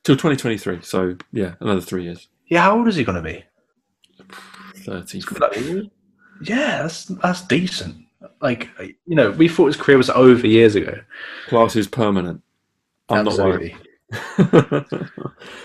till 0.03 0.15
2023. 0.15 0.81
So 0.81 1.17
yeah, 1.31 1.53
another 1.59 1.81
three 1.81 2.05
years. 2.05 2.29
Yeah, 2.47 2.63
how 2.63 2.79
old 2.79 2.87
is 2.87 2.95
he 2.95 3.03
going 3.03 3.15
to 3.15 3.21
be? 3.21 3.43
Thirty. 4.77 5.21
Yeah, 6.41 6.83
that's 6.83 7.05
that's 7.05 7.41
decent. 7.41 8.05
Like 8.41 8.69
you 9.05 9.15
know, 9.15 9.31
we 9.31 9.47
thought 9.47 9.67
his 9.67 9.77
career 9.77 9.97
was 9.97 10.09
over 10.09 10.45
years 10.47 10.75
ago. 10.75 10.99
Class 11.47 11.75
is 11.75 11.87
permanent. 11.87 12.41
I'm 13.09 13.27
Absolutely. 13.27 13.75
not 14.11 14.51
worried. 14.51 15.09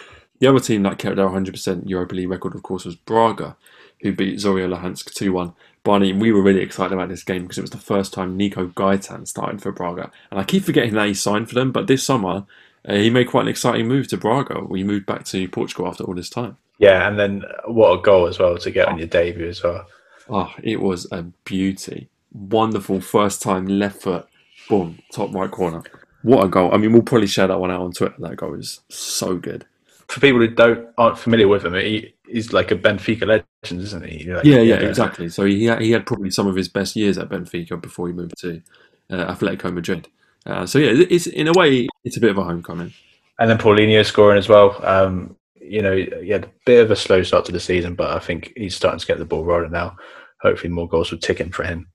the 0.40 0.46
other 0.46 0.60
team 0.60 0.82
that 0.82 0.98
kept 0.98 1.16
their 1.16 1.28
100% 1.28 1.88
Europa 1.88 2.14
League 2.14 2.28
record, 2.28 2.54
of 2.54 2.62
course, 2.62 2.84
was 2.84 2.96
Braga, 2.96 3.56
who 4.02 4.12
beat 4.12 4.38
Zorya 4.38 4.68
Luhansk 4.68 5.12
2 5.14 5.32
1. 5.32 5.54
Barney, 5.82 6.12
we 6.12 6.32
were 6.32 6.42
really 6.42 6.60
excited 6.60 6.92
about 6.92 7.08
this 7.08 7.24
game 7.24 7.42
because 7.42 7.56
it 7.56 7.62
was 7.62 7.70
the 7.70 7.78
first 7.78 8.12
time 8.12 8.36
Nico 8.36 8.66
Gaitan 8.66 9.26
started 9.26 9.62
for 9.62 9.72
Braga. 9.72 10.10
And 10.30 10.38
I 10.38 10.44
keep 10.44 10.64
forgetting 10.64 10.92
that 10.94 11.08
he 11.08 11.14
signed 11.14 11.48
for 11.48 11.54
them, 11.54 11.72
but 11.72 11.86
this 11.86 12.02
summer 12.04 12.44
uh, 12.86 12.94
he 12.94 13.10
made 13.10 13.28
quite 13.28 13.42
an 13.42 13.48
exciting 13.48 13.88
move 13.88 14.08
to 14.08 14.16
Braga. 14.16 14.60
We 14.60 14.84
moved 14.84 15.06
back 15.06 15.24
to 15.26 15.48
Portugal 15.48 15.86
after 15.86 16.04
all 16.04 16.14
this 16.14 16.30
time. 16.30 16.56
Yeah, 16.78 17.06
and 17.06 17.18
then 17.18 17.44
what 17.66 17.98
a 17.98 18.02
goal 18.02 18.26
as 18.26 18.38
well 18.38 18.56
to 18.56 18.70
get 18.70 18.88
on 18.88 18.98
your 18.98 19.06
debut 19.06 19.48
as 19.48 19.62
well. 19.62 19.86
Oh, 20.30 20.54
it 20.62 20.80
was 20.80 21.10
a 21.10 21.24
beauty. 21.44 22.08
Wonderful 22.32 23.00
first 23.00 23.42
time 23.42 23.66
left 23.66 24.02
foot, 24.02 24.28
boom, 24.68 25.00
top 25.12 25.34
right 25.34 25.50
corner. 25.50 25.82
What 26.22 26.44
a 26.44 26.48
goal. 26.48 26.72
I 26.72 26.76
mean, 26.76 26.92
we'll 26.92 27.02
probably 27.02 27.26
share 27.26 27.48
that 27.48 27.58
one 27.58 27.72
out 27.72 27.82
on 27.82 27.92
Twitter. 27.92 28.14
That 28.18 28.36
goal 28.36 28.54
is 28.54 28.80
so 28.88 29.36
good. 29.36 29.66
For 30.06 30.20
people 30.20 30.40
who 30.40 30.48
don't 30.48 30.88
aren't 30.96 31.18
familiar 31.18 31.48
with 31.48 31.64
him, 31.64 31.74
he, 31.74 32.14
he's 32.28 32.52
like 32.52 32.70
a 32.70 32.76
Benfica 32.76 33.26
legend, 33.26 33.82
isn't 33.82 34.06
he? 34.06 34.32
Like, 34.32 34.44
yeah, 34.44 34.60
yeah, 34.60 34.76
exactly. 34.76 35.28
So 35.28 35.44
he 35.44 35.64
had, 35.64 35.80
he 35.80 35.90
had 35.90 36.06
probably 36.06 36.30
some 36.30 36.46
of 36.46 36.54
his 36.54 36.68
best 36.68 36.94
years 36.94 37.18
at 37.18 37.28
Benfica 37.28 37.80
before 37.80 38.06
he 38.06 38.12
moved 38.12 38.38
to 38.38 38.62
uh, 39.10 39.34
Atletico 39.34 39.72
Madrid. 39.72 40.08
Uh, 40.46 40.66
so 40.66 40.78
yeah, 40.78 41.04
it's 41.10 41.26
in 41.26 41.48
a 41.48 41.52
way 41.52 41.88
it's 42.04 42.16
a 42.16 42.20
bit 42.20 42.30
of 42.30 42.38
a 42.38 42.44
homecoming. 42.44 42.92
And 43.38 43.50
then 43.50 43.58
Paulinho 43.58 44.04
scoring 44.04 44.38
as 44.38 44.48
well. 44.48 44.78
Um, 44.84 45.36
you 45.60 45.82
know, 45.82 45.96
he 45.96 46.28
had 46.28 46.44
a 46.44 46.50
bit 46.66 46.84
of 46.84 46.90
a 46.90 46.96
slow 46.96 47.22
start 47.22 47.44
to 47.46 47.52
the 47.52 47.60
season, 47.60 47.94
but 47.94 48.10
I 48.10 48.18
think 48.18 48.52
he's 48.56 48.76
starting 48.76 49.00
to 49.00 49.06
get 49.06 49.18
the 49.18 49.24
ball 49.24 49.44
rolling 49.44 49.72
now 49.72 49.96
hopefully 50.42 50.70
more 50.70 50.88
goals 50.88 51.10
will 51.10 51.18
tick 51.18 51.40
in 51.40 51.52
for 51.52 51.64
him. 51.64 51.88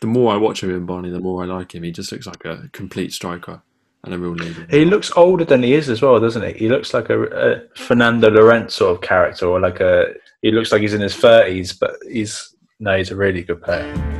The 0.00 0.06
more 0.06 0.32
I 0.32 0.36
watch 0.36 0.62
him 0.62 0.70
in 0.70 0.86
Barney, 0.86 1.10
the 1.10 1.20
more 1.20 1.42
I 1.42 1.46
like 1.46 1.74
him. 1.74 1.82
He 1.82 1.92
just 1.92 2.10
looks 2.10 2.26
like 2.26 2.44
a 2.44 2.68
complete 2.72 3.12
striker 3.12 3.62
and 4.04 4.14
a 4.14 4.18
real 4.18 4.32
leader. 4.32 4.66
He 4.70 4.84
looks 4.84 5.10
older 5.16 5.44
than 5.44 5.62
he 5.62 5.74
is 5.74 5.90
as 5.90 6.00
well, 6.00 6.18
doesn't 6.18 6.42
he? 6.42 6.52
He 6.58 6.68
looks 6.68 6.94
like 6.94 7.10
a, 7.10 7.22
a 7.22 7.62
Fernando 7.76 8.30
Llorente 8.30 8.70
sort 8.70 8.96
of 8.96 9.02
character, 9.02 9.46
or 9.46 9.60
like 9.60 9.80
a. 9.80 10.14
He 10.42 10.50
looks 10.50 10.72
like 10.72 10.80
he's 10.80 10.94
in 10.94 11.02
his 11.02 11.16
thirties, 11.16 11.74
but 11.74 11.96
he's 12.10 12.54
no, 12.78 12.96
he's 12.96 13.10
a 13.10 13.16
really 13.16 13.42
good 13.42 13.62
player. 13.62 14.19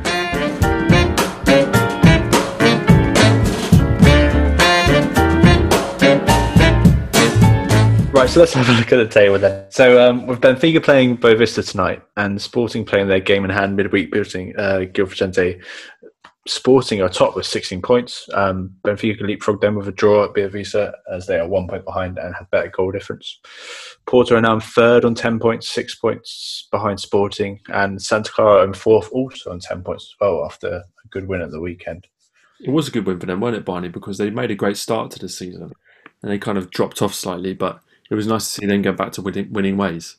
Right, 8.21 8.29
so 8.29 8.39
let's 8.39 8.53
have 8.53 8.69
a 8.69 8.73
look 8.73 8.93
at 8.93 8.97
the 8.97 9.07
table 9.07 9.39
then. 9.39 9.65
So 9.71 10.07
um, 10.07 10.27
with 10.27 10.41
Benfica 10.41 10.83
playing 10.83 11.17
Boavista 11.17 11.67
tonight 11.67 12.03
and 12.17 12.39
Sporting 12.39 12.85
playing 12.85 13.07
their 13.07 13.19
game 13.19 13.43
in 13.43 13.49
hand 13.49 13.75
midweek 13.75 14.11
beating 14.11 14.53
uh, 14.59 14.81
Gil 14.93 15.07
Vicente, 15.07 15.59
Sporting 16.45 17.01
are 17.01 17.09
top 17.09 17.35
with 17.35 17.47
16 17.47 17.81
points. 17.81 18.29
Um, 18.35 18.75
Benfica 18.83 19.17
can 19.17 19.25
leapfrog 19.25 19.59
them 19.59 19.73
with 19.73 19.87
a 19.87 19.91
draw 19.91 20.25
at 20.25 20.35
Boavista 20.35 20.93
as 21.11 21.25
they 21.25 21.39
are 21.39 21.47
one 21.47 21.67
point 21.67 21.83
behind 21.83 22.19
and 22.19 22.35
have 22.35 22.47
better 22.51 22.67
goal 22.67 22.91
difference. 22.91 23.39
Porto 24.05 24.35
are 24.35 24.41
now 24.41 24.53
in 24.53 24.59
third 24.59 25.03
on 25.03 25.15
10 25.15 25.39
points, 25.39 25.67
six 25.67 25.95
points 25.95 26.67
behind 26.69 26.99
Sporting, 26.99 27.59
and 27.69 27.99
Santa 27.99 28.31
Clara 28.31 28.63
in 28.65 28.73
fourth 28.75 29.09
also 29.11 29.49
on 29.49 29.59
10 29.59 29.81
points 29.81 30.13
as 30.13 30.15
well 30.21 30.45
after 30.45 30.67
a 30.67 31.07
good 31.09 31.27
win 31.27 31.41
at 31.41 31.49
the 31.49 31.59
weekend. 31.59 32.05
It 32.59 32.69
was 32.69 32.87
a 32.87 32.91
good 32.91 33.07
win 33.07 33.19
for 33.19 33.25
them, 33.25 33.39
wasn't 33.39 33.61
it, 33.61 33.65
Barney? 33.65 33.89
Because 33.89 34.19
they 34.19 34.29
made 34.29 34.51
a 34.51 34.55
great 34.55 34.77
start 34.77 35.09
to 35.09 35.17
the 35.17 35.27
season 35.27 35.71
and 36.21 36.31
they 36.31 36.37
kind 36.37 36.59
of 36.59 36.69
dropped 36.69 37.01
off 37.01 37.15
slightly, 37.15 37.55
but 37.55 37.81
it 38.11 38.15
was 38.15 38.27
nice 38.27 38.43
to 38.43 38.49
see 38.51 38.65
them 38.67 38.81
go 38.81 38.91
back 38.91 39.13
to 39.13 39.21
winning, 39.21 39.51
winning 39.51 39.77
ways. 39.77 40.17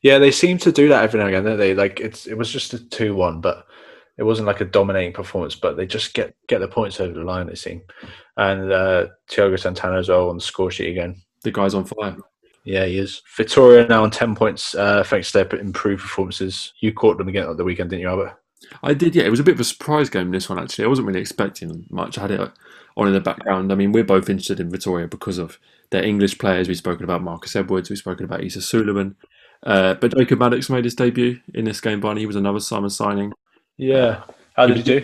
Yeah, 0.00 0.18
they 0.18 0.30
seem 0.30 0.58
to 0.58 0.72
do 0.72 0.88
that 0.88 1.02
every 1.02 1.18
now 1.18 1.26
and 1.26 1.34
again. 1.34 1.44
Don't 1.44 1.58
they 1.58 1.74
like 1.74 2.00
it's 2.00 2.26
it 2.26 2.38
was 2.38 2.50
just 2.50 2.72
a 2.72 2.88
two-one, 2.88 3.40
but 3.40 3.66
it 4.16 4.22
wasn't 4.22 4.46
like 4.46 4.60
a 4.60 4.64
dominating 4.64 5.12
performance. 5.12 5.56
But 5.56 5.76
they 5.76 5.86
just 5.86 6.14
get 6.14 6.34
get 6.46 6.60
the 6.60 6.68
points 6.68 7.00
over 7.00 7.12
the 7.12 7.24
line. 7.24 7.48
They 7.48 7.56
seem, 7.56 7.82
and 8.36 8.72
uh, 8.72 9.08
Thiago 9.28 9.58
Santana 9.58 9.98
as 9.98 10.08
well 10.08 10.30
on 10.30 10.36
the 10.36 10.42
score 10.42 10.70
sheet 10.70 10.90
again. 10.90 11.20
The 11.42 11.50
guy's 11.50 11.74
on 11.74 11.84
fire. 11.84 12.16
Yeah, 12.64 12.84
he 12.84 12.98
is. 12.98 13.22
Victoria 13.36 13.86
now 13.88 14.04
on 14.04 14.10
ten 14.10 14.36
points 14.36 14.74
uh, 14.74 15.02
thanks 15.04 15.32
to 15.32 15.44
their 15.44 15.60
improved 15.60 16.02
performances. 16.02 16.72
You 16.80 16.92
caught 16.92 17.18
them 17.18 17.28
again 17.28 17.48
at 17.48 17.56
the 17.56 17.64
weekend, 17.64 17.90
didn't 17.90 18.02
you, 18.02 18.08
Albert? 18.08 18.40
I 18.82 18.94
did. 18.94 19.16
Yeah, 19.16 19.24
it 19.24 19.30
was 19.30 19.40
a 19.40 19.44
bit 19.44 19.54
of 19.54 19.60
a 19.60 19.64
surprise 19.64 20.10
game. 20.10 20.30
This 20.30 20.48
one 20.48 20.58
actually, 20.58 20.84
I 20.84 20.88
wasn't 20.88 21.08
really 21.08 21.20
expecting 21.20 21.86
much. 21.90 22.18
I 22.18 22.22
had 22.22 22.30
it 22.30 22.52
on 22.96 23.06
in 23.08 23.14
the 23.14 23.20
background. 23.20 23.72
I 23.72 23.74
mean, 23.74 23.92
we're 23.92 24.04
both 24.04 24.28
interested 24.28 24.60
in 24.60 24.70
Victoria 24.70 25.08
because 25.08 25.38
of 25.38 25.58
their 25.90 26.04
English 26.04 26.38
players. 26.38 26.68
We've 26.68 26.76
spoken 26.76 27.04
about 27.04 27.22
Marcus 27.22 27.56
Edwards. 27.56 27.90
We've 27.90 27.98
spoken 27.98 28.24
about 28.24 28.42
Isa 28.42 28.60
Suleiman. 28.60 29.16
Uh, 29.62 29.94
but 29.94 30.16
Jacob 30.16 30.38
Maddox 30.38 30.70
made 30.70 30.84
his 30.84 30.94
debut 30.94 31.40
in 31.54 31.64
this 31.64 31.80
game, 31.80 32.00
Barney. 32.00 32.20
He 32.20 32.26
was 32.26 32.36
another 32.36 32.60
summer 32.60 32.88
signing. 32.88 33.32
Yeah. 33.76 34.22
How 34.54 34.66
did 34.66 34.76
he 34.76 34.82
do? 34.82 35.00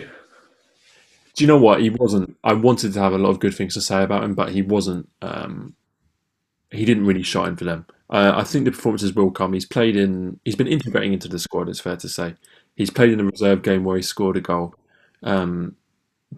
Do 1.35 1.43
you 1.43 1.47
know 1.47 1.57
what? 1.57 1.81
He 1.81 1.89
wasn't. 1.89 2.37
I 2.43 2.53
wanted 2.53 2.93
to 2.93 2.99
have 2.99 3.13
a 3.13 3.17
lot 3.17 3.29
of 3.29 3.39
good 3.39 3.53
things 3.53 3.73
to 3.73 3.81
say 3.81 4.03
about 4.03 4.23
him, 4.23 4.35
but 4.35 4.49
he 4.49 4.61
wasn't. 4.61 5.09
Um, 5.21 5.75
he 6.71 6.85
didn't 6.85 7.05
really 7.05 7.23
shine 7.23 7.55
for 7.57 7.65
them. 7.65 7.85
Uh, 8.09 8.33
I 8.35 8.43
think 8.43 8.65
the 8.65 8.71
performances 8.71 9.13
will 9.13 9.31
come. 9.31 9.53
He's 9.53 9.65
played 9.65 9.95
in. 9.97 10.39
He's 10.45 10.55
been 10.55 10.67
integrating 10.67 11.13
into 11.13 11.27
the 11.27 11.39
squad. 11.39 11.67
It's 11.67 11.79
fair 11.79 11.97
to 11.97 12.07
say. 12.07 12.35
He's 12.75 12.89
played 12.89 13.11
in 13.11 13.19
a 13.19 13.25
reserve 13.25 13.63
game 13.63 13.83
where 13.83 13.97
he 13.97 14.01
scored 14.01 14.37
a 14.37 14.41
goal. 14.41 14.75
Um, 15.23 15.75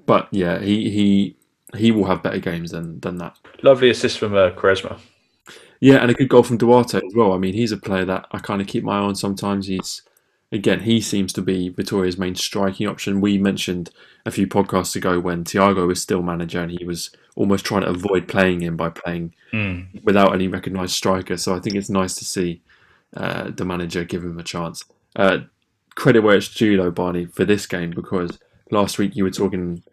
but 0.05 0.27
yeah, 0.31 0.60
he 0.60 0.89
he 0.89 1.37
he 1.75 1.91
will 1.91 2.06
have 2.06 2.23
better 2.23 2.39
games 2.39 2.71
than 2.71 2.99
than 2.99 3.17
that. 3.17 3.38
Lovely 3.63 3.89
assist 3.89 4.19
from 4.19 4.34
uh, 4.34 4.51
Quaresma. 4.51 4.99
Yeah, 5.80 5.97
and 5.97 6.10
a 6.10 6.13
good 6.13 6.30
goal 6.30 6.43
from 6.43 6.58
Duarte 6.58 6.97
as 6.97 7.13
well. 7.15 7.34
I 7.34 7.38
mean, 7.38 7.53
he's 7.53 7.71
a 7.71 7.77
player 7.77 8.06
that 8.06 8.25
I 8.32 8.39
kind 8.39 8.62
of 8.62 8.67
keep 8.67 8.84
my 8.84 8.97
eye 8.97 9.01
on 9.01 9.15
sometimes. 9.15 9.67
He's 9.67 10.01
again, 10.51 10.82
he 10.82 11.01
seems 11.01 11.34
to 11.34 11.41
be 11.41 11.69
Vitoria's 11.69 12.17
main 12.17 12.36
striking 12.36 12.88
option. 12.88 13.21
We 13.21 13.38
mentioned 13.38 13.89
a 14.25 14.32
few 14.32 14.47
podcasts 14.47 14.95
ago 14.95 15.19
when 15.19 15.43
Thiago 15.43 15.88
was 15.88 16.01
still 16.01 16.21
manager 16.21 16.62
and 16.62 16.71
he 16.71 16.86
was 16.86 17.12
almost 17.36 17.65
trying 17.65 17.82
to 17.82 17.89
avoid 17.89 18.27
playing 18.27 18.62
him 18.62 18.75
by 18.75 18.89
playing 18.89 19.34
mm. 19.53 20.03
without 20.03 20.34
any 20.34 20.47
recognised 20.47 20.95
striker. 20.95 21.38
So 21.38 21.56
I 21.56 21.60
think 21.60 21.75
it's 21.75 21.89
nice 21.89 22.15
to 22.15 22.25
see 22.25 22.62
uh, 23.15 23.51
the 23.51 23.65
manager 23.65 24.03
give 24.03 24.23
him 24.23 24.39
a 24.39 24.43
chance. 24.43 24.84
Uh, 25.15 25.39
credit 25.95 26.21
where 26.21 26.38
it's 26.38 26.53
due, 26.53 26.77
though, 26.77 26.91
Barney, 26.91 27.25
for 27.25 27.45
this 27.45 27.65
game 27.67 27.91
because 27.91 28.39
last 28.71 28.97
week 28.97 29.15
you 29.15 29.23
were 29.23 29.32
talking 29.32 29.84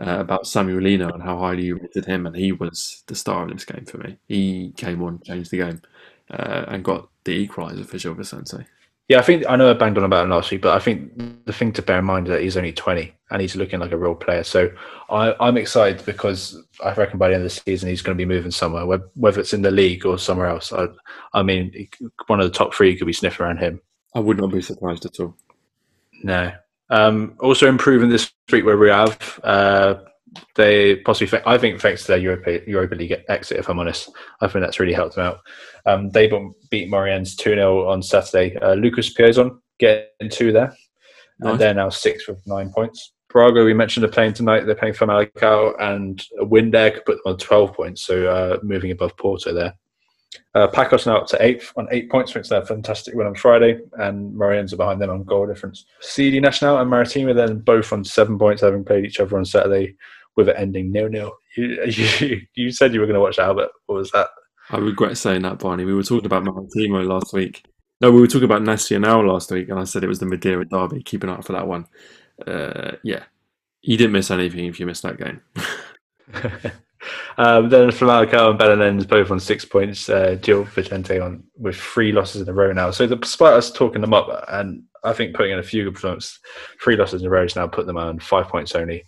uh, 0.00 0.18
about 0.20 0.46
Samuel 0.46 0.82
Lino 0.82 1.10
and 1.10 1.22
how 1.22 1.38
highly 1.38 1.64
you 1.64 1.76
rated 1.76 2.04
him, 2.04 2.26
and 2.26 2.36
he 2.36 2.52
was 2.52 3.02
the 3.06 3.14
star 3.14 3.44
of 3.44 3.50
this 3.50 3.64
game 3.64 3.84
for 3.84 3.98
me. 3.98 4.18
He 4.28 4.72
came 4.76 5.02
on, 5.02 5.20
changed 5.24 5.50
the 5.50 5.58
game, 5.58 5.82
uh, 6.30 6.64
and 6.68 6.84
got 6.84 7.08
the 7.24 7.46
equaliser 7.46 7.86
for 7.86 7.98
Gil 7.98 8.14
Vicente. 8.14 8.66
Yeah, 9.08 9.20
I 9.20 9.22
think 9.22 9.44
I 9.48 9.54
know 9.54 9.70
I 9.70 9.74
banged 9.74 9.98
on 9.98 10.04
about 10.04 10.24
him 10.24 10.30
last 10.30 10.50
week, 10.50 10.62
but 10.62 10.74
I 10.74 10.80
think 10.80 11.44
the 11.44 11.52
thing 11.52 11.72
to 11.74 11.82
bear 11.82 12.00
in 12.00 12.04
mind 12.04 12.26
is 12.26 12.32
that 12.32 12.42
he's 12.42 12.56
only 12.56 12.72
20 12.72 13.14
and 13.30 13.40
he's 13.40 13.54
looking 13.54 13.78
like 13.78 13.92
a 13.92 13.96
real 13.96 14.16
player. 14.16 14.42
So 14.42 14.68
I, 15.08 15.32
am 15.38 15.56
excited 15.56 16.04
because 16.04 16.60
I 16.84 16.92
reckon 16.92 17.16
by 17.16 17.28
the 17.28 17.34
end 17.36 17.44
of 17.44 17.50
the 17.50 17.60
season 17.60 17.88
he's 17.88 18.02
going 18.02 18.18
to 18.18 18.20
be 18.20 18.28
moving 18.28 18.50
somewhere, 18.50 18.84
whether 19.14 19.40
it's 19.40 19.52
in 19.52 19.62
the 19.62 19.70
league 19.70 20.04
or 20.04 20.18
somewhere 20.18 20.48
else. 20.48 20.72
I, 20.72 20.86
I 21.34 21.44
mean, 21.44 21.88
one 22.26 22.40
of 22.40 22.46
the 22.50 22.58
top 22.58 22.74
three 22.74 22.96
could 22.96 23.06
be 23.06 23.12
sniffing 23.12 23.46
around 23.46 23.58
him. 23.58 23.80
I 24.16 24.18
would 24.18 24.38
not 24.38 24.50
be 24.50 24.60
surprised 24.60 25.06
at 25.06 25.20
all. 25.20 25.36
No, 26.24 26.52
um, 26.90 27.34
also 27.40 27.68
improving 27.68 28.08
this 28.08 28.32
week 28.50 28.64
Rio 28.64 28.94
Ave 28.94 29.16
uh, 29.42 29.94
they 30.54 30.96
possibly 30.96 31.40
I 31.46 31.58
think 31.58 31.80
thanks 31.80 32.02
to 32.02 32.08
their 32.08 32.18
Europa, 32.18 32.60
Europa 32.68 32.94
League 32.94 33.24
exit, 33.28 33.58
if 33.58 33.68
I'm 33.68 33.78
honest, 33.78 34.10
I 34.40 34.48
think 34.48 34.62
that's 34.62 34.80
really 34.80 34.92
helped 34.92 35.16
them 35.16 35.26
out. 35.26 35.40
Um, 35.86 36.10
they 36.10 36.28
beat 36.70 36.90
Moreirense 36.90 37.36
2 37.36 37.50
0 37.50 37.88
on 37.88 38.02
Saturday. 38.02 38.56
Uh, 38.56 38.74
Lucas 38.74 39.12
Piazon 39.12 39.58
getting 39.78 40.30
two 40.30 40.52
there, 40.52 40.74
nice. 41.40 41.52
and 41.52 41.60
they're 41.60 41.74
now 41.74 41.88
six 41.88 42.28
with 42.28 42.44
nine 42.46 42.70
points. 42.70 43.12
Braga, 43.28 43.64
we 43.64 43.74
mentioned, 43.74 44.04
are 44.04 44.08
playing 44.08 44.32
tonight. 44.32 44.64
They're 44.64 44.74
playing 44.74 44.94
Famalicão, 44.94 45.74
and 45.80 46.22
a 46.38 46.44
win 46.44 46.70
there 46.70 46.90
could 46.90 47.04
put 47.04 47.22
them 47.22 47.32
on 47.32 47.38
12 47.38 47.74
points, 47.74 48.02
so 48.02 48.26
uh, 48.26 48.58
moving 48.62 48.90
above 48.90 49.16
Porto 49.16 49.52
there. 49.52 49.74
Uh, 50.54 50.66
Paços 50.68 51.06
now 51.06 51.18
up 51.18 51.26
to 51.28 51.42
eighth 51.42 51.72
on 51.76 51.86
eight 51.90 52.10
points, 52.10 52.34
which 52.34 52.48
they're 52.48 52.64
fantastic 52.64 53.14
win 53.14 53.26
on 53.26 53.34
Friday, 53.34 53.78
and 53.98 54.34
Moreirense 54.34 54.72
are 54.72 54.76
behind 54.76 55.00
them 55.00 55.10
on 55.10 55.24
goal 55.24 55.46
difference. 55.46 55.84
CD 56.00 56.40
Nacional 56.40 56.78
and 56.78 56.90
Maritimo 56.90 57.34
then 57.34 57.58
both 57.58 57.92
on 57.92 58.04
seven 58.04 58.38
points, 58.38 58.62
having 58.62 58.84
played 58.84 59.04
each 59.04 59.20
other 59.20 59.36
on 59.36 59.44
Saturday, 59.44 59.96
with 60.34 60.48
it 60.48 60.56
ending 60.58 60.90
nil 60.90 61.08
nil. 61.08 61.32
You, 61.56 61.84
you, 61.86 62.40
you 62.54 62.72
said 62.72 62.94
you 62.94 63.00
were 63.00 63.06
going 63.06 63.14
to 63.14 63.20
watch 63.20 63.38
Albert. 63.38 63.70
What 63.86 63.96
was 63.96 64.10
that? 64.12 64.28
I 64.70 64.78
regret 64.78 65.16
saying 65.16 65.42
that, 65.42 65.58
Barney. 65.58 65.84
We 65.84 65.94
were 65.94 66.02
talking 66.02 66.26
about 66.26 66.44
Maritimo 66.44 67.02
last 67.02 67.32
week. 67.32 67.64
No, 68.00 68.10
we 68.10 68.20
were 68.20 68.26
talking 68.26 68.44
about 68.44 68.62
Nacional 68.62 69.26
last 69.26 69.50
week, 69.50 69.68
and 69.68 69.78
I 69.78 69.84
said 69.84 70.04
it 70.04 70.08
was 70.08 70.18
the 70.18 70.26
Madeira 70.26 70.64
derby. 70.66 71.02
Keep 71.02 71.22
an 71.22 71.30
eye 71.30 71.34
out 71.34 71.44
for 71.44 71.52
that 71.54 71.66
one. 71.66 71.86
Uh, 72.46 72.92
yeah, 73.02 73.24
you 73.80 73.96
didn't 73.96 74.12
miss 74.12 74.30
anything 74.30 74.66
if 74.66 74.78
you 74.78 74.86
missed 74.86 75.02
that 75.02 75.18
game. 75.18 75.40
Um, 77.38 77.68
then 77.68 77.90
Famalicão 77.90 78.50
and 78.50 78.58
Belenenses 78.58 79.08
both 79.08 79.30
on 79.30 79.40
six 79.40 79.64
points. 79.64 80.08
Uh, 80.08 80.36
Gil 80.40 80.64
Vicente 80.64 81.18
on 81.18 81.44
with 81.56 81.76
three 81.76 82.12
losses 82.12 82.42
in 82.42 82.48
a 82.48 82.52
row 82.52 82.72
now. 82.72 82.90
So 82.90 83.06
despite 83.06 83.52
us 83.52 83.70
talking 83.70 84.00
them 84.00 84.14
up, 84.14 84.44
and 84.48 84.82
I 85.04 85.12
think 85.12 85.36
putting 85.36 85.52
in 85.52 85.58
a 85.58 85.62
few 85.62 85.84
good 85.84 85.94
performances, 85.94 86.38
three 86.82 86.96
losses 86.96 87.20
in 87.22 87.26
a 87.26 87.30
row 87.30 87.44
is 87.44 87.56
now 87.56 87.66
put 87.66 87.86
them 87.86 87.96
on 87.96 88.18
five 88.18 88.48
points 88.48 88.74
only. 88.74 89.04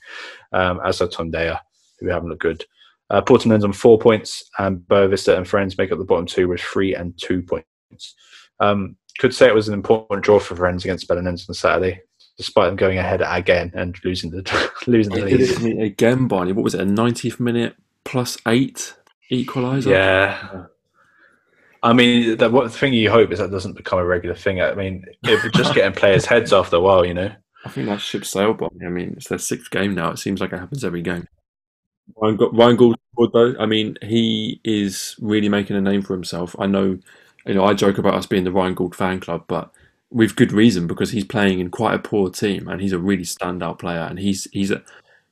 Um, 0.52 0.80
as 0.84 1.00
are 1.00 1.08
Tondela, 1.08 1.61
who 2.00 2.08
haven't 2.08 2.28
looked 2.28 2.42
good. 2.42 2.64
Uh, 3.11 3.22
Portimonense 3.22 3.64
on 3.64 3.72
four 3.72 3.98
points, 3.98 4.44
and 4.58 4.78
Boavista 4.80 5.37
and 5.37 5.46
Farense 5.46 5.78
make 5.78 5.90
up 5.90 5.98
the 5.98 6.04
bottom 6.04 6.26
two 6.26 6.48
with 6.48 6.61
three 6.61 6.94
and 6.94 7.18
two 7.18 7.42
points. 7.42 8.14
Um, 8.61 8.96
could 9.18 9.34
say 9.34 9.46
it 9.46 9.54
was 9.54 9.68
an 9.68 9.74
important 9.74 10.22
draw 10.22 10.38
for 10.38 10.54
Farense 10.54 10.84
against 10.84 11.08
Belenenses 11.08 11.48
on 11.48 11.54
Saturday, 11.54 12.00
despite 12.37 12.68
them 12.68 12.76
going 12.76 12.98
ahead 12.98 13.22
again 13.24 13.72
and 13.74 13.96
losing 14.04 14.30
the 14.30 14.70
losing 14.87 15.14
the 15.14 15.22
lead. 15.22 15.80
again, 15.80 16.28
Barney. 16.28 16.52
What 16.52 16.64
was 16.64 16.74
it? 16.74 16.82
A 16.82 16.84
90th 16.84 17.40
minute 17.40 17.76
plus 18.09 18.38
eight 18.47 18.97
equaliser. 19.31 19.90
Yeah. 19.90 20.64
I 21.83 21.92
mean, 21.92 22.38
the, 22.38 22.49
what, 22.49 22.64
the 22.64 22.71
thing 22.71 22.94
you 22.94 23.11
hope 23.11 23.31
is 23.31 23.38
that 23.38 23.51
doesn't 23.51 23.77
become 23.77 23.99
a 23.99 24.05
regular 24.05 24.35
thing. 24.35 24.61
I 24.62 24.75
mean, 24.75 25.05
it 25.23 25.42
would 25.42 25.53
just 25.53 25.75
getting 25.75 25.92
players' 26.01 26.25
heads 26.25 26.53
after 26.53 26.77
a 26.77 26.81
while, 26.81 27.05
you 27.05 27.14
know. 27.14 27.31
I 27.64 27.68
think 27.68 27.87
that 27.87 28.01
ship 28.01 28.25
sailed 28.25 28.59
by. 28.59 28.68
I 28.85 28.88
mean, 28.88 29.14
it's 29.16 29.29
their 29.29 29.38
sixth 29.38 29.71
game 29.71 29.94
now. 29.94 30.11
It 30.11 30.18
seems 30.18 30.40
like 30.40 30.53
it 30.53 30.59
happens 30.59 30.85
every 30.85 31.03
game. 31.03 31.29
Ryan, 32.16 32.38
Ryan 32.53 32.77
Gauld, 32.77 32.97
though, 33.33 33.55
I 33.61 33.66
mean, 33.66 33.99
he 34.03 34.61
is 34.64 35.14
really 35.21 35.51
making 35.51 35.77
a 35.77 35.81
name 35.81 36.01
for 36.01 36.14
himself. 36.14 36.57
I 36.59 36.66
know, 36.66 36.99
you 37.44 37.55
know, 37.55 37.64
I 37.64 37.75
joke 37.75 37.99
about 37.99 38.14
us 38.14 38.27
being 38.27 38.44
the 38.44 38.53
Ryan 38.53 38.75
Gauld 38.75 38.94
fan 38.94 39.21
club, 39.21 39.44
but 39.47 39.71
with 40.11 40.37
good 40.37 40.53
reason 40.53 40.87
because 40.87 41.11
he's 41.11 41.25
playing 41.25 41.61
in 41.61 41.71
quite 41.71 41.94
a 41.94 41.99
poor 41.99 42.31
team 42.31 42.66
and 42.68 42.81
he's 42.81 42.94
a 42.94 42.99
really 42.99 43.25
standout 43.25 43.79
player. 43.79 44.01
And 44.01 44.18
he's 44.18 44.44
he's 44.53 44.71
a 44.71 44.83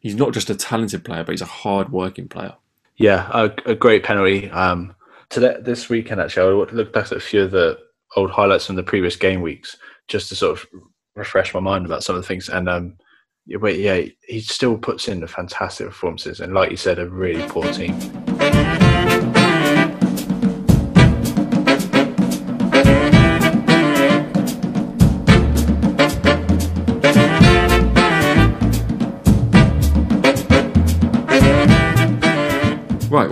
he's 0.00 0.14
not 0.14 0.34
just 0.34 0.50
a 0.50 0.54
talented 0.54 1.04
player, 1.04 1.24
but 1.24 1.32
he's 1.32 1.40
a 1.40 1.46
hard 1.46 1.90
working 1.90 2.28
player. 2.28 2.54
Yeah, 2.96 3.28
a, 3.32 3.70
a 3.70 3.74
great 3.74 4.02
penalty. 4.04 4.50
Um, 4.50 4.94
today, 5.28 5.56
this 5.60 5.88
weekend, 5.88 6.20
actually, 6.20 6.48
I 6.48 6.72
looked 6.72 6.92
back 6.92 7.06
at 7.06 7.12
a 7.18 7.20
few 7.20 7.42
of 7.42 7.50
the 7.50 7.78
old 8.16 8.30
highlights 8.30 8.66
from 8.66 8.76
the 8.76 8.82
previous 8.82 9.16
game 9.16 9.42
weeks 9.42 9.76
just 10.08 10.28
to 10.30 10.36
sort 10.36 10.58
of 10.58 10.66
refresh 11.14 11.52
my 11.52 11.60
mind 11.60 11.84
about 11.84 12.04
some 12.04 12.16
of 12.16 12.22
the 12.22 12.28
things. 12.28 12.48
And 12.48 12.68
um, 12.68 12.96
but 13.60 13.78
yeah, 13.78 14.02
he 14.26 14.40
still 14.40 14.78
puts 14.78 15.08
in 15.08 15.20
the 15.20 15.28
fantastic 15.28 15.88
performances, 15.88 16.40
and 16.40 16.54
like 16.54 16.70
you 16.70 16.76
said, 16.76 16.98
a 16.98 17.08
really 17.08 17.46
poor 17.48 17.70
team. 17.72 17.94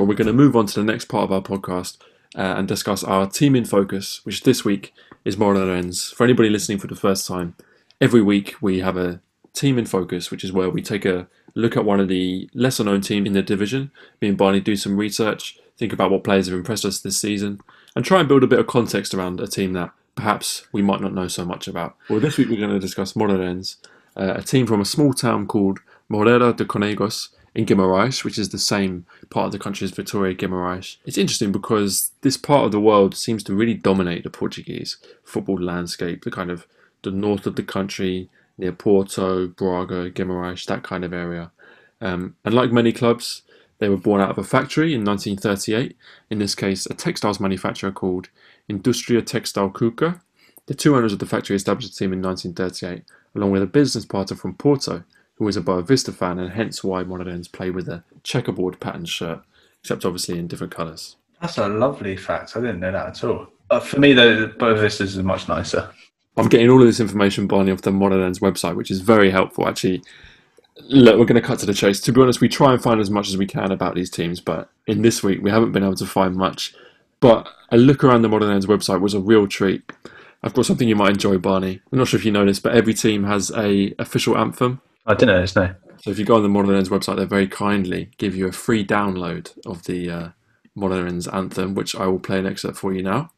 Right, 0.04 0.08
we're 0.10 0.16
going 0.16 0.26
to 0.26 0.34
move 0.34 0.54
on 0.54 0.66
to 0.66 0.80
the 0.80 0.84
next 0.84 1.06
part 1.06 1.24
of 1.24 1.32
our 1.32 1.40
podcast 1.40 1.96
uh, 2.36 2.56
and 2.58 2.68
discuss 2.68 3.02
our 3.02 3.26
team 3.26 3.56
in 3.56 3.64
focus, 3.64 4.20
which 4.24 4.42
this 4.42 4.62
week 4.62 4.92
is 5.24 5.36
Moreirense. 5.36 6.12
For 6.14 6.24
anybody 6.24 6.50
listening 6.50 6.76
for 6.76 6.88
the 6.88 6.94
first 6.94 7.26
time, 7.26 7.56
every 8.02 8.20
week 8.20 8.54
we 8.60 8.80
have 8.80 8.98
a 8.98 9.22
team 9.54 9.78
in 9.78 9.86
focus, 9.86 10.30
which 10.30 10.44
is 10.44 10.52
where 10.52 10.68
we 10.68 10.82
take 10.82 11.06
a, 11.06 11.26
look 11.54 11.74
at 11.74 11.86
one 11.86 12.00
of 12.00 12.08
the 12.08 12.50
lesser 12.52 12.84
known 12.84 13.00
teams 13.00 13.26
in 13.26 13.32
the 13.32 13.40
division, 13.40 13.92
me 14.20 14.28
and 14.28 14.36
Barney 14.36 14.60
do 14.60 14.76
some 14.76 14.98
research, 14.98 15.58
think 15.78 15.90
about 15.90 16.10
what 16.10 16.22
players 16.22 16.48
have 16.48 16.58
impressed 16.58 16.84
us 16.84 17.00
this 17.00 17.18
season, 17.18 17.62
and 17.96 18.04
try 18.04 18.20
and 18.20 18.28
build 18.28 18.44
a 18.44 18.46
bit 18.46 18.58
of 18.58 18.66
context 18.66 19.14
around 19.14 19.40
a 19.40 19.46
team 19.46 19.72
that 19.72 19.90
perhaps 20.16 20.66
we 20.70 20.82
might 20.82 21.00
not 21.00 21.14
know 21.14 21.28
so 21.28 21.46
much 21.46 21.66
about. 21.66 21.96
Well, 22.10 22.20
this 22.20 22.36
week 22.36 22.50
we're 22.50 22.60
going 22.60 22.68
to 22.68 22.78
discuss 22.78 23.14
Moreirense, 23.14 23.76
uh, 24.18 24.34
a 24.36 24.42
team 24.42 24.66
from 24.66 24.82
a 24.82 24.84
small 24.84 25.14
town 25.14 25.46
called 25.46 25.78
Moreira 26.10 26.52
de 26.52 26.66
Cónegos 26.66 27.30
in 27.54 27.66
Guimarães, 27.66 28.24
which 28.24 28.38
is 28.38 28.48
the 28.48 28.58
same 28.58 29.06
part 29.30 29.46
of 29.46 29.52
the 29.52 29.58
country 29.58 29.84
as 29.84 29.92
Vitória 29.92 30.36
Guimarães. 30.36 30.96
It's 31.06 31.18
interesting 31.18 31.52
because 31.52 32.10
this 32.22 32.36
part 32.36 32.66
of 32.66 32.72
the 32.72 32.80
world 32.80 33.14
seems 33.16 33.44
to 33.44 33.54
really 33.54 33.74
dominate 33.74 34.24
the 34.24 34.30
Portuguese 34.30 34.96
football 35.22 35.60
landscape, 35.60 36.24
the 36.24 36.30
kind 36.30 36.50
of 36.50 36.66
the 37.02 37.10
north 37.10 37.46
of 37.46 37.56
the 37.56 37.62
country, 37.62 38.28
near 38.58 38.72
Porto, 38.72 39.46
Braga, 39.46 40.10
Guimarães, 40.10 40.64
that 40.66 40.82
kind 40.82 41.04
of 41.04 41.12
area. 41.12 41.52
Um, 42.00 42.36
and 42.44 42.54
like 42.54 42.72
many 42.72 42.92
clubs, 42.92 43.42
they 43.78 43.88
were 43.88 43.96
born 43.96 44.20
out 44.20 44.30
of 44.30 44.38
a 44.38 44.44
factory 44.44 44.94
in 44.94 45.04
1938, 45.04 45.96
in 46.30 46.38
this 46.38 46.54
case, 46.54 46.86
a 46.86 46.94
textiles 46.94 47.40
manufacturer 47.40 47.92
called 47.92 48.28
Industria 48.68 49.22
Textile 49.22 49.70
Cuca. 49.70 50.20
The 50.66 50.74
two 50.74 50.96
owners 50.96 51.12
of 51.12 51.18
the 51.18 51.26
factory 51.26 51.56
established 51.56 51.92
the 51.92 51.98
team 51.98 52.12
in 52.12 52.22
1938, 52.22 53.04
along 53.34 53.50
with 53.50 53.62
a 53.62 53.66
business 53.66 54.04
partner 54.04 54.36
from 54.36 54.54
Porto, 54.54 55.04
who 55.36 55.44
was 55.44 55.56
a 55.56 55.60
Boa 55.60 55.82
Vista 55.82 56.12
fan, 56.12 56.38
and 56.38 56.52
hence 56.52 56.84
why 56.84 57.02
Moreirense 57.04 57.50
play 57.50 57.70
with 57.70 57.88
a 57.88 58.04
checkerboard 58.22 58.80
pattern 58.80 59.04
shirt, 59.04 59.40
except 59.80 60.04
obviously 60.04 60.38
in 60.38 60.46
different 60.46 60.74
colours. 60.74 61.16
That's 61.40 61.58
a 61.58 61.68
lovely 61.68 62.16
fact. 62.16 62.56
I 62.56 62.60
didn't 62.60 62.80
know 62.80 62.92
that 62.92 63.08
at 63.08 63.24
all. 63.24 63.48
Uh, 63.70 63.80
for 63.80 63.98
me, 63.98 64.12
though, 64.12 64.46
Boa 64.46 64.76
Vista 64.76 65.04
is 65.04 65.16
much 65.18 65.48
nicer. 65.48 65.90
I'm 66.36 66.48
getting 66.48 66.68
all 66.68 66.80
of 66.80 66.86
this 66.86 67.00
information, 67.00 67.46
Barney, 67.46 67.70
off 67.70 67.82
the 67.82 67.90
Moreirense 67.90 68.40
website, 68.40 68.76
which 68.76 68.90
is 68.90 69.00
very 69.00 69.30
helpful. 69.30 69.68
Actually, 69.68 70.02
look, 70.88 71.18
we're 71.18 71.26
going 71.26 71.40
to 71.40 71.46
cut 71.46 71.58
to 71.60 71.66
the 71.66 71.74
chase. 71.74 72.00
To 72.00 72.12
be 72.12 72.20
honest, 72.20 72.40
we 72.40 72.48
try 72.48 72.72
and 72.72 72.82
find 72.82 73.00
as 73.00 73.10
much 73.10 73.28
as 73.28 73.36
we 73.36 73.46
can 73.46 73.70
about 73.70 73.94
these 73.94 74.10
teams, 74.10 74.40
but 74.40 74.68
in 74.86 75.02
this 75.02 75.22
week 75.22 75.42
we 75.42 75.50
haven't 75.50 75.72
been 75.72 75.84
able 75.84 75.94
to 75.96 76.06
find 76.06 76.34
much. 76.34 76.74
But 77.20 77.48
a 77.70 77.76
look 77.76 78.04
around 78.04 78.22
the 78.22 78.28
Moreirense 78.28 78.66
website 78.66 79.00
was 79.00 79.14
a 79.14 79.20
real 79.20 79.46
treat. 79.46 79.90
I've 80.42 80.54
got 80.54 80.66
something 80.66 80.88
you 80.88 80.96
might 80.96 81.10
enjoy, 81.10 81.38
Barney. 81.38 81.80
I'm 81.90 81.98
not 81.98 82.08
sure 82.08 82.18
if 82.18 82.26
you 82.26 82.32
know 82.32 82.44
this, 82.44 82.60
but 82.60 82.74
every 82.74 82.94
team 82.94 83.24
has 83.24 83.50
a 83.52 83.94
official 83.98 84.36
anthem. 84.36 84.80
I 85.06 85.12
didn't 85.12 85.34
know 85.34 85.40
this, 85.42 85.54
no. 85.54 85.74
So 86.00 86.10
if 86.10 86.18
you 86.18 86.24
go 86.24 86.36
on 86.36 86.42
the 86.42 86.48
Moreirense 86.48 86.88
website, 86.88 87.16
they 87.16 87.26
very 87.26 87.46
kindly 87.46 88.10
give 88.16 88.34
you 88.34 88.46
a 88.48 88.52
free 88.52 88.86
download 88.86 89.52
of 89.66 89.84
the 89.84 90.10
uh, 90.10 90.28
Moreirense 90.76 91.32
anthem, 91.32 91.74
which 91.74 91.94
I 91.94 92.06
will 92.06 92.18
play 92.18 92.38
an 92.38 92.46
excerpt 92.46 92.78
for 92.78 92.94
you 92.94 93.02
now. 93.02 93.30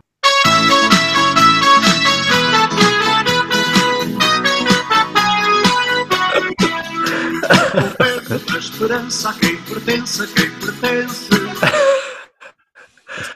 quem 9.41 9.57
pertence, 9.64 10.27
quem 10.35 10.51
pertence. 10.61 11.29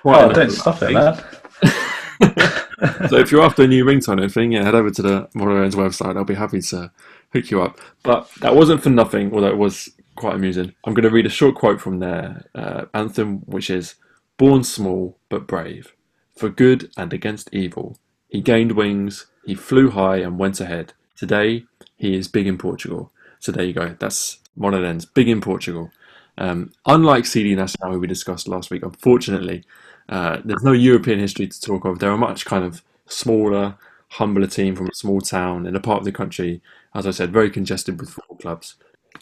Oh, 0.05 0.33
don't 0.33 0.51
stop 0.51 0.83
it, 0.83 0.93
man. 0.93 1.17
so 3.09 3.17
if 3.17 3.33
you're 3.33 3.43
after 3.43 3.63
a 3.63 3.67
new 3.67 3.85
ringtone 3.85 4.23
and 4.23 4.33
thing, 4.33 4.53
yeah, 4.53 4.63
head 4.63 4.75
over 4.75 4.91
to 4.91 5.03
the 5.03 5.29
Moreirense 5.35 5.75
website. 5.75 6.17
I'll 6.17 6.25
be 6.25 6.35
happy 6.35 6.61
to 6.61 6.93
hook 7.33 7.51
you 7.51 7.63
up. 7.63 7.79
But 8.03 8.31
that 8.41 8.55
wasn't 8.55 8.83
for 8.83 8.91
nothing, 8.91 9.33
although 9.33 9.49
it 9.49 9.57
was 9.57 9.91
quite 10.17 10.35
amusing. 10.35 10.75
I'm 10.85 10.95
going 10.95 11.05
to 11.05 11.11
read 11.11 11.27
a 11.27 11.31
short 11.31 11.55
quote 11.55 11.81
from 11.81 11.99
their 11.99 12.45
uh, 12.55 12.87
anthem, 12.95 13.39
which 13.41 13.71
is 13.71 13.95
Born 14.37 14.65
small 14.65 15.19
but 15.29 15.47
brave, 15.47 15.95
for 16.35 16.49
good 16.49 16.91
and 16.97 17.13
against 17.13 17.53
evil. 17.53 17.99
He 18.31 18.41
gained 18.41 18.73
wings, 18.73 19.27
he 19.45 19.55
flew 19.55 19.91
high 19.91 20.17
and 20.17 20.39
went 20.39 20.61
ahead. 20.61 20.95
Today, 21.15 21.65
he 21.97 22.17
is 22.17 22.27
big 22.27 22.47
in 22.47 22.57
Portugal. 22.57 23.13
So 23.39 23.53
there 23.53 23.65
you 23.67 23.75
go. 23.75 23.97
That's 23.99 24.39
Moreirense, 24.59 25.07
big 25.13 25.29
in 25.29 25.43
Portugal. 25.43 25.91
Um, 26.39 26.73
unlike 26.87 27.27
CD 27.27 27.55
Nacional, 27.55 27.93
who 27.93 28.01
we 28.01 28.07
discussed 28.07 28.49
last 28.49 28.71
week, 28.71 28.83
unfortunately, 28.83 29.65
uh, 30.09 30.39
there's 30.43 30.63
no 30.63 30.73
European 30.73 31.19
history 31.19 31.47
to 31.47 31.61
talk 31.61 31.85
of. 31.85 31.99
They're 31.99 32.11
a 32.11 32.17
much 32.17 32.47
kind 32.47 32.65
of 32.65 32.83
smaller, 33.07 33.77
humbler 34.09 34.47
team 34.47 34.75
from 34.75 34.89
a 34.89 34.95
small 34.95 35.21
town 35.21 35.67
in 35.67 35.77
a 35.77 35.81
part 35.81 35.99
of 35.99 36.05
the 36.07 36.13
country, 36.13 36.63
as 36.95 37.07
I 37.07 37.11
said, 37.11 37.33
very 37.33 37.51
congested 37.51 38.01
with 38.01 38.11
football 38.11 38.37
clubs. 38.37 38.77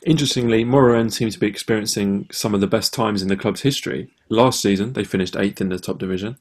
Interestingly, 0.04 0.64
Moreirense 0.64 1.12
seems 1.12 1.34
to 1.34 1.40
be 1.40 1.46
experiencing 1.46 2.28
some 2.30 2.54
of 2.54 2.60
the 2.60 2.66
best 2.66 2.94
times 2.94 3.22
in 3.22 3.28
the 3.28 3.36
club's 3.36 3.62
history. 3.62 4.10
Last 4.28 4.60
season, 4.60 4.92
they 4.92 5.04
finished 5.04 5.36
eighth 5.36 5.60
in 5.60 5.70
the 5.70 5.78
top 5.78 5.98
division, 5.98 6.38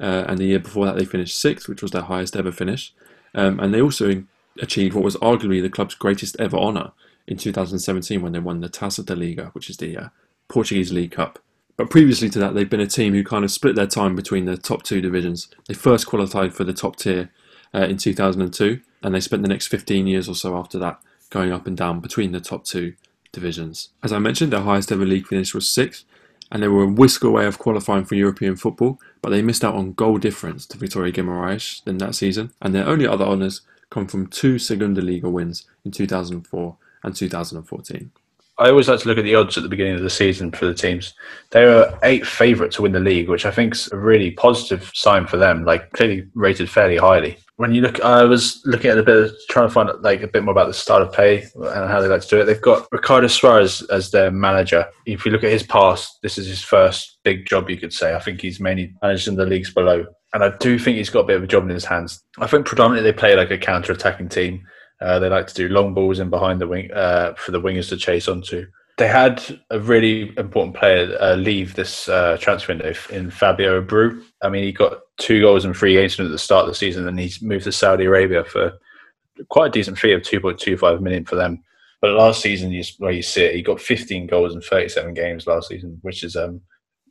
uh, 0.00 0.24
and 0.26 0.38
the 0.38 0.46
year 0.46 0.58
before 0.58 0.86
that, 0.86 0.96
they 0.96 1.04
finished 1.04 1.40
sixth, 1.40 1.68
which 1.68 1.82
was 1.82 1.90
their 1.90 2.02
highest 2.02 2.36
ever 2.36 2.52
finish. 2.52 2.94
Um, 3.34 3.60
and 3.60 3.74
they 3.74 3.82
also 3.82 4.24
achieved 4.60 4.94
what 4.94 5.04
was 5.04 5.16
arguably 5.16 5.60
the 5.60 5.68
club's 5.68 5.94
greatest 5.94 6.36
ever 6.38 6.56
honour 6.56 6.92
in 7.26 7.36
2017 7.36 8.22
when 8.22 8.32
they 8.32 8.38
won 8.38 8.60
the 8.60 8.68
Taça 8.68 9.04
da 9.04 9.14
Liga, 9.14 9.50
which 9.52 9.68
is 9.68 9.76
the 9.76 9.96
uh, 9.96 10.08
Portuguese 10.48 10.92
League 10.92 11.12
Cup. 11.12 11.38
But 11.76 11.90
previously 11.90 12.30
to 12.30 12.38
that, 12.38 12.54
they've 12.54 12.70
been 12.70 12.80
a 12.80 12.86
team 12.86 13.14
who 13.14 13.24
kind 13.24 13.44
of 13.44 13.50
split 13.50 13.74
their 13.74 13.86
time 13.86 14.14
between 14.14 14.44
the 14.44 14.56
top 14.56 14.84
two 14.84 15.00
divisions. 15.00 15.48
They 15.66 15.74
first 15.74 16.06
qualified 16.06 16.54
for 16.54 16.62
the 16.62 16.72
top 16.72 16.96
tier 16.96 17.30
uh, 17.74 17.86
in 17.86 17.96
2002, 17.96 18.80
and 19.04 19.14
they 19.14 19.20
spent 19.20 19.42
the 19.42 19.48
next 19.48 19.68
15 19.68 20.06
years 20.06 20.28
or 20.28 20.34
so 20.34 20.56
after 20.56 20.78
that 20.78 21.00
going 21.30 21.52
up 21.52 21.66
and 21.66 21.76
down 21.76 22.00
between 22.00 22.32
the 22.32 22.40
top 22.40 22.64
two 22.64 22.94
divisions. 23.32 23.90
As 24.02 24.12
I 24.12 24.18
mentioned, 24.18 24.52
their 24.52 24.60
highest 24.60 24.90
ever 24.90 25.04
league 25.04 25.26
finish 25.26 25.54
was 25.54 25.68
sixth, 25.68 26.04
and 26.50 26.62
they 26.62 26.68
were 26.68 26.84
a 26.84 26.88
whisk 26.88 27.22
away 27.22 27.46
of 27.46 27.58
qualifying 27.58 28.04
for 28.04 28.14
European 28.14 28.56
football, 28.56 28.98
but 29.20 29.30
they 29.30 29.42
missed 29.42 29.64
out 29.64 29.74
on 29.74 29.92
goal 29.92 30.18
difference 30.18 30.66
to 30.66 30.78
Vitória 30.78 31.12
Guimarães 31.12 31.86
in 31.86 31.98
that 31.98 32.14
season, 32.14 32.52
and 32.62 32.74
their 32.74 32.86
only 32.86 33.06
other 33.06 33.24
honours 33.24 33.62
come 33.90 34.06
from 34.06 34.26
two 34.26 34.58
Segunda 34.58 35.00
Liga 35.00 35.28
wins 35.28 35.66
in 35.84 35.90
2004 35.90 36.76
and 37.02 37.14
2014. 37.14 38.10
I 38.56 38.68
always 38.68 38.88
like 38.88 39.00
to 39.00 39.08
look 39.08 39.18
at 39.18 39.24
the 39.24 39.34
odds 39.34 39.56
at 39.56 39.64
the 39.64 39.68
beginning 39.68 39.96
of 39.96 40.02
the 40.02 40.10
season 40.10 40.52
for 40.52 40.66
the 40.66 40.74
teams. 40.74 41.14
They 41.50 41.64
are 41.64 41.98
eight 42.04 42.24
favourite 42.24 42.70
to 42.72 42.82
win 42.82 42.92
the 42.92 43.00
league, 43.00 43.28
which 43.28 43.46
I 43.46 43.50
think 43.50 43.74
is 43.74 43.90
a 43.90 43.96
really 43.96 44.30
positive 44.30 44.92
sign 44.94 45.26
for 45.26 45.36
them. 45.36 45.64
Like 45.64 45.90
clearly 45.92 46.28
rated 46.34 46.70
fairly 46.70 46.96
highly. 46.96 47.36
When 47.56 47.72
you 47.72 47.82
look, 47.82 48.00
I 48.00 48.24
was 48.24 48.60
looking 48.64 48.90
at 48.90 48.98
a 48.98 49.02
bit, 49.02 49.16
of, 49.16 49.32
trying 49.48 49.68
to 49.68 49.72
find 49.72 49.88
like 50.02 50.22
a 50.22 50.26
bit 50.26 50.42
more 50.42 50.52
about 50.52 50.66
the 50.66 50.74
style 50.74 51.02
of 51.02 51.12
pay 51.12 51.42
and 51.54 51.90
how 51.90 52.00
they 52.00 52.08
like 52.08 52.22
to 52.22 52.28
do 52.28 52.40
it. 52.40 52.44
They've 52.46 52.60
got 52.60 52.88
Ricardo 52.90 53.28
Soares 53.28 53.88
as 53.90 54.10
their 54.10 54.32
manager. 54.32 54.86
If 55.06 55.24
you 55.24 55.30
look 55.30 55.44
at 55.44 55.52
his 55.52 55.62
past, 55.62 56.18
this 56.22 56.36
is 56.36 56.48
his 56.48 56.62
first 56.62 57.18
big 57.22 57.46
job, 57.46 57.70
you 57.70 57.76
could 57.76 57.92
say. 57.92 58.14
I 58.14 58.18
think 58.18 58.40
he's 58.40 58.58
mainly 58.58 58.92
managed 59.02 59.28
in 59.28 59.36
the 59.36 59.46
leagues 59.46 59.72
below, 59.72 60.04
and 60.32 60.42
I 60.42 60.56
do 60.58 60.80
think 60.80 60.96
he's 60.96 61.10
got 61.10 61.20
a 61.20 61.26
bit 61.26 61.36
of 61.36 61.44
a 61.44 61.46
job 61.46 61.62
in 61.62 61.68
his 61.68 61.84
hands. 61.84 62.20
I 62.38 62.48
think 62.48 62.66
predominantly 62.66 63.08
they 63.08 63.16
play 63.16 63.36
like 63.36 63.52
a 63.52 63.58
counter-attacking 63.58 64.30
team 64.30 64.66
uh, 65.00 65.18
they 65.18 65.28
like 65.28 65.46
to 65.46 65.54
do 65.54 65.68
long 65.68 65.94
balls 65.94 66.20
in 66.20 66.30
behind 66.30 66.60
the 66.60 66.66
wing 66.66 66.90
uh, 66.92 67.34
for 67.34 67.52
the 67.52 67.60
wingers 67.60 67.88
to 67.90 67.96
chase 67.96 68.28
onto. 68.28 68.66
They 68.96 69.08
had 69.08 69.42
a 69.70 69.80
really 69.80 70.32
important 70.38 70.76
player 70.76 71.16
uh, 71.20 71.34
leave 71.34 71.74
this 71.74 72.08
uh, 72.08 72.36
transfer 72.40 72.72
window 72.72 72.94
in 73.10 73.30
Fabio 73.30 73.82
Abreu. 73.82 74.22
I 74.42 74.48
mean, 74.48 74.62
he 74.62 74.72
got 74.72 75.00
two 75.18 75.40
goals 75.40 75.64
and 75.64 75.76
three 75.76 75.94
games 75.94 76.18
at 76.20 76.28
the 76.28 76.38
start 76.38 76.64
of 76.64 76.70
the 76.70 76.76
season, 76.76 77.08
and 77.08 77.18
he's 77.18 77.42
moved 77.42 77.64
to 77.64 77.72
Saudi 77.72 78.04
Arabia 78.04 78.44
for 78.44 78.72
quite 79.48 79.68
a 79.68 79.72
decent 79.72 79.98
fee 79.98 80.12
of 80.12 80.22
2.25 80.22 81.00
million 81.00 81.24
for 81.24 81.34
them. 81.34 81.62
But 82.00 82.12
last 82.12 82.40
season, 82.40 82.78
where 82.98 83.12
you 83.12 83.22
see 83.22 83.44
it, 83.44 83.54
he 83.54 83.62
got 83.62 83.80
15 83.80 84.26
goals 84.26 84.54
in 84.54 84.60
37 84.60 85.14
games 85.14 85.46
last 85.46 85.68
season, 85.68 85.98
which 86.02 86.22
is 86.22 86.36
um, 86.36 86.60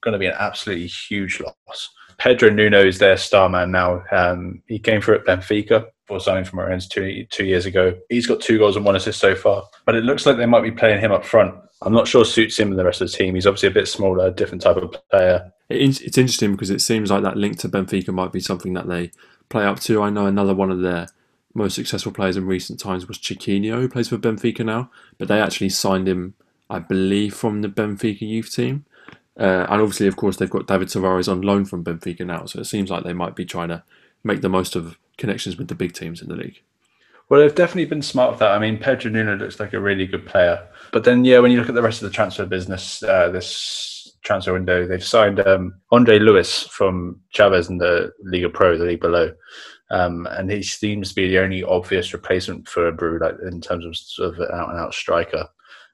going 0.03 0.13
to 0.13 0.19
be 0.19 0.27
an 0.27 0.35
absolutely 0.37 0.87
huge 0.87 1.39
loss. 1.39 1.89
Pedro 2.17 2.49
Nuno 2.49 2.85
is 2.85 2.99
their 2.99 3.17
star 3.17 3.49
man 3.49 3.71
now. 3.71 4.03
Um, 4.11 4.61
he 4.67 4.79
came 4.79 5.01
through 5.01 5.15
at 5.15 5.25
Benfica 5.25 5.85
before 6.05 6.19
signing 6.19 6.43
from 6.43 6.59
Rennes 6.59 6.87
two 6.87 7.25
two 7.31 7.45
years 7.45 7.65
ago. 7.65 7.97
He's 8.09 8.27
got 8.27 8.41
two 8.41 8.57
goals 8.57 8.75
and 8.75 8.85
one 8.85 8.95
assist 8.95 9.19
so 9.19 9.35
far, 9.35 9.63
but 9.85 9.95
it 9.95 10.03
looks 10.03 10.25
like 10.25 10.37
they 10.37 10.45
might 10.45 10.61
be 10.61 10.71
playing 10.71 10.99
him 10.99 11.11
up 11.11 11.25
front. 11.25 11.55
I'm 11.81 11.93
not 11.93 12.07
sure 12.07 12.23
suits 12.23 12.57
him 12.57 12.69
and 12.69 12.79
the 12.79 12.85
rest 12.85 13.01
of 13.01 13.11
the 13.11 13.17
team. 13.17 13.35
He's 13.35 13.47
obviously 13.47 13.69
a 13.69 13.73
bit 13.73 13.87
smaller, 13.87 14.31
different 14.31 14.61
type 14.61 14.77
of 14.77 14.95
player. 15.09 15.51
It's 15.69 15.99
interesting 16.17 16.51
because 16.51 16.69
it 16.69 16.81
seems 16.81 17.09
like 17.09 17.23
that 17.23 17.37
link 17.37 17.57
to 17.59 17.69
Benfica 17.69 18.13
might 18.13 18.31
be 18.31 18.39
something 18.39 18.73
that 18.73 18.87
they 18.87 19.11
play 19.49 19.65
up 19.65 19.79
to. 19.81 20.01
I 20.01 20.09
know 20.09 20.25
another 20.25 20.53
one 20.53 20.71
of 20.71 20.81
their 20.81 21.07
most 21.53 21.75
successful 21.75 22.11
players 22.11 22.37
in 22.37 22.45
recent 22.45 22.79
times 22.79 23.07
was 23.07 23.17
Chiquinho, 23.17 23.75
who 23.75 23.89
plays 23.89 24.09
for 24.09 24.17
Benfica 24.17 24.65
now, 24.65 24.89
but 25.17 25.27
they 25.27 25.41
actually 25.41 25.69
signed 25.69 26.07
him, 26.07 26.35
I 26.69 26.79
believe, 26.79 27.33
from 27.35 27.61
the 27.61 27.69
Benfica 27.69 28.21
youth 28.21 28.53
team. 28.53 28.85
Uh, 29.37 29.65
and 29.69 29.81
obviously, 29.81 30.07
of 30.07 30.15
course, 30.15 30.37
they've 30.37 30.49
got 30.49 30.67
David 30.67 30.89
Tavares 30.89 31.31
on 31.31 31.41
loan 31.41 31.65
from 31.65 31.83
Benfica 31.83 32.25
now, 32.25 32.45
so 32.45 32.59
it 32.59 32.65
seems 32.65 32.89
like 32.89 33.03
they 33.03 33.13
might 33.13 33.35
be 33.35 33.45
trying 33.45 33.69
to 33.69 33.83
make 34.23 34.41
the 34.41 34.49
most 34.49 34.75
of 34.75 34.97
connections 35.17 35.57
with 35.57 35.67
the 35.67 35.75
big 35.75 35.93
teams 35.93 36.21
in 36.21 36.29
the 36.29 36.35
league. 36.35 36.61
Well, 37.29 37.39
they've 37.39 37.55
definitely 37.55 37.85
been 37.85 38.01
smart 38.01 38.31
with 38.31 38.39
that. 38.39 38.51
I 38.51 38.59
mean, 38.59 38.77
Pedro 38.77 39.11
Nuno 39.11 39.35
looks 39.35 39.59
like 39.59 39.73
a 39.73 39.79
really 39.79 40.05
good 40.05 40.25
player. 40.25 40.67
But 40.91 41.03
then, 41.03 41.25
yeah, 41.25 41.39
when 41.39 41.51
you 41.51 41.57
look 41.57 41.69
at 41.69 41.75
the 41.75 41.81
rest 41.81 42.01
of 42.01 42.09
the 42.09 42.15
transfer 42.15 42.45
business, 42.45 43.01
uh, 43.01 43.29
this 43.29 44.15
transfer 44.23 44.53
window, 44.53 44.85
they've 44.85 45.03
signed 45.03 45.39
um, 45.39 45.73
André 45.91 46.19
Luís 46.19 46.67
from 46.69 47.19
Chaves 47.33 47.69
in 47.69 47.77
the 47.77 48.11
Liga 48.23 48.49
Pro, 48.49 48.77
the 48.77 48.85
league 48.85 49.01
below. 49.01 49.33
Um, 49.89 50.27
and 50.31 50.51
he 50.51 50.63
seems 50.63 51.09
to 51.09 51.15
be 51.15 51.27
the 51.27 51.39
only 51.39 51.63
obvious 51.63 52.13
replacement 52.13 52.67
for 52.67 52.91
Abreu, 52.91 53.19
like 53.19 53.35
in 53.51 53.61
terms 53.61 53.85
of 53.85 53.95
sort 53.95 54.33
of 54.33 54.39
an 54.39 54.49
out 54.53 54.69
and 54.69 54.79
out 54.79 54.93
striker. 54.93 55.47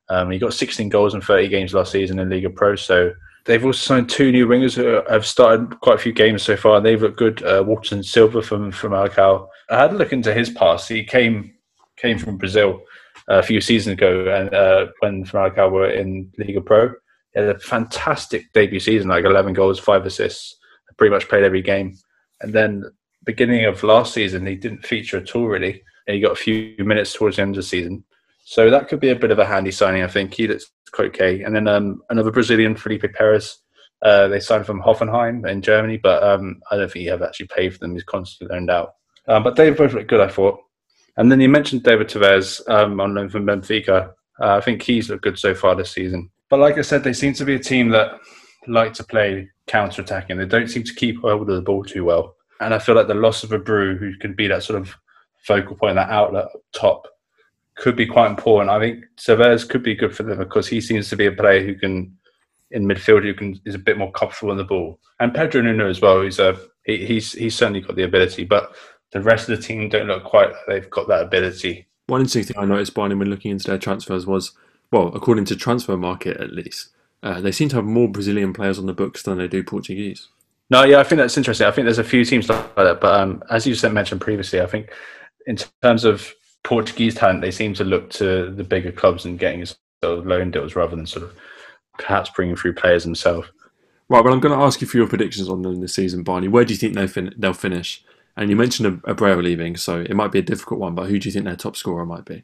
Um, 0.09 0.31
he 0.31 0.39
got 0.39 0.53
16 0.53 0.89
goals 0.89 1.13
in 1.13 1.21
30 1.21 1.49
games 1.49 1.73
last 1.73 1.91
season 1.91 2.19
in 2.19 2.29
Liga 2.29 2.49
Pro, 2.49 2.75
so 2.75 3.11
They've 3.45 3.63
also 3.65 3.79
signed 3.79 4.09
two 4.09 4.31
new 4.31 4.47
wingers 4.47 4.75
who 4.75 5.01
have 5.11 5.25
started 5.25 5.79
quite 5.79 5.95
a 5.95 6.01
few 6.01 6.13
games 6.13 6.43
so 6.43 6.55
far. 6.55 6.77
and 6.77 6.85
They've 6.85 7.01
looked 7.01 7.17
good. 7.17 7.43
Uh, 7.43 7.63
Walterson 7.63 8.05
Silva 8.05 8.41
from 8.41 8.71
Famalicão. 8.71 9.47
I 9.69 9.79
had 9.79 9.93
a 9.93 9.97
look 9.97 10.13
into 10.13 10.33
his 10.33 10.49
past. 10.49 10.89
He 10.89 11.03
came 11.03 11.53
came 11.97 12.17
from 12.17 12.37
Brazil 12.37 12.81
a 13.27 13.43
few 13.43 13.61
seasons 13.61 13.93
ago, 13.93 14.27
and 14.29 14.53
uh, 14.53 14.87
when 14.99 15.25
Famalicão 15.25 15.71
were 15.71 15.89
in 15.89 16.31
Liga 16.37 16.61
Pro, 16.61 16.89
he 17.33 17.39
had 17.39 17.49
a 17.49 17.59
fantastic 17.59 18.51
debut 18.53 18.79
season, 18.79 19.09
like 19.09 19.25
11 19.25 19.53
goals, 19.53 19.79
five 19.79 20.05
assists, 20.05 20.55
pretty 20.97 21.13
much 21.13 21.27
played 21.27 21.43
every 21.43 21.61
game. 21.61 21.95
And 22.41 22.53
then 22.53 22.85
beginning 23.25 23.65
of 23.65 23.83
last 23.83 24.13
season, 24.13 24.45
he 24.45 24.55
didn't 24.55 24.85
feature 24.85 25.17
at 25.17 25.35
all 25.35 25.47
really. 25.47 25.83
And 26.07 26.15
he 26.15 26.21
got 26.21 26.31
a 26.31 26.35
few 26.35 26.75
minutes 26.79 27.13
towards 27.13 27.35
the 27.35 27.43
end 27.43 27.51
of 27.51 27.57
the 27.57 27.63
season. 27.63 28.03
So 28.49 28.71
that 28.71 28.87
could 28.87 28.99
be 28.99 29.09
a 29.09 29.15
bit 29.15 29.29
of 29.29 29.37
a 29.37 29.45
handy 29.45 29.69
signing, 29.69 30.01
I 30.01 30.07
think. 30.07 30.33
He 30.33 30.47
looks 30.47 30.71
quite 30.91 31.09
okay. 31.09 31.43
And 31.43 31.55
then 31.55 31.67
um, 31.67 32.01
another 32.09 32.31
Brazilian, 32.31 32.75
Felipe 32.75 33.05
Pires. 33.13 33.59
Uh, 34.01 34.27
they 34.27 34.39
signed 34.39 34.65
from 34.65 34.81
Hoffenheim 34.81 35.47
in 35.47 35.61
Germany, 35.61 35.97
but 35.97 36.23
um, 36.23 36.59
I 36.71 36.75
don't 36.75 36.91
think 36.91 37.03
he 37.03 37.11
ever 37.11 37.27
actually 37.27 37.45
played 37.45 37.73
for 37.73 37.77
them. 37.77 37.93
He's 37.93 38.03
constantly 38.03 38.55
loaned 38.55 38.71
out. 38.71 38.95
Um, 39.27 39.43
but 39.43 39.55
they 39.55 39.69
both 39.69 39.93
look 39.93 40.07
good, 40.07 40.19
I 40.19 40.29
thought. 40.29 40.59
And 41.15 41.31
then 41.31 41.39
you 41.39 41.47
mentioned 41.47 41.83
David 41.83 42.07
Tavares 42.07 42.67
um, 42.67 42.99
on 42.99 43.13
loan 43.13 43.29
from 43.29 43.45
Benfica. 43.45 44.13
Uh, 44.41 44.55
I 44.55 44.61
think 44.61 44.81
he's 44.81 45.11
looked 45.11 45.25
good 45.25 45.37
so 45.37 45.53
far 45.53 45.75
this 45.75 45.91
season. 45.91 46.31
But 46.49 46.59
like 46.59 46.79
I 46.79 46.81
said, 46.81 47.03
they 47.03 47.13
seem 47.13 47.33
to 47.33 47.45
be 47.45 47.53
a 47.53 47.59
team 47.59 47.89
that 47.89 48.19
like 48.65 48.93
to 48.93 49.03
play 49.03 49.47
counter 49.67 50.01
attacking. 50.01 50.39
They 50.39 50.45
don't 50.45 50.69
seem 50.69 50.85
to 50.85 50.95
keep 50.95 51.21
hold 51.21 51.47
of 51.47 51.55
the 51.55 51.61
ball 51.61 51.83
too 51.83 52.03
well. 52.03 52.35
And 52.61 52.73
I 52.73 52.79
feel 52.79 52.95
like 52.95 53.07
the 53.07 53.13
loss 53.13 53.43
of 53.43 53.51
Abreu, 53.51 53.99
who 53.99 54.17
can 54.17 54.33
be 54.33 54.47
that 54.47 54.63
sort 54.63 54.81
of 54.81 54.95
focal 55.45 55.75
point, 55.75 55.97
that 55.97 56.09
outlet 56.09 56.45
up 56.45 56.53
top, 56.73 57.07
could 57.79 57.95
be 57.95 58.05
quite 58.05 58.29
important. 58.29 58.69
I 58.69 58.79
think 58.79 59.05
Tavares 59.17 59.67
could 59.67 59.81
be 59.81 59.95
good 59.95 60.15
for 60.15 60.23
them 60.23 60.37
because 60.37 60.67
he 60.67 60.81
seems 60.81 61.09
to 61.09 61.15
be 61.15 61.25
a 61.25 61.31
player 61.31 61.63
who 61.63 61.75
can, 61.75 62.15
in 62.71 62.85
midfield, 62.85 63.23
who 63.23 63.33
can 63.33 63.59
is 63.65 63.75
a 63.75 63.79
bit 63.79 63.97
more 63.97 64.11
comfortable 64.11 64.51
on 64.51 64.57
the 64.57 64.63
ball. 64.63 64.99
And 65.19 65.33
Pedro 65.33 65.61
Nuno 65.61 65.89
as 65.89 66.01
well. 66.01 66.21
He's 66.21 66.39
a 66.39 66.59
he, 66.83 67.05
he's 67.05 67.31
he's 67.31 67.55
certainly 67.55 67.81
got 67.81 67.95
the 67.95 68.03
ability, 68.03 68.43
but 68.43 68.75
the 69.11 69.21
rest 69.21 69.49
of 69.49 69.57
the 69.57 69.63
team 69.63 69.89
don't 69.89 70.07
look 70.07 70.23
quite 70.23 70.49
like 70.49 70.65
they've 70.67 70.89
got 70.89 71.07
that 71.07 71.23
ability. 71.23 71.87
One 72.07 72.21
interesting 72.21 72.43
thing 72.43 72.61
I 72.61 72.65
noticed, 72.65 72.93
Barney, 72.93 73.15
when 73.15 73.29
looking 73.29 73.51
into 73.51 73.67
their 73.67 73.77
transfers 73.77 74.25
was, 74.25 74.51
well, 74.91 75.11
according 75.15 75.45
to 75.45 75.55
Transfermarkt 75.55 76.41
at 76.41 76.51
least, 76.51 76.89
uh, 77.21 77.39
they 77.39 77.51
seem 77.51 77.69
to 77.69 77.77
have 77.77 77.85
more 77.85 78.07
Brazilian 78.07 78.51
players 78.51 78.79
on 78.79 78.87
the 78.87 78.93
books 78.93 79.23
than 79.23 79.37
they 79.37 79.47
do 79.47 79.63
Portuguese. 79.63 80.27
No, 80.71 80.83
yeah, 80.83 80.99
I 80.99 81.03
think 81.03 81.17
that's 81.17 81.37
interesting. 81.37 81.67
I 81.67 81.71
think 81.71 81.85
there's 81.85 81.99
a 81.99 82.03
few 82.03 82.25
teams 82.25 82.49
like 82.49 82.75
that, 82.75 82.99
but 82.99 83.19
um, 83.19 83.43
as 83.49 83.65
you 83.65 83.73
said, 83.75 83.93
mentioned 83.93 84.21
previously, 84.21 84.61
I 84.61 84.65
think 84.65 84.91
in 85.47 85.57
terms 85.81 86.03
of 86.03 86.33
Portuguese 86.63 87.15
talent, 87.15 87.41
they 87.41 87.51
seem 87.51 87.73
to 87.75 87.83
look 87.83 88.09
to 88.11 88.51
the 88.51 88.63
bigger 88.63 88.91
clubs 88.91 89.25
and 89.25 89.39
getting 89.39 89.65
sort 89.65 89.79
of 90.03 90.25
loan 90.25 90.51
deals 90.51 90.75
rather 90.75 90.95
than 90.95 91.05
sort 91.05 91.23
of 91.23 91.35
perhaps 91.97 92.29
bringing 92.29 92.55
through 92.55 92.73
players 92.73 93.03
themselves. 93.03 93.49
Right, 94.09 94.23
well, 94.23 94.33
I'm 94.33 94.39
going 94.39 94.57
to 94.57 94.65
ask 94.65 94.81
you 94.81 94.87
for 94.87 94.97
your 94.97 95.07
predictions 95.07 95.49
on 95.49 95.61
them 95.61 95.81
this 95.81 95.93
season, 95.93 96.23
Barney. 96.23 96.47
Where 96.47 96.65
do 96.65 96.73
you 96.73 96.79
think 96.79 96.95
they'll, 96.95 97.07
fin- 97.07 97.35
they'll 97.37 97.53
finish? 97.53 98.03
And 98.35 98.49
you 98.49 98.55
mentioned 98.55 99.01
Abreu 99.03 99.43
leaving, 99.43 99.77
so 99.77 99.99
it 99.99 100.15
might 100.15 100.31
be 100.31 100.39
a 100.39 100.43
difficult 100.43 100.79
one, 100.79 100.95
but 100.95 101.09
who 101.09 101.19
do 101.19 101.27
you 101.27 101.33
think 101.33 101.45
their 101.45 101.55
top 101.55 101.75
scorer 101.75 102.05
might 102.05 102.25
be? 102.25 102.43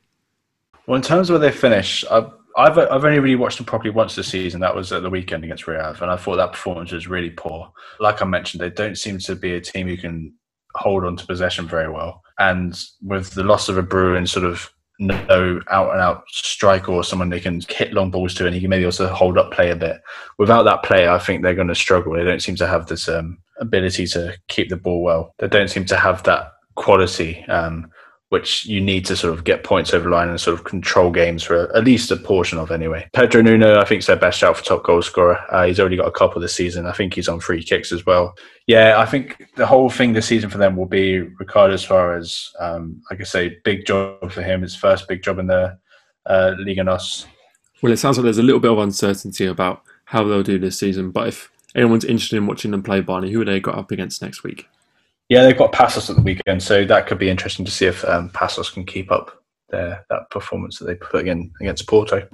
Well, 0.86 0.96
in 0.96 1.02
terms 1.02 1.30
of 1.30 1.40
where 1.40 1.50
they 1.50 1.56
finish, 1.56 2.06
I've, 2.12 2.32
I've, 2.58 2.78
I've 2.78 3.06
only 3.06 3.20
really 3.20 3.36
watched 3.36 3.58
them 3.58 3.66
properly 3.66 3.90
once 3.90 4.16
this 4.16 4.28
season. 4.28 4.62
That 4.62 4.76
was 4.76 4.92
at 4.92 5.02
the 5.02 5.10
weekend 5.10 5.44
against 5.44 5.68
Real, 5.68 5.96
and 6.00 6.12
I 6.12 6.18
thought 6.18 6.36
that 6.36 6.52
performance 6.52 6.92
was 6.92 7.08
really 7.08 7.32
poor. 7.32 7.72
Like 8.00 8.22
I 8.22 8.26
mentioned, 8.26 8.62
they 8.62 8.70
don't 8.70 8.98
seem 8.98 9.18
to 9.20 9.36
be 9.36 9.56
a 9.56 9.62
team 9.62 9.88
who 9.88 9.98
can 9.98 10.34
hold 10.76 11.06
on 11.06 11.18
to 11.18 11.26
possession 11.26 11.68
very 11.68 11.90
well. 11.90 12.22
And 12.38 12.78
with 13.02 13.32
the 13.32 13.44
loss 13.44 13.70
of 13.70 13.78
Abreu 13.78 14.18
and 14.18 14.30
sort 14.30 14.46
of 14.46 14.70
no 15.00 15.60
out 15.70 15.92
and 15.92 16.02
out 16.02 16.24
striker 16.28 16.92
or 16.92 17.04
someone 17.04 17.30
they 17.30 17.40
can 17.40 17.62
hit 17.70 17.94
long 17.94 18.12
balls 18.12 18.34
to, 18.36 18.46
and 18.46 18.56
he 18.56 18.62
can 18.62 18.70
maybe 18.70 18.86
also 18.86 19.08
hold 19.08 19.38
up 19.38 19.52
play 19.52 19.70
a 19.70 19.76
bit. 19.76 20.02
Without 20.38 20.64
that 20.64 20.84
player, 20.84 21.10
I 21.10 21.20
think 21.20 21.42
they're 21.42 21.56
going 21.56 21.68
to 21.68 21.76
struggle. 21.76 22.14
They 22.14 22.24
don't 22.24 22.42
seem 22.42 22.56
to 22.58 22.68
have 22.68 22.88
this 22.88 23.08
um, 23.10 23.38
ability 23.60 24.08
to 24.08 24.38
keep 24.48 24.70
the 24.70 24.78
ball 24.78 25.02
well. 25.04 25.34
They 25.40 25.48
don't 25.48 25.70
seem 25.70 25.86
to 25.86 25.98
have 25.98 26.24
that 26.24 26.52
quality. 26.76 27.44
Um, 27.46 27.92
which 28.30 28.66
you 28.66 28.82
need 28.82 29.06
to 29.06 29.16
sort 29.16 29.34
of 29.34 29.44
get 29.44 29.64
points 29.64 29.94
over 29.94 30.10
line 30.10 30.30
and 30.30 30.42
sort 30.42 30.58
of 30.58 30.66
control 30.66 31.12
games 31.12 31.44
for 31.44 31.76
at 31.76 31.84
least 31.84 32.10
a 32.12 32.16
portion 32.16 32.58
of 32.58 32.72
anyway. 32.72 33.08
Pedro 33.14 33.42
Nuno, 33.42 33.80
I 33.80 33.86
think, 33.86 34.00
is 34.00 34.08
their 34.08 34.16
best 34.16 34.40
shout 34.40 34.58
for 34.58 34.64
top 34.64 34.84
goal 34.84 35.02
scorer. 35.02 35.40
Uh, 35.52 35.66
he's 35.66 35.80
already 35.80 35.98
got 35.98 36.08
a 36.08 36.12
couple 36.12 36.42
this 36.42 36.56
season. 36.56 36.88
I 36.88 36.92
think 36.92 37.14
he's 37.14 37.30
on 37.30 37.40
free 37.40 37.64
kicks 37.64 37.92
as 37.92 38.06
well. 38.06 38.36
Yeah, 38.66 38.96
I 38.98 39.06
think 39.06 39.46
the 39.56 39.68
whole 39.68 39.90
thing 39.90 40.14
this 40.14 40.26
season 40.26 40.50
for 40.50 40.58
them 40.58 40.76
will 40.76 40.88
be 40.88 41.20
Ricardo 41.20 41.76
Soares. 41.76 42.50
Um, 42.60 43.02
like 43.12 43.22
I 43.22 43.26
say, 43.26 43.58
big 43.64 43.86
job 43.86 44.32
for 44.32 44.42
him. 44.42 44.64
His 44.64 44.76
first 44.76 45.08
big 45.08 45.22
job 45.22 45.38
in 45.38 45.48
the 45.48 45.78
uh, 46.26 46.56
Liga 46.58 46.84
NOS. 46.84 47.28
Well, 47.84 47.92
it 47.92 47.98
sounds 47.98 48.18
like 48.18 48.24
there's 48.24 48.40
a 48.40 48.44
little 48.44 48.60
bit 48.60 48.72
of 48.72 48.80
uncertainty 48.80 49.46
about 49.46 49.84
how 50.06 50.24
they'll 50.24 50.42
do 50.42 50.58
this 50.58 50.80
season. 50.80 51.12
But 51.12 51.28
if 51.28 51.52
anyone's 51.76 52.06
interested 52.06 52.38
in 52.38 52.48
watching 52.48 52.72
them 52.72 52.82
play 52.82 53.02
Barney, 53.02 53.32
who 53.32 53.42
are 53.42 53.46
they 53.46 53.60
got 53.60 53.78
up 53.78 53.92
against 53.92 54.22
next 54.24 54.44
week? 54.44 54.68
Yeah, 55.28 55.42
they've 55.42 55.58
got 55.58 55.72
Paços 55.72 56.08
at 56.12 56.18
the 56.18 56.22
weekend, 56.22 56.62
so 56.62 56.86
that 56.86 57.08
could 57.08 57.18
be 57.18 57.32
interesting 57.32 57.66
to 57.66 57.72
see 57.72 57.88
if 57.88 58.06
um, 58.06 58.30
Paços 58.30 58.72
can 58.72 58.86
keep 58.86 59.12
up 59.12 59.42
their 59.70 60.06
that 60.12 60.30
performance 60.30 60.78
that 60.78 60.86
they 60.86 60.94
put 60.94 61.28
in 61.28 61.52
against 61.60 61.88
Porto. 61.88 62.28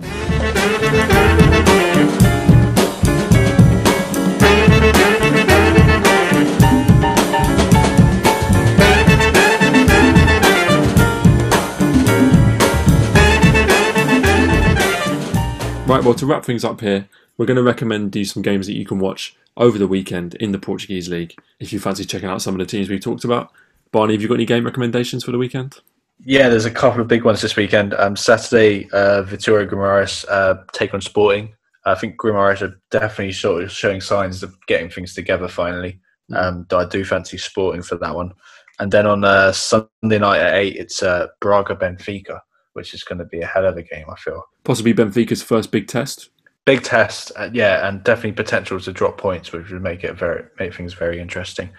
Right, 15.88 16.04
well, 16.04 16.14
to 16.16 16.26
wrap 16.26 16.44
things 16.44 16.66
up 16.66 16.82
here, 16.82 17.08
we're 17.38 17.46
going 17.46 17.56
to 17.56 17.64
recommend 17.64 18.14
you 18.18 18.26
some 18.26 18.42
games 18.42 18.68
that 18.68 18.74
you 18.74 18.86
can 18.86 19.00
watch 19.00 19.38
over 19.58 19.78
the 19.78 19.88
weekend 19.88 20.36
in 20.36 20.52
the 20.52 20.60
Portuguese 20.60 21.10
League 21.10 21.36
if 21.60 21.72
you 21.74 21.80
fancy 21.80 22.06
checking 22.06 22.30
out 22.30 22.42
some 22.42 22.54
of 22.54 22.60
the 22.60 22.66
teams 22.66 22.90
we've 22.90 23.02
talked 23.02 23.24
about. 23.24 23.52
Barney, 23.92 24.14
have 24.14 24.22
you 24.22 24.28
got 24.28 24.36
any 24.36 24.46
game 24.46 24.66
recommendations 24.66 25.24
for 25.24 25.32
the 25.32 25.38
weekend? 25.38 25.80
Yeah, 26.24 26.50
there's 26.50 26.66
a 26.66 26.72
couple 26.72 27.02
of 27.02 27.08
big 27.08 27.24
ones 27.24 27.42
this 27.42 27.56
weekend. 27.56 27.94
Um, 27.96 28.16
Saturday, 28.16 28.90
uh, 28.92 29.24
Vitória 29.24 29.68
Guimarães 29.68 30.24
uh, 30.30 30.56
take 30.72 30.94
on 30.94 31.02
Sporting. 31.02 31.54
I 31.86 31.96
think 31.96 32.18
Guimarães 32.18 32.62
are 32.62 32.80
definitely 32.92 33.34
sort 33.34 33.64
of 33.64 33.72
showing 33.72 34.02
signs 34.02 34.44
of 34.44 34.56
getting 34.68 34.90
things 34.90 35.16
together 35.16 35.48
finally. 35.48 36.00
Mm. 36.32 36.38
Um, 36.38 36.68
I 36.72 36.86
do 36.86 37.04
fancy 37.04 37.38
Sporting 37.38 37.82
for 37.82 37.96
that 37.98 38.16
one. 38.16 38.34
And 38.80 38.92
then 38.92 39.08
on 39.08 39.24
uh, 39.24 39.52
Sunday 39.52 40.20
night 40.20 40.40
at 40.40 40.56
8, 40.56 40.76
it's 40.76 41.04
uh, 41.04 41.28
Braga 41.40 41.76
Benfica, 41.76 42.40
which 42.74 42.94
is 42.94 43.04
going 43.04 43.20
to 43.20 43.26
be 43.26 43.42
a 43.42 43.46
hell 43.46 43.66
of 43.66 43.78
a 43.78 43.84
game, 43.84 44.06
I 44.10 44.16
feel. 44.16 44.44
Possibly 44.64 44.94
Benfica's 44.94 45.44
first 45.44 45.72
big 45.72 45.88
test? 45.88 46.30
Big 46.66 46.84
test, 46.84 47.32
uh, 47.36 47.50
yeah, 47.54 47.88
and 47.88 48.04
definitely 48.04 48.34
potential 48.34 48.80
to 48.80 48.94
drop 48.94 49.18
points, 49.18 49.52
which 49.52 49.70
would 49.72 49.82
make 49.82 50.04
it 50.04 50.14
very 50.14 50.44
make 50.60 50.74
things 50.74 50.94
very 50.94 51.20
interesting. 51.20 51.70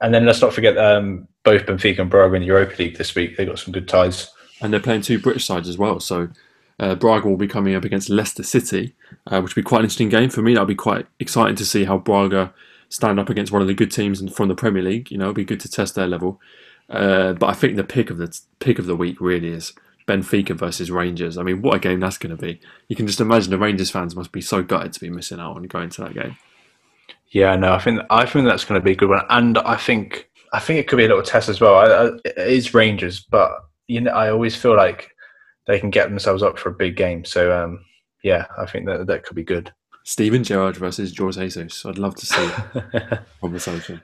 And 0.00 0.14
then 0.14 0.26
let's 0.26 0.40
not 0.40 0.52
forget 0.52 0.76
um, 0.78 1.28
both 1.44 1.66
Benfica 1.66 2.00
and 2.00 2.10
Braga 2.10 2.34
in 2.34 2.42
the 2.42 2.46
Europa 2.46 2.76
League 2.78 2.96
this 2.96 3.14
week. 3.14 3.36
They 3.36 3.46
got 3.46 3.58
some 3.58 3.72
good 3.72 3.88
ties, 3.88 4.30
and 4.60 4.72
they're 4.72 4.80
playing 4.80 5.02
two 5.02 5.18
British 5.18 5.44
sides 5.44 5.68
as 5.68 5.78
well. 5.78 6.00
So 6.00 6.28
uh, 6.78 6.94
Braga 6.94 7.28
will 7.28 7.36
be 7.36 7.48
coming 7.48 7.74
up 7.74 7.84
against 7.84 8.08
Leicester 8.08 8.42
City, 8.42 8.94
uh, 9.26 9.40
which 9.40 9.54
will 9.54 9.62
be 9.62 9.68
quite 9.68 9.80
an 9.80 9.84
interesting 9.84 10.08
game 10.08 10.30
for 10.30 10.42
me. 10.42 10.54
That'll 10.54 10.66
be 10.66 10.74
quite 10.74 11.06
exciting 11.18 11.56
to 11.56 11.66
see 11.66 11.84
how 11.84 11.98
Braga 11.98 12.52
stand 12.88 13.20
up 13.20 13.28
against 13.28 13.52
one 13.52 13.62
of 13.62 13.68
the 13.68 13.74
good 13.74 13.92
teams 13.92 14.20
from 14.32 14.48
the 14.48 14.54
Premier 14.54 14.82
League. 14.82 15.10
You 15.10 15.18
know, 15.18 15.26
it'll 15.26 15.34
be 15.34 15.44
good 15.44 15.60
to 15.60 15.70
test 15.70 15.94
their 15.94 16.08
level. 16.08 16.40
Uh, 16.88 17.34
but 17.34 17.46
I 17.46 17.52
think 17.52 17.76
the 17.76 17.84
pick 17.84 18.10
of 18.10 18.18
the 18.18 18.36
pick 18.58 18.78
of 18.80 18.86
the 18.86 18.96
week 18.96 19.20
really 19.20 19.48
is 19.48 19.72
Benfica 20.10 20.56
versus 20.56 20.90
Rangers. 20.90 21.38
I 21.38 21.42
mean, 21.42 21.62
what 21.62 21.76
a 21.76 21.78
game 21.78 22.00
that's 22.00 22.18
going 22.18 22.36
to 22.36 22.42
be. 22.42 22.60
You 22.88 22.96
can 22.96 23.06
just 23.06 23.20
imagine 23.20 23.50
the 23.50 23.58
Rangers 23.58 23.90
fans 23.90 24.16
must 24.16 24.32
be 24.32 24.40
so 24.40 24.62
gutted 24.62 24.92
to 24.92 25.00
be 25.00 25.08
missing 25.08 25.38
out 25.38 25.56
on 25.56 25.62
going 25.64 25.90
to 25.90 26.02
that 26.02 26.14
game. 26.14 26.36
Yeah, 27.28 27.54
no, 27.54 27.72
I 27.72 27.78
think 27.78 28.00
I 28.10 28.26
think 28.26 28.46
that's 28.46 28.64
going 28.64 28.80
to 28.80 28.84
be 28.84 28.92
a 28.92 28.96
good 28.96 29.08
one, 29.08 29.24
and 29.30 29.56
I 29.58 29.76
think 29.76 30.28
I 30.52 30.58
think 30.58 30.80
it 30.80 30.88
could 30.88 30.96
be 30.96 31.04
a 31.04 31.08
little 31.08 31.22
test 31.22 31.48
as 31.48 31.60
well. 31.60 31.76
I, 31.76 31.84
I, 31.84 32.06
it 32.24 32.38
is 32.38 32.74
Rangers, 32.74 33.20
but 33.20 33.52
you 33.86 34.00
know, 34.00 34.10
I 34.10 34.30
always 34.30 34.56
feel 34.56 34.76
like 34.76 35.10
they 35.66 35.78
can 35.78 35.90
get 35.90 36.08
themselves 36.08 36.42
up 36.42 36.58
for 36.58 36.70
a 36.70 36.74
big 36.74 36.96
game. 36.96 37.24
So 37.24 37.56
um, 37.56 37.84
yeah, 38.24 38.46
I 38.58 38.66
think 38.66 38.86
that 38.86 39.06
that 39.06 39.24
could 39.24 39.36
be 39.36 39.44
good. 39.44 39.72
Steven 40.04 40.42
Gerrard 40.42 40.76
versus 40.76 41.16
Jorge 41.16 41.44
Jesus. 41.44 41.86
I'd 41.86 41.98
love 41.98 42.16
to 42.16 42.26
see 42.26 42.50
conversation. 43.40 44.02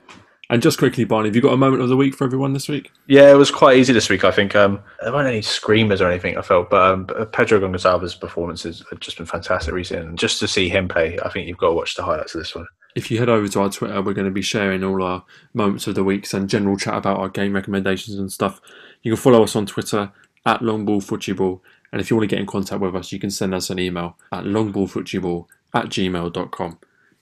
And 0.49 0.63
just 0.63 0.79
quickly, 0.79 1.05
Barney, 1.05 1.29
have 1.29 1.35
you 1.35 1.43
got 1.43 1.53
a 1.53 1.57
moment 1.57 1.83
of 1.83 1.89
the 1.89 1.97
week 1.97 2.15
for 2.15 2.25
everyone 2.25 2.53
this 2.53 2.69
week? 2.69 2.93
Yeah, 3.09 3.31
it 3.33 3.37
was 3.37 3.51
quite 3.51 3.79
easy 3.79 3.93
this 3.93 4.09
week. 4.09 4.23
I 4.23 4.31
think 4.31 4.55
um, 4.55 4.81
there 5.03 5.13
weren't 5.13 5.27
any 5.27 5.43
screamers 5.43 6.01
or 6.01 6.09
anything. 6.09 6.39
I 6.39 6.43
felt, 6.43 6.71
but 6.71 6.93
um, 6.93 7.07
Pedro 7.33 7.59
Gonçalves' 7.59 8.21
performances 8.21 8.85
have 8.91 9.01
just 9.01 9.17
been 9.17 9.27
fantastic 9.27 9.75
recently. 9.75 10.07
And 10.07 10.19
just 10.19 10.39
to 10.41 10.49
see 10.49 10.69
him 10.69 10.87
play, 10.87 11.19
I 11.25 11.31
think 11.31 11.49
you've 11.49 11.59
got 11.59 11.69
to 11.69 11.75
watch 11.75 11.97
the 11.97 12.05
highlights 12.05 12.35
of 12.35 12.41
this 12.41 12.55
one. 12.55 12.67
If 12.95 13.11
you 13.11 13.19
head 13.19 13.29
over 13.29 13.49
to 13.49 13.61
our 13.61 13.71
Twitter, 13.71 14.01
we're 14.01 14.15
going 14.15 14.27
to 14.27 14.31
be 14.31 14.43
sharing 14.43 14.85
all 14.85 15.03
our 15.03 15.25
moments 15.53 15.89
of 15.89 15.97
the 15.97 16.05
weeks 16.05 16.33
and 16.33 16.49
general 16.49 16.77
chat 16.77 16.95
about 16.95 17.19
our 17.19 17.29
game 17.29 17.53
recommendations 17.53 18.17
and 18.17 18.33
stuff. 18.33 18.61
You 19.03 19.13
can 19.13 19.21
follow 19.21 19.43
us 19.43 19.57
on 19.57 19.67
Twitter 19.67 20.13
at 20.47 20.61
longballfootball. 20.61 21.61
And 21.93 22.01
if 22.01 22.09
you 22.09 22.17
want 22.17 22.29
to 22.29 22.35
get 22.35 22.41
in 22.41 22.47
contact 22.47 22.81
with 22.81 22.95
us, 22.95 23.11
you 23.11 23.19
can 23.19 23.31
send 23.31 23.53
us 23.53 23.69
an 23.69 23.81
email 23.81 24.17
at 24.33 24.45
longballfootball 24.45 25.47
at 25.75 25.87
gmail.com. 25.87 26.79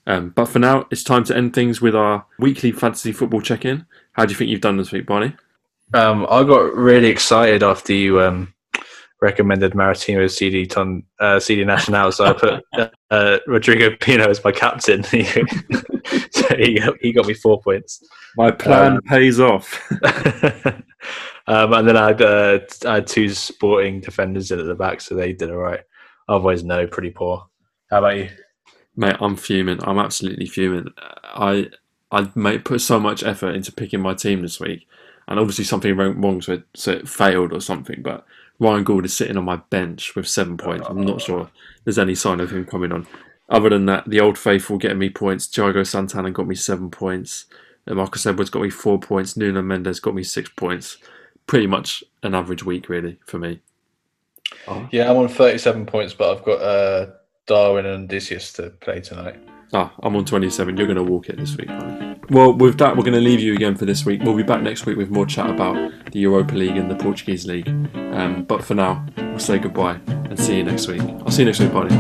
Um, 0.07 0.31
but 0.31 0.47
for 0.47 0.59
now, 0.59 0.87
it's 0.91 1.03
time 1.03 1.25
to 1.25 1.37
end 1.37 1.55
things 1.55 1.81
with 1.81 1.95
our 1.95 2.27
weekly 2.39 2.73
fantasy 2.73 3.13
football 3.13 3.41
check 3.41 3.65
in. 3.65 3.87
How 4.13 4.25
do 4.25 4.33
you 4.33 4.37
think 4.37 4.51
you've 4.51 4.61
done 4.61 4.77
this 4.77 4.93
week, 4.93 5.07
Barney? 5.07 5.35
Um, 5.95 6.27
I 6.29 6.43
got 6.45 6.75
really 6.75 7.09
excited 7.09 7.63
after 7.63 7.93
you 7.93 8.21
um, 8.21 8.53
recommended 9.21 9.75
Maritimo 9.75 10.27
CD, 10.27 10.67
ton, 10.67 11.03
uh, 11.21 11.41
CD 11.41 11.65
Nacional, 11.65 12.13
so 12.13 12.25
I 12.27 12.33
put 12.33 12.65
uh, 13.11 13.39
Rodrigo 13.47 13.91
Pinho 13.91 14.27
as 14.27 14.45
my 14.45 14.53
captain. 14.53 15.03
so 16.31 16.57
he 16.57 16.79
got, 16.79 16.95
he 17.01 17.13
got 17.13 17.27
me 17.27 17.35
four 17.35 17.61
points. 17.63 18.07
My 18.37 18.51
plan 18.51 18.93
um, 18.93 19.03
pays 19.03 19.41
off. 19.41 19.91
Um, 21.47 21.73
and 21.75 21.87
then 21.87 21.97
I 21.97 22.09
had, 22.09 22.23
uh, 22.23 22.59
I 22.87 22.95
had 22.95 23.07
two 23.07 23.29
sporting 23.29 24.01
defenders 24.01 24.51
in 24.51 24.61
at 24.61 24.67
the 24.67 24.75
back, 24.75 25.01
so 25.01 25.15
they 25.15 25.33
did 25.33 25.51
all 25.51 25.59
right. 25.59 25.81
Otherwise, 26.29 26.65
no, 26.65 26.87
pretty 26.87 27.11
poor. 27.11 27.47
How 27.91 27.99
about 27.99 28.17
you? 28.17 28.31
Mate, 28.97 29.17
I'm 29.21 29.37
fuming. 29.37 29.83
I'm 29.83 29.99
absolutely 29.99 30.47
fuming. 30.47 30.93
I 30.99 31.71
I 32.11 32.23
put 32.59 32.81
so 32.81 33.01
much 33.01 33.25
effort 33.25 33.55
into 33.55 33.73
picking 33.73 34.01
my 34.01 34.15
team 34.15 34.43
this 34.43 34.61
week, 34.61 34.87
and 35.27 35.39
obviously 35.39 35.65
something 35.65 35.97
went 35.97 36.23
wrong, 36.23 36.41
so 36.41 36.55
it, 36.55 36.63
so 36.75 36.93
it 36.93 37.09
failed 37.09 37.53
or 37.53 37.61
something. 37.61 38.03
But 38.03 38.25
Ryan 38.61 38.85
Gauld 38.85 39.05
is 39.07 39.17
sitting 39.17 39.37
on 39.37 39.45
my 39.45 39.57
bench 39.57 40.15
with 40.15 40.29
seven 40.29 40.57
points. 40.57 40.87
I'm 40.89 41.01
not 41.01 41.21
sure 41.21 41.51
there's 41.85 41.99
any 41.99 42.15
sign 42.15 42.41
of 42.41 42.53
him 42.53 42.65
coming 42.65 42.93
on. 42.93 43.07
Other 43.49 43.69
than 43.69 43.87
that, 43.87 44.09
the 44.09 44.21
old 44.21 44.39
faithful 44.39 44.79
getting 44.79 44.99
me 44.99 45.11
points. 45.11 45.47
Thiago 45.49 45.87
Santana 45.87 46.31
got 46.31 46.47
me 46.47 46.55
seven 46.55 46.91
points. 46.91 47.47
Marcus 47.87 48.25
Edwards 48.25 48.51
got 48.51 48.63
me 48.63 48.71
four 48.71 48.99
points. 48.99 49.37
Nuno 49.37 49.61
Mendes 49.61 50.01
got 50.01 50.15
me 50.15 50.23
six 50.23 50.49
points. 50.49 50.97
Pretty 51.47 51.67
much 51.67 52.03
an 52.23 52.35
average 52.35 52.65
week, 52.65 52.89
really, 52.89 53.19
for 53.27 53.39
me. 53.39 53.61
Oh. 54.67 54.89
Yeah, 54.91 55.11
I'm 55.11 55.17
on 55.19 55.29
37 55.29 55.85
points, 55.85 56.15
but 56.15 56.35
I've 56.35 56.45
got 56.45 56.63
uh, 56.63 57.11
Darwin 57.47 57.87
and 57.87 58.09
Odysseas 58.09 58.53
to 58.55 58.71
play 58.71 59.01
tonight. 59.01 59.37
Ah, 59.73 59.93
I'm 60.03 60.15
on 60.17 60.25
27. 60.25 60.77
You're 60.77 60.87
going 60.87 60.97
to 60.97 61.03
walk 61.03 61.29
it 61.29 61.37
this 61.37 61.57
week, 61.57 61.69
man. 61.69 62.21
Well, 62.31 62.53
with 62.53 62.79
that, 62.79 62.97
we're 62.97 63.03
going 63.03 63.15
to 63.15 63.21
leave 63.21 63.41
you 63.41 63.55
again 63.55 63.75
for 63.75 63.85
this 63.85 64.07
week. 64.07 64.23
We'll 64.23 64.37
be 64.37 64.43
back 64.43 64.63
next 64.63 64.87
week 64.87 64.97
with 64.97 65.11
more 65.11 65.27
chat 65.27 65.51
about 65.51 65.93
the 66.13 66.21
Europa 66.21 66.55
League 66.55 66.77
and 66.77 66.91
the 66.91 66.97
Portuguese 66.97 67.45
League. 67.45 67.69
Um, 67.95 68.45
but 68.45 68.65
for 68.65 68.75
now, 68.75 69.05
we'll 69.17 69.39
say 69.39 69.59
goodbye 69.59 70.01
and 70.07 70.39
see 70.39 70.57
you 70.59 70.65
next 70.65 70.87
week. 70.87 71.03
I'll 71.03 71.31
see 71.31 71.43
you 71.43 71.47
next 71.47 71.61
week, 71.61 71.73
buddy. 71.73 71.95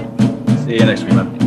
See 0.64 0.74
you 0.74 0.86
next 0.86 1.03
week, 1.03 1.14
man. 1.14 1.43